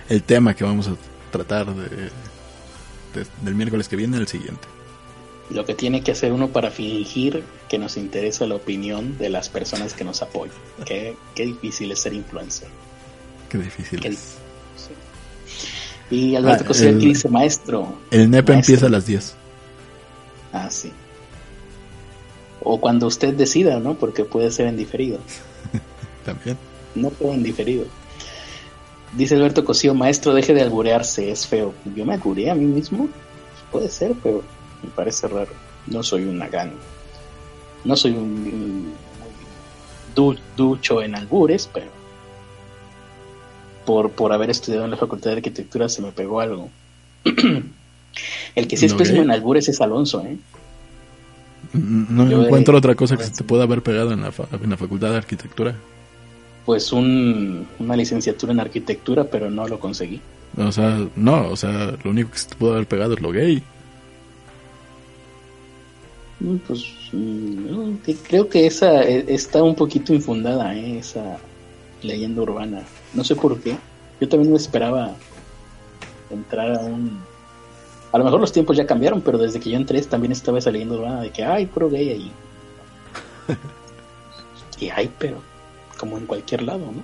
el 0.09 0.23
tema 0.23 0.55
que 0.55 0.63
vamos 0.63 0.87
a 0.87 0.95
tratar 1.31 1.67
de, 1.73 2.09
del 3.43 3.55
miércoles 3.55 3.87
que 3.87 3.95
viene 3.95 4.17
al 4.17 4.27
siguiente 4.27 4.67
lo 5.53 5.65
que 5.65 5.75
tiene 5.75 6.01
que 6.01 6.11
hacer 6.11 6.31
uno 6.31 6.49
para 6.49 6.71
fingir 6.71 7.43
que 7.67 7.77
nos 7.77 7.97
interesa 7.97 8.45
la 8.45 8.55
opinión 8.55 9.17
de 9.17 9.29
las 9.29 9.49
personas 9.49 9.93
que 9.93 10.03
nos 10.03 10.21
apoyan. 10.21 10.55
Qué, 10.85 11.15
difícil 11.35 11.91
es 11.91 11.99
ser 11.99 12.13
influencer. 12.13 12.69
Qué 13.49 13.57
difícil 13.57 14.05
es. 14.05 14.37
Y 16.11 16.35
Alberto 16.35 16.65
ah, 16.67 16.71
aquí 16.71 17.07
dice, 17.07 17.29
maestro. 17.29 17.97
El 18.11 18.29
NEP 18.29 18.49
empieza 18.49 18.87
a 18.87 18.89
las 18.89 19.05
10. 19.05 19.33
Ah, 20.51 20.69
sí. 20.69 20.91
O 22.61 22.79
cuando 22.79 23.07
usted 23.07 23.33
decida, 23.33 23.79
¿no? 23.79 23.95
Porque 23.95 24.25
puede 24.25 24.51
ser 24.51 24.67
en 24.67 24.75
diferido. 24.75 25.19
También. 26.25 26.57
No 26.93 27.09
puedo 27.09 27.33
en 27.33 27.43
diferido. 27.43 27.85
Dice 29.13 29.35
Alberto 29.35 29.63
Cosío, 29.63 29.93
maestro, 29.93 30.33
deje 30.33 30.53
de 30.53 30.61
alburearse, 30.61 31.31
es 31.31 31.47
feo. 31.47 31.73
Yo 31.95 32.05
me 32.05 32.13
albureé 32.13 32.51
a 32.51 32.55
mí 32.55 32.65
mismo. 32.65 33.07
Puede 33.71 33.89
ser, 33.89 34.13
pero 34.21 34.43
me 34.83 34.89
parece 34.89 35.27
raro. 35.29 35.51
No 35.87 36.03
soy 36.03 36.23
un 36.25 36.37
nagán. 36.37 36.73
No 37.83 37.95
soy 37.95 38.11
un, 38.11 38.93
ducho 40.55 41.01
en 41.01 41.15
albures, 41.15 41.69
pero 41.73 41.87
por, 43.85 44.11
por 44.11 44.33
haber 44.33 44.49
estudiado 44.49 44.85
en 44.85 44.91
la 44.91 44.97
Facultad 44.97 45.31
de 45.31 45.37
Arquitectura 45.37 45.89
se 45.89 46.01
me 46.01 46.11
pegó 46.11 46.39
algo. 46.39 46.69
El 48.55 48.67
que 48.67 48.77
sí 48.77 48.85
es 48.85 48.93
pésimo 48.93 49.21
en 49.21 49.31
albures 49.31 49.69
es 49.69 49.79
Alonso, 49.81 50.21
¿eh? 50.25 50.37
No 51.73 52.43
encuentro 52.43 52.77
otra 52.77 52.95
cosa 52.95 53.15
que 53.15 53.23
se 53.23 53.31
te 53.31 53.43
pueda 53.43 53.63
haber 53.63 53.81
pegado 53.81 54.11
en 54.11 54.21
la, 54.21 54.33
en 54.61 54.69
la 54.69 54.77
Facultad 54.77 55.11
de 55.11 55.17
Arquitectura. 55.17 55.75
Pues 56.65 56.91
un, 56.91 57.65
una 57.79 57.95
licenciatura 57.95 58.51
en 58.51 58.59
arquitectura, 58.59 59.23
pero 59.23 59.49
no 59.49 59.67
lo 59.67 59.79
conseguí. 59.79 60.19
O 60.57 60.71
sea, 60.71 60.99
no, 61.15 61.47
o 61.47 61.55
sea, 61.55 61.95
lo 62.03 62.11
único 62.11 62.31
que 62.31 62.39
se 62.39 62.49
te 62.49 62.55
pudo 62.55 62.73
haber 62.73 62.87
pegado 62.87 63.13
es 63.13 63.21
lo 63.21 63.31
gay. 63.31 63.63
Mm, 66.41 66.55
pues 66.67 66.85
mm, 67.13 67.95
creo 68.27 68.49
que 68.49 68.67
esa 68.67 69.03
e, 69.03 69.33
está 69.33 69.63
un 69.63 69.75
poquito 69.75 70.13
infundada, 70.13 70.75
¿eh? 70.75 70.99
esa 70.99 71.37
leyenda 72.03 72.41
urbana. 72.41 72.83
No 73.13 73.23
sé 73.23 73.35
por 73.35 73.59
qué. 73.59 73.77
Yo 74.19 74.29
también 74.29 74.51
me 74.51 74.57
esperaba 74.57 75.15
entrar 76.29 76.71
a 76.75 76.79
un... 76.79 77.21
A 78.11 78.17
lo 78.17 78.23
mejor 78.23 78.41
los 78.41 78.51
tiempos 78.51 78.75
ya 78.75 78.85
cambiaron, 78.85 79.21
pero 79.21 79.37
desde 79.37 79.59
que 79.59 79.69
yo 79.69 79.77
entré 79.77 80.01
también 80.01 80.31
estaba 80.31 80.59
leyenda 80.59 80.95
urbana 80.95 81.21
de 81.21 81.29
que 81.29 81.43
hay 81.43 81.65
puro 81.65 81.89
gay 81.89 82.09
ahí. 82.09 82.31
y 84.79 84.89
hay, 84.89 85.09
pero 85.17 85.37
como 85.97 86.17
en 86.17 86.25
cualquier 86.25 86.63
lado, 86.63 86.79
¿no? 86.79 87.03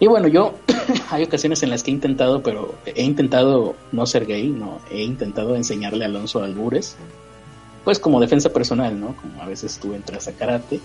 Y 0.00 0.08
bueno, 0.08 0.26
yo 0.26 0.54
hay 1.10 1.22
ocasiones 1.22 1.62
en 1.62 1.70
las 1.70 1.84
que 1.84 1.92
he 1.92 1.94
intentado, 1.94 2.42
pero 2.42 2.74
he 2.84 3.04
intentado 3.04 3.76
no 3.92 4.06
ser 4.06 4.26
gay, 4.26 4.48
no, 4.48 4.80
he 4.90 5.02
intentado 5.02 5.54
enseñarle 5.54 6.04
a 6.04 6.08
Alonso 6.08 6.42
albures 6.42 6.96
pues 7.84 7.98
como 7.98 8.20
defensa 8.20 8.52
personal, 8.52 8.98
¿no? 8.98 9.16
Como 9.16 9.42
a 9.42 9.46
veces 9.46 9.78
tú 9.78 9.94
entras 9.94 10.28
a 10.28 10.32
karate, 10.32 10.80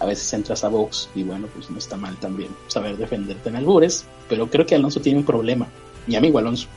a 0.00 0.06
veces 0.06 0.32
entras 0.32 0.64
a 0.64 0.68
box 0.68 1.08
y 1.14 1.22
bueno, 1.22 1.48
pues 1.54 1.70
no 1.70 1.78
está 1.78 1.96
mal 1.96 2.16
también 2.16 2.50
saber 2.68 2.96
defenderte 2.96 3.48
en 3.48 3.56
albures, 3.56 4.04
pero 4.28 4.48
creo 4.48 4.66
que 4.66 4.74
Alonso 4.74 5.00
tiene 5.00 5.18
un 5.18 5.24
problema, 5.24 5.68
mi 6.06 6.16
amigo 6.16 6.38
Alonso, 6.38 6.68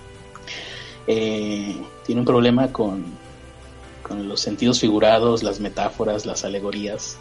eh, 1.07 1.76
tiene 2.06 2.22
un 2.22 2.26
problema 2.26 2.72
con, 2.72 3.06
con 4.02 4.27
los 4.27 4.41
sentidos 4.41 4.80
figurados, 4.80 5.43
las 5.43 5.60
metáforas, 5.60 6.26
las 6.26 6.43
alegorías, 6.45 7.18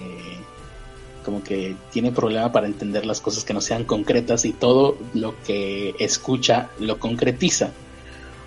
eh, 0.00 0.38
como 1.24 1.42
que 1.42 1.76
tiene 1.92 2.10
problema 2.10 2.50
para 2.52 2.66
entender 2.66 3.06
las 3.06 3.20
cosas 3.20 3.44
que 3.44 3.54
no 3.54 3.60
sean 3.60 3.84
concretas 3.84 4.44
y 4.44 4.52
todo 4.52 4.96
lo 5.14 5.34
que 5.44 5.94
escucha 5.98 6.70
lo 6.80 6.98
concretiza 6.98 7.70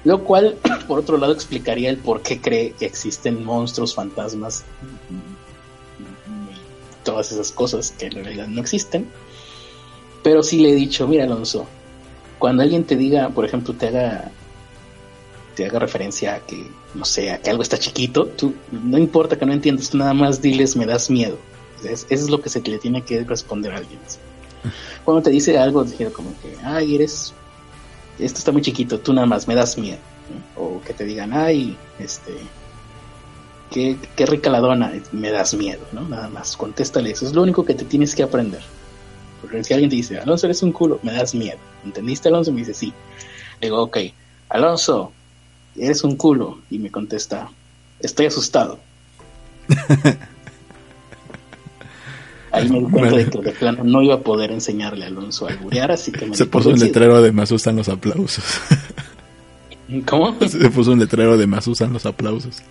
Lo 0.04 0.24
cual, 0.24 0.58
por 0.88 1.00
otro 1.00 1.18
lado, 1.18 1.34
explicaría 1.34 1.90
el 1.90 1.98
por 1.98 2.22
qué 2.22 2.42
cree 2.42 2.72
que 2.72 2.86
existen 2.86 3.44
monstruos, 3.44 3.96
fantasmas, 3.96 4.66
todas 7.06 7.32
esas 7.32 7.54
cosas 7.54 7.94
que 7.98 8.08
en 8.08 8.26
realidad 8.26 8.48
no 8.48 8.60
existen. 8.60 9.08
Pero 10.22 10.44
sí 10.44 10.60
le 10.60 10.72
he 10.72 10.76
dicho, 10.76 11.08
mira 11.08 11.24
Alonso, 11.24 11.66
cuando 12.40 12.64
alguien 12.64 12.84
te 12.84 12.98
diga, 12.98 13.30
por 13.30 13.46
ejemplo, 13.46 13.74
te 13.74 13.88
haga 13.88 14.32
te 15.56 15.66
haga 15.66 15.80
referencia 15.80 16.36
a 16.36 16.40
que, 16.40 16.70
no 16.94 17.06
sé, 17.06 17.32
a 17.32 17.40
que 17.40 17.50
algo 17.50 17.64
está 17.64 17.78
chiquito, 17.78 18.28
tú 18.28 18.54
no 18.72 18.98
importa 18.98 19.40
que 19.40 19.46
no 19.46 19.54
entiendas, 19.54 19.90
tú 19.90 19.98
nada 19.98 20.14
más 20.14 20.42
diles, 20.42 20.76
me 20.76 20.86
das 20.86 21.10
miedo. 21.10 21.38
eso 21.84 22.06
es 22.10 22.30
lo 22.30 22.42
que 22.42 22.50
se 22.50 22.62
le 22.62 22.78
tiene 22.78 23.02
que 23.04 23.24
responder 23.24 23.72
a 23.72 23.78
alguien. 23.78 24.00
Cuando 25.04 25.24
te 25.24 25.30
dice 25.30 25.58
algo, 25.58 25.86
como 26.14 26.34
que, 26.42 26.56
ay, 26.64 26.96
eres, 26.96 27.34
esto 28.20 28.40
está 28.40 28.52
muy 28.52 28.62
chiquito, 28.62 29.00
tú 29.00 29.14
nada 29.14 29.26
más 29.26 29.48
me 29.48 29.56
das 29.56 29.78
miedo. 29.78 30.00
O 30.56 30.82
que 30.82 30.94
te 30.94 31.06
digan, 31.06 31.32
ay, 31.34 31.78
este, 32.00 32.34
qué, 33.76 33.98
qué 34.16 34.26
rica 34.26 34.50
la 34.50 34.62
dona, 34.62 34.94
me 35.12 35.32
das 35.32 35.54
miedo, 35.54 35.86
¿no? 35.92 36.08
Nada 36.08 36.30
más, 36.30 36.56
contéstale, 36.56 37.12
eso 37.12 37.28
es 37.28 37.34
lo 37.34 37.42
único 37.42 37.66
que 37.66 37.74
te 37.74 37.84
tienes 37.84 38.16
que 38.16 38.24
aprender. 38.24 38.62
Porque 39.42 39.62
si 39.66 39.74
alguien 39.74 39.90
te 39.90 39.98
dice, 39.98 40.18
Alonso, 40.18 40.48
eres 40.48 40.64
un 40.64 40.72
culo, 40.72 41.02
me 41.04 41.12
das 41.12 41.36
miedo. 41.36 41.58
¿Entendiste, 41.84 42.30
Alonso? 42.30 42.54
Me 42.54 42.62
dice, 42.62 42.74
sí. 42.74 42.94
Le 43.60 43.68
digo, 43.68 43.82
ok, 43.84 43.98
Alonso, 44.48 45.12
eres 45.76 46.06
un 46.06 46.16
culo. 46.16 46.60
Y 46.70 46.80
me 46.80 46.90
contesta, 46.90 47.50
estoy 48.00 48.28
asustado. 48.28 48.80
Ahí 52.54 52.70
me 52.70 52.80
di 52.80 52.86
cuenta 52.86 53.18
de 53.18 53.30
que 53.30 53.40
de 53.40 53.52
plano 53.52 53.84
no 53.84 54.02
iba 54.02 54.16
a 54.16 54.22
poder 54.22 54.52
enseñarle 54.52 55.04
a 55.04 55.10
Alonso 55.10 55.48
a 55.48 55.50
alburear, 55.50 55.92
así 55.92 56.14
que 56.14 56.26
me 56.26 56.38
Se 56.38 56.46
puso 56.46 56.70
un 56.70 56.80
letrero 56.80 57.22
de 57.22 57.34
me 57.34 57.42
asustan 57.42 57.76
los 57.76 57.90
aplausos. 57.90 58.46
¿Cómo? 60.06 60.40
Se 60.48 60.70
puso 60.70 60.94
un 60.94 61.00
letrero 61.00 61.38
de 61.38 61.46
me 61.46 61.58
asustan 61.58 61.92
los 61.92 62.06
aplausos. 62.06 62.64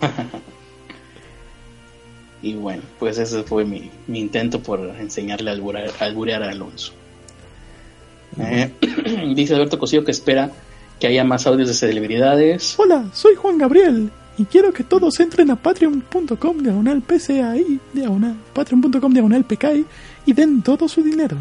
y 2.42 2.54
bueno, 2.54 2.82
pues 2.98 3.18
ese 3.18 3.42
fue 3.42 3.64
mi, 3.64 3.90
intento 4.08 4.60
por 4.60 4.80
enseñarle 4.80 5.50
a 5.50 6.04
alburear, 6.04 6.42
a 6.42 6.50
Alonso. 6.50 6.92
Eh, 8.38 8.72
dice 9.34 9.54
Alberto 9.54 9.78
Cosío 9.78 10.04
que 10.04 10.12
espera 10.12 10.50
que 10.98 11.06
haya 11.06 11.24
más 11.24 11.46
audios 11.46 11.68
de 11.68 11.74
celebridades. 11.74 12.78
Hola, 12.78 13.06
soy 13.12 13.34
Juan 13.34 13.58
Gabriel 13.58 14.10
y 14.38 14.44
quiero 14.44 14.72
que 14.72 14.84
todos 14.84 15.18
entren 15.20 15.50
a 15.50 15.56
patreon.com 15.56 16.58
diagonal 16.58 17.02
PCAI, 17.02 17.80
diagonal, 17.92 18.36
patreon.com 18.52 19.12
diagonal 19.12 19.44
PKI 19.44 19.84
y 20.26 20.32
den 20.32 20.62
todo 20.62 20.88
su 20.88 21.02
dinero. 21.02 21.36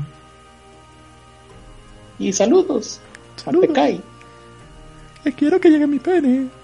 Y 2.18 2.34
saludos, 2.34 2.99
saludos. 3.38 3.69
a 3.69 3.73
PKI. 3.73 4.02
Le 5.23 5.34
quiero 5.34 5.60
que 5.60 5.69
llegue 5.69 5.88
mi 5.88 5.99
pene. 5.99 6.59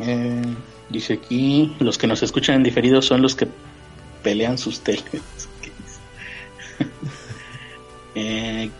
Eh, 0.00 0.42
dice 0.88 1.14
aquí, 1.14 1.76
los 1.78 1.98
que 1.98 2.06
nos 2.06 2.22
escuchan 2.22 2.56
en 2.56 2.62
diferido 2.62 3.02
son 3.02 3.22
los 3.22 3.34
que 3.34 3.48
pelean 4.22 4.58
sus 4.58 4.80
teles. 4.80 5.04
eh, 8.14 8.70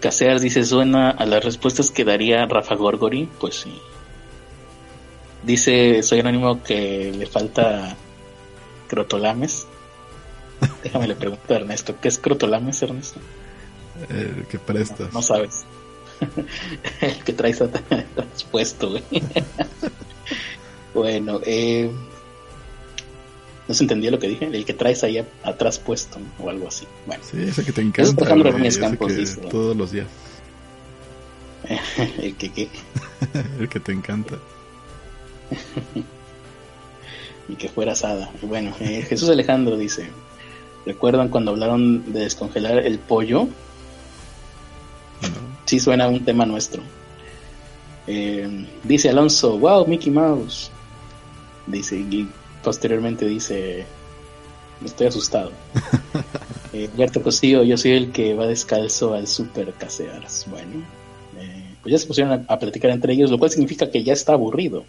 Caseas 0.00 0.42
dice, 0.42 0.64
suena 0.64 1.10
a 1.10 1.24
las 1.24 1.42
respuestas 1.42 1.90
que 1.90 2.04
daría 2.04 2.44
Rafa 2.44 2.74
Gorgori, 2.74 3.26
pues 3.40 3.60
sí. 3.60 3.80
Dice, 5.42 6.02
soy 6.02 6.20
anónimo 6.20 6.62
que 6.62 7.10
le 7.10 7.26
falta 7.26 7.96
crotolames. 8.86 9.66
Déjame 10.82 11.08
le 11.08 11.14
pregunto 11.14 11.54
a 11.54 11.56
Ernesto, 11.56 11.94
¿qué 12.00 12.08
es 12.08 12.18
crotolames, 12.18 12.82
Ernesto? 12.82 13.18
El 14.10 14.46
que 14.46 14.58
prestas. 14.58 15.12
No, 15.12 15.22
sabes. 15.22 15.64
El 17.00 17.18
que 17.24 17.32
traes 17.32 17.62
traspuesto, 18.14 18.90
güey. 18.90 19.02
bueno, 20.94 21.40
eh, 21.44 21.90
no 23.66 23.74
se 23.74 23.84
entendía 23.84 24.10
lo 24.10 24.18
que 24.18 24.28
dije, 24.28 24.46
el 24.46 24.64
que 24.64 24.74
traes 24.74 25.04
ahí 25.04 25.24
atrás 25.42 25.78
puesto 25.78 26.18
o 26.38 26.50
algo 26.50 26.68
así. 26.68 26.86
Bueno, 27.06 27.22
sí, 27.30 27.42
ese 27.42 27.64
que 27.64 27.72
te 27.72 27.80
encanta. 27.80 28.24
todos 29.50 29.76
los 29.76 29.92
días. 29.92 30.06
el 32.20 32.34
que 32.36 32.52
qué. 32.52 32.68
el 33.58 33.68
que 33.68 33.80
te 33.80 33.92
encanta. 33.92 34.36
y 37.48 37.54
que 37.56 37.68
fuera 37.68 37.92
asada. 37.92 38.30
Bueno, 38.42 38.74
eh, 38.80 39.04
Jesús 39.08 39.28
Alejandro 39.28 39.76
dice, 39.76 40.08
¿recuerdan 40.84 41.28
cuando 41.28 41.52
hablaron 41.52 42.12
de 42.12 42.20
descongelar 42.20 42.78
el 42.78 42.98
pollo? 42.98 43.48
Sí 45.64 45.80
suena 45.80 46.08
un 46.08 46.24
tema 46.24 46.44
nuestro. 46.44 46.82
Eh, 48.06 48.66
dice 48.82 49.08
Alonso, 49.08 49.58
wow, 49.58 49.86
Mickey 49.86 50.12
Mouse. 50.12 50.70
Dice 51.66 52.04
posteriormente 52.62 53.26
dice, 53.26 53.86
estoy 54.84 55.06
asustado. 55.06 55.52
eh, 56.72 56.88
Cosillo, 57.22 57.62
yo 57.62 57.76
soy 57.76 57.92
el 57.92 58.12
que 58.12 58.34
va 58.34 58.46
descalzo 58.46 59.14
al 59.14 59.26
super 59.26 59.72
casearas. 59.74 60.46
Bueno, 60.48 60.82
eh, 61.38 61.74
pues 61.82 61.92
ya 61.92 61.98
se 61.98 62.06
pusieron 62.06 62.44
a, 62.48 62.58
platicar 62.58 62.90
entre 62.90 63.12
ellos, 63.12 63.30
lo 63.30 63.38
cual 63.38 63.50
significa 63.50 63.90
que 63.90 64.02
ya 64.02 64.12
está 64.12 64.32
aburrido 64.32 64.84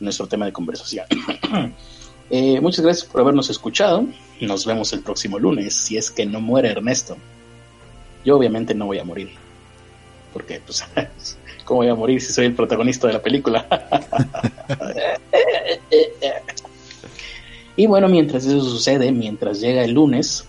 nuestro 0.00 0.26
tema 0.26 0.46
de 0.46 0.52
conversación. 0.52 1.06
Eh, 2.30 2.60
muchas 2.60 2.84
gracias 2.84 3.08
por 3.08 3.22
habernos 3.22 3.48
escuchado. 3.48 4.04
Nos 4.42 4.66
vemos 4.66 4.92
el 4.92 5.00
próximo 5.00 5.38
lunes, 5.38 5.72
si 5.72 5.96
es 5.96 6.10
que 6.10 6.26
no 6.26 6.42
muere 6.42 6.72
Ernesto. 6.72 7.16
Yo 8.24 8.36
obviamente 8.36 8.74
no 8.74 8.86
voy 8.86 8.98
a 8.98 9.04
morir. 9.04 9.30
Porque, 10.32 10.60
pues, 10.64 10.84
¿cómo 11.64 11.78
voy 11.78 11.88
a 11.88 11.94
morir 11.94 12.20
si 12.20 12.32
soy 12.32 12.46
el 12.46 12.54
protagonista 12.54 13.06
de 13.06 13.12
la 13.14 13.22
película? 13.22 13.66
Y 17.78 17.86
bueno, 17.86 18.08
mientras 18.08 18.44
eso 18.44 18.60
sucede, 18.60 19.12
mientras 19.12 19.60
llega 19.60 19.84
el 19.84 19.92
lunes, 19.92 20.44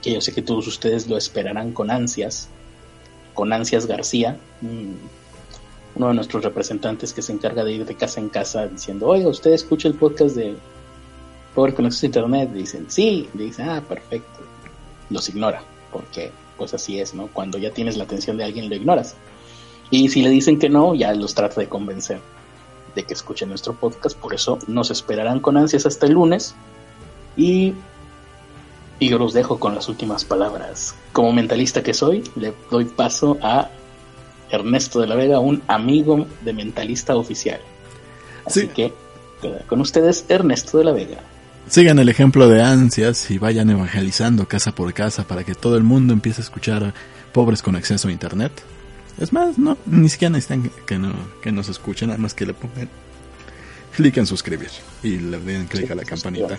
que 0.00 0.14
yo 0.14 0.22
sé 0.22 0.32
que 0.32 0.40
todos 0.40 0.66
ustedes 0.66 1.06
lo 1.06 1.18
esperarán 1.18 1.72
con 1.72 1.90
ansias, 1.90 2.48
con 3.34 3.52
ansias 3.52 3.84
García, 3.84 4.38
uno 5.94 6.08
de 6.08 6.14
nuestros 6.14 6.42
representantes 6.42 7.12
que 7.12 7.20
se 7.20 7.34
encarga 7.34 7.62
de 7.62 7.72
ir 7.72 7.84
de 7.84 7.94
casa 7.94 8.20
en 8.20 8.30
casa 8.30 8.68
diciendo, 8.68 9.06
oiga, 9.06 9.28
usted 9.28 9.52
escucha 9.52 9.86
el 9.86 9.96
podcast 9.96 10.34
de 10.34 10.56
Pobre 11.54 11.74
Conexión 11.74 12.08
Internet, 12.08 12.50
dicen, 12.54 12.86
sí, 12.88 13.28
dicen, 13.34 13.68
ah, 13.68 13.82
perfecto, 13.86 14.40
los 15.10 15.28
ignora, 15.28 15.62
porque 15.92 16.32
pues 16.62 16.74
así 16.74 17.00
es, 17.00 17.12
¿no? 17.12 17.26
Cuando 17.26 17.58
ya 17.58 17.72
tienes 17.72 17.96
la 17.96 18.04
atención 18.04 18.36
de 18.36 18.44
alguien 18.44 18.68
lo 18.68 18.76
ignoras. 18.76 19.16
Y 19.90 20.10
si 20.10 20.22
le 20.22 20.30
dicen 20.30 20.60
que 20.60 20.68
no, 20.68 20.94
ya 20.94 21.12
los 21.12 21.34
trata 21.34 21.60
de 21.60 21.68
convencer 21.68 22.20
de 22.94 23.02
que 23.02 23.14
escuchen 23.14 23.48
nuestro 23.48 23.74
podcast. 23.74 24.16
Por 24.16 24.32
eso 24.32 24.60
nos 24.68 24.92
esperarán 24.92 25.40
con 25.40 25.56
ansias 25.56 25.86
hasta 25.86 26.06
el 26.06 26.12
lunes. 26.12 26.54
Y, 27.36 27.74
y 29.00 29.08
yo 29.08 29.18
los 29.18 29.32
dejo 29.32 29.58
con 29.58 29.74
las 29.74 29.88
últimas 29.88 30.24
palabras. 30.24 30.94
Como 31.12 31.32
mentalista 31.32 31.82
que 31.82 31.94
soy, 31.94 32.22
le 32.36 32.54
doy 32.70 32.84
paso 32.84 33.38
a 33.42 33.68
Ernesto 34.48 35.00
de 35.00 35.08
la 35.08 35.16
Vega, 35.16 35.40
un 35.40 35.64
amigo 35.66 36.26
de 36.42 36.52
mentalista 36.52 37.16
oficial. 37.16 37.60
Así 38.46 38.68
que 38.68 38.92
con 39.66 39.80
ustedes, 39.80 40.26
Ernesto 40.28 40.78
de 40.78 40.84
la 40.84 40.92
Vega. 40.92 41.18
Sigan 41.68 41.98
el 41.98 42.08
ejemplo 42.08 42.48
de 42.48 42.62
ansias 42.62 43.30
y 43.30 43.38
vayan 43.38 43.70
evangelizando 43.70 44.46
casa 44.46 44.74
por 44.74 44.92
casa 44.92 45.26
para 45.26 45.44
que 45.44 45.54
todo 45.54 45.76
el 45.76 45.82
mundo 45.82 46.12
empiece 46.12 46.42
a 46.42 46.44
escuchar 46.44 46.92
pobres 47.32 47.62
con 47.62 47.76
acceso 47.76 48.08
a 48.08 48.12
internet. 48.12 48.52
Es 49.18 49.32
más, 49.32 49.58
no, 49.58 49.78
ni 49.86 50.08
siquiera 50.08 50.32
necesitan 50.32 50.70
que, 50.86 50.98
no, 50.98 51.14
que 51.42 51.52
nos 51.52 51.68
escuchen, 51.68 52.08
nada 52.08 52.18
más 52.18 52.34
que 52.34 52.46
le 52.46 52.54
pongan 52.54 52.88
clic 53.96 54.16
en 54.16 54.26
suscribir 54.26 54.70
y 55.02 55.18
le 55.18 55.38
den 55.38 55.66
clic 55.66 55.90
a 55.90 55.94
la 55.94 56.04
campanita. 56.04 56.58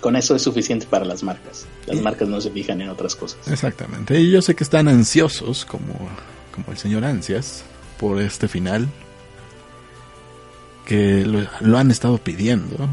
Con 0.00 0.16
eso 0.16 0.36
es 0.36 0.42
suficiente 0.42 0.86
para 0.86 1.04
las 1.04 1.22
marcas. 1.22 1.66
Las 1.86 2.00
marcas 2.00 2.28
no 2.28 2.40
se 2.40 2.50
fijan 2.50 2.80
en 2.80 2.88
otras 2.88 3.16
cosas. 3.16 3.46
Exactamente. 3.48 4.18
Y 4.20 4.30
yo 4.30 4.42
sé 4.42 4.54
que 4.54 4.64
están 4.64 4.88
ansiosos, 4.88 5.64
como, 5.64 6.08
como 6.54 6.70
el 6.70 6.78
señor 6.78 7.04
Ansias, 7.04 7.64
por 7.98 8.20
este 8.20 8.48
final. 8.48 8.88
Que 10.88 11.24
lo, 11.24 11.46
lo 11.60 11.78
han 11.78 11.92
estado 11.92 12.18
pidiendo. 12.18 12.88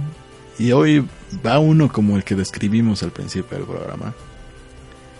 Y 0.59 0.71
hoy 0.71 1.07
va 1.45 1.59
uno 1.59 1.91
como 1.91 2.15
el 2.15 2.23
que 2.23 2.35
describimos 2.35 3.01
al 3.01 3.11
principio 3.11 3.57
del 3.57 3.65
programa. 3.65 4.13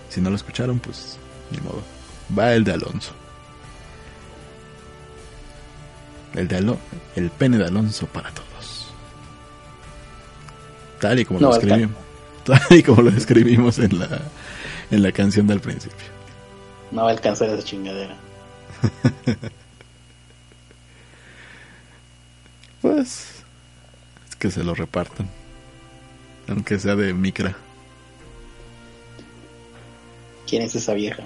Si 0.10 0.22
no 0.22 0.30
lo 0.30 0.35
escucharon, 0.35 0.80
pues 0.80 1.18
ni 1.52 1.57
modo. 1.60 1.81
Va 2.38 2.53
el 2.53 2.64
de 2.64 2.73
Alonso. 2.73 3.11
El 6.34 6.47
de 6.47 6.77
el 7.15 7.30
pene 7.31 7.57
de 7.57 7.65
Alonso 7.65 8.07
para 8.07 8.30
todos. 8.31 8.93
Tal 10.99 11.19
y 11.19 11.26
como 11.26 11.39
lo 11.39 11.53
escribimos. 11.53 11.97
Tal 12.45 12.77
y 12.77 12.84
como 12.84 13.02
lo 13.02 13.10
escribimos 13.10 13.80
en 13.80 13.99
la, 13.99 14.22
en 14.91 15.02
la 15.02 15.11
canción 15.11 15.47
del 15.47 15.61
principio. 15.61 16.06
No 16.91 17.03
va 17.03 17.10
a 17.10 17.11
alcanzar 17.14 17.49
esa 17.49 17.64
chingadera. 17.64 18.15
pues 22.85 23.43
es 24.29 24.35
que 24.35 24.51
se 24.51 24.63
lo 24.63 24.75
repartan. 24.75 25.27
Aunque 26.47 26.77
sea 26.77 26.95
de 26.95 27.15
micra. 27.15 27.57
¿Quién 30.47 30.61
es 30.61 30.75
esa 30.75 30.93
vieja? 30.93 31.25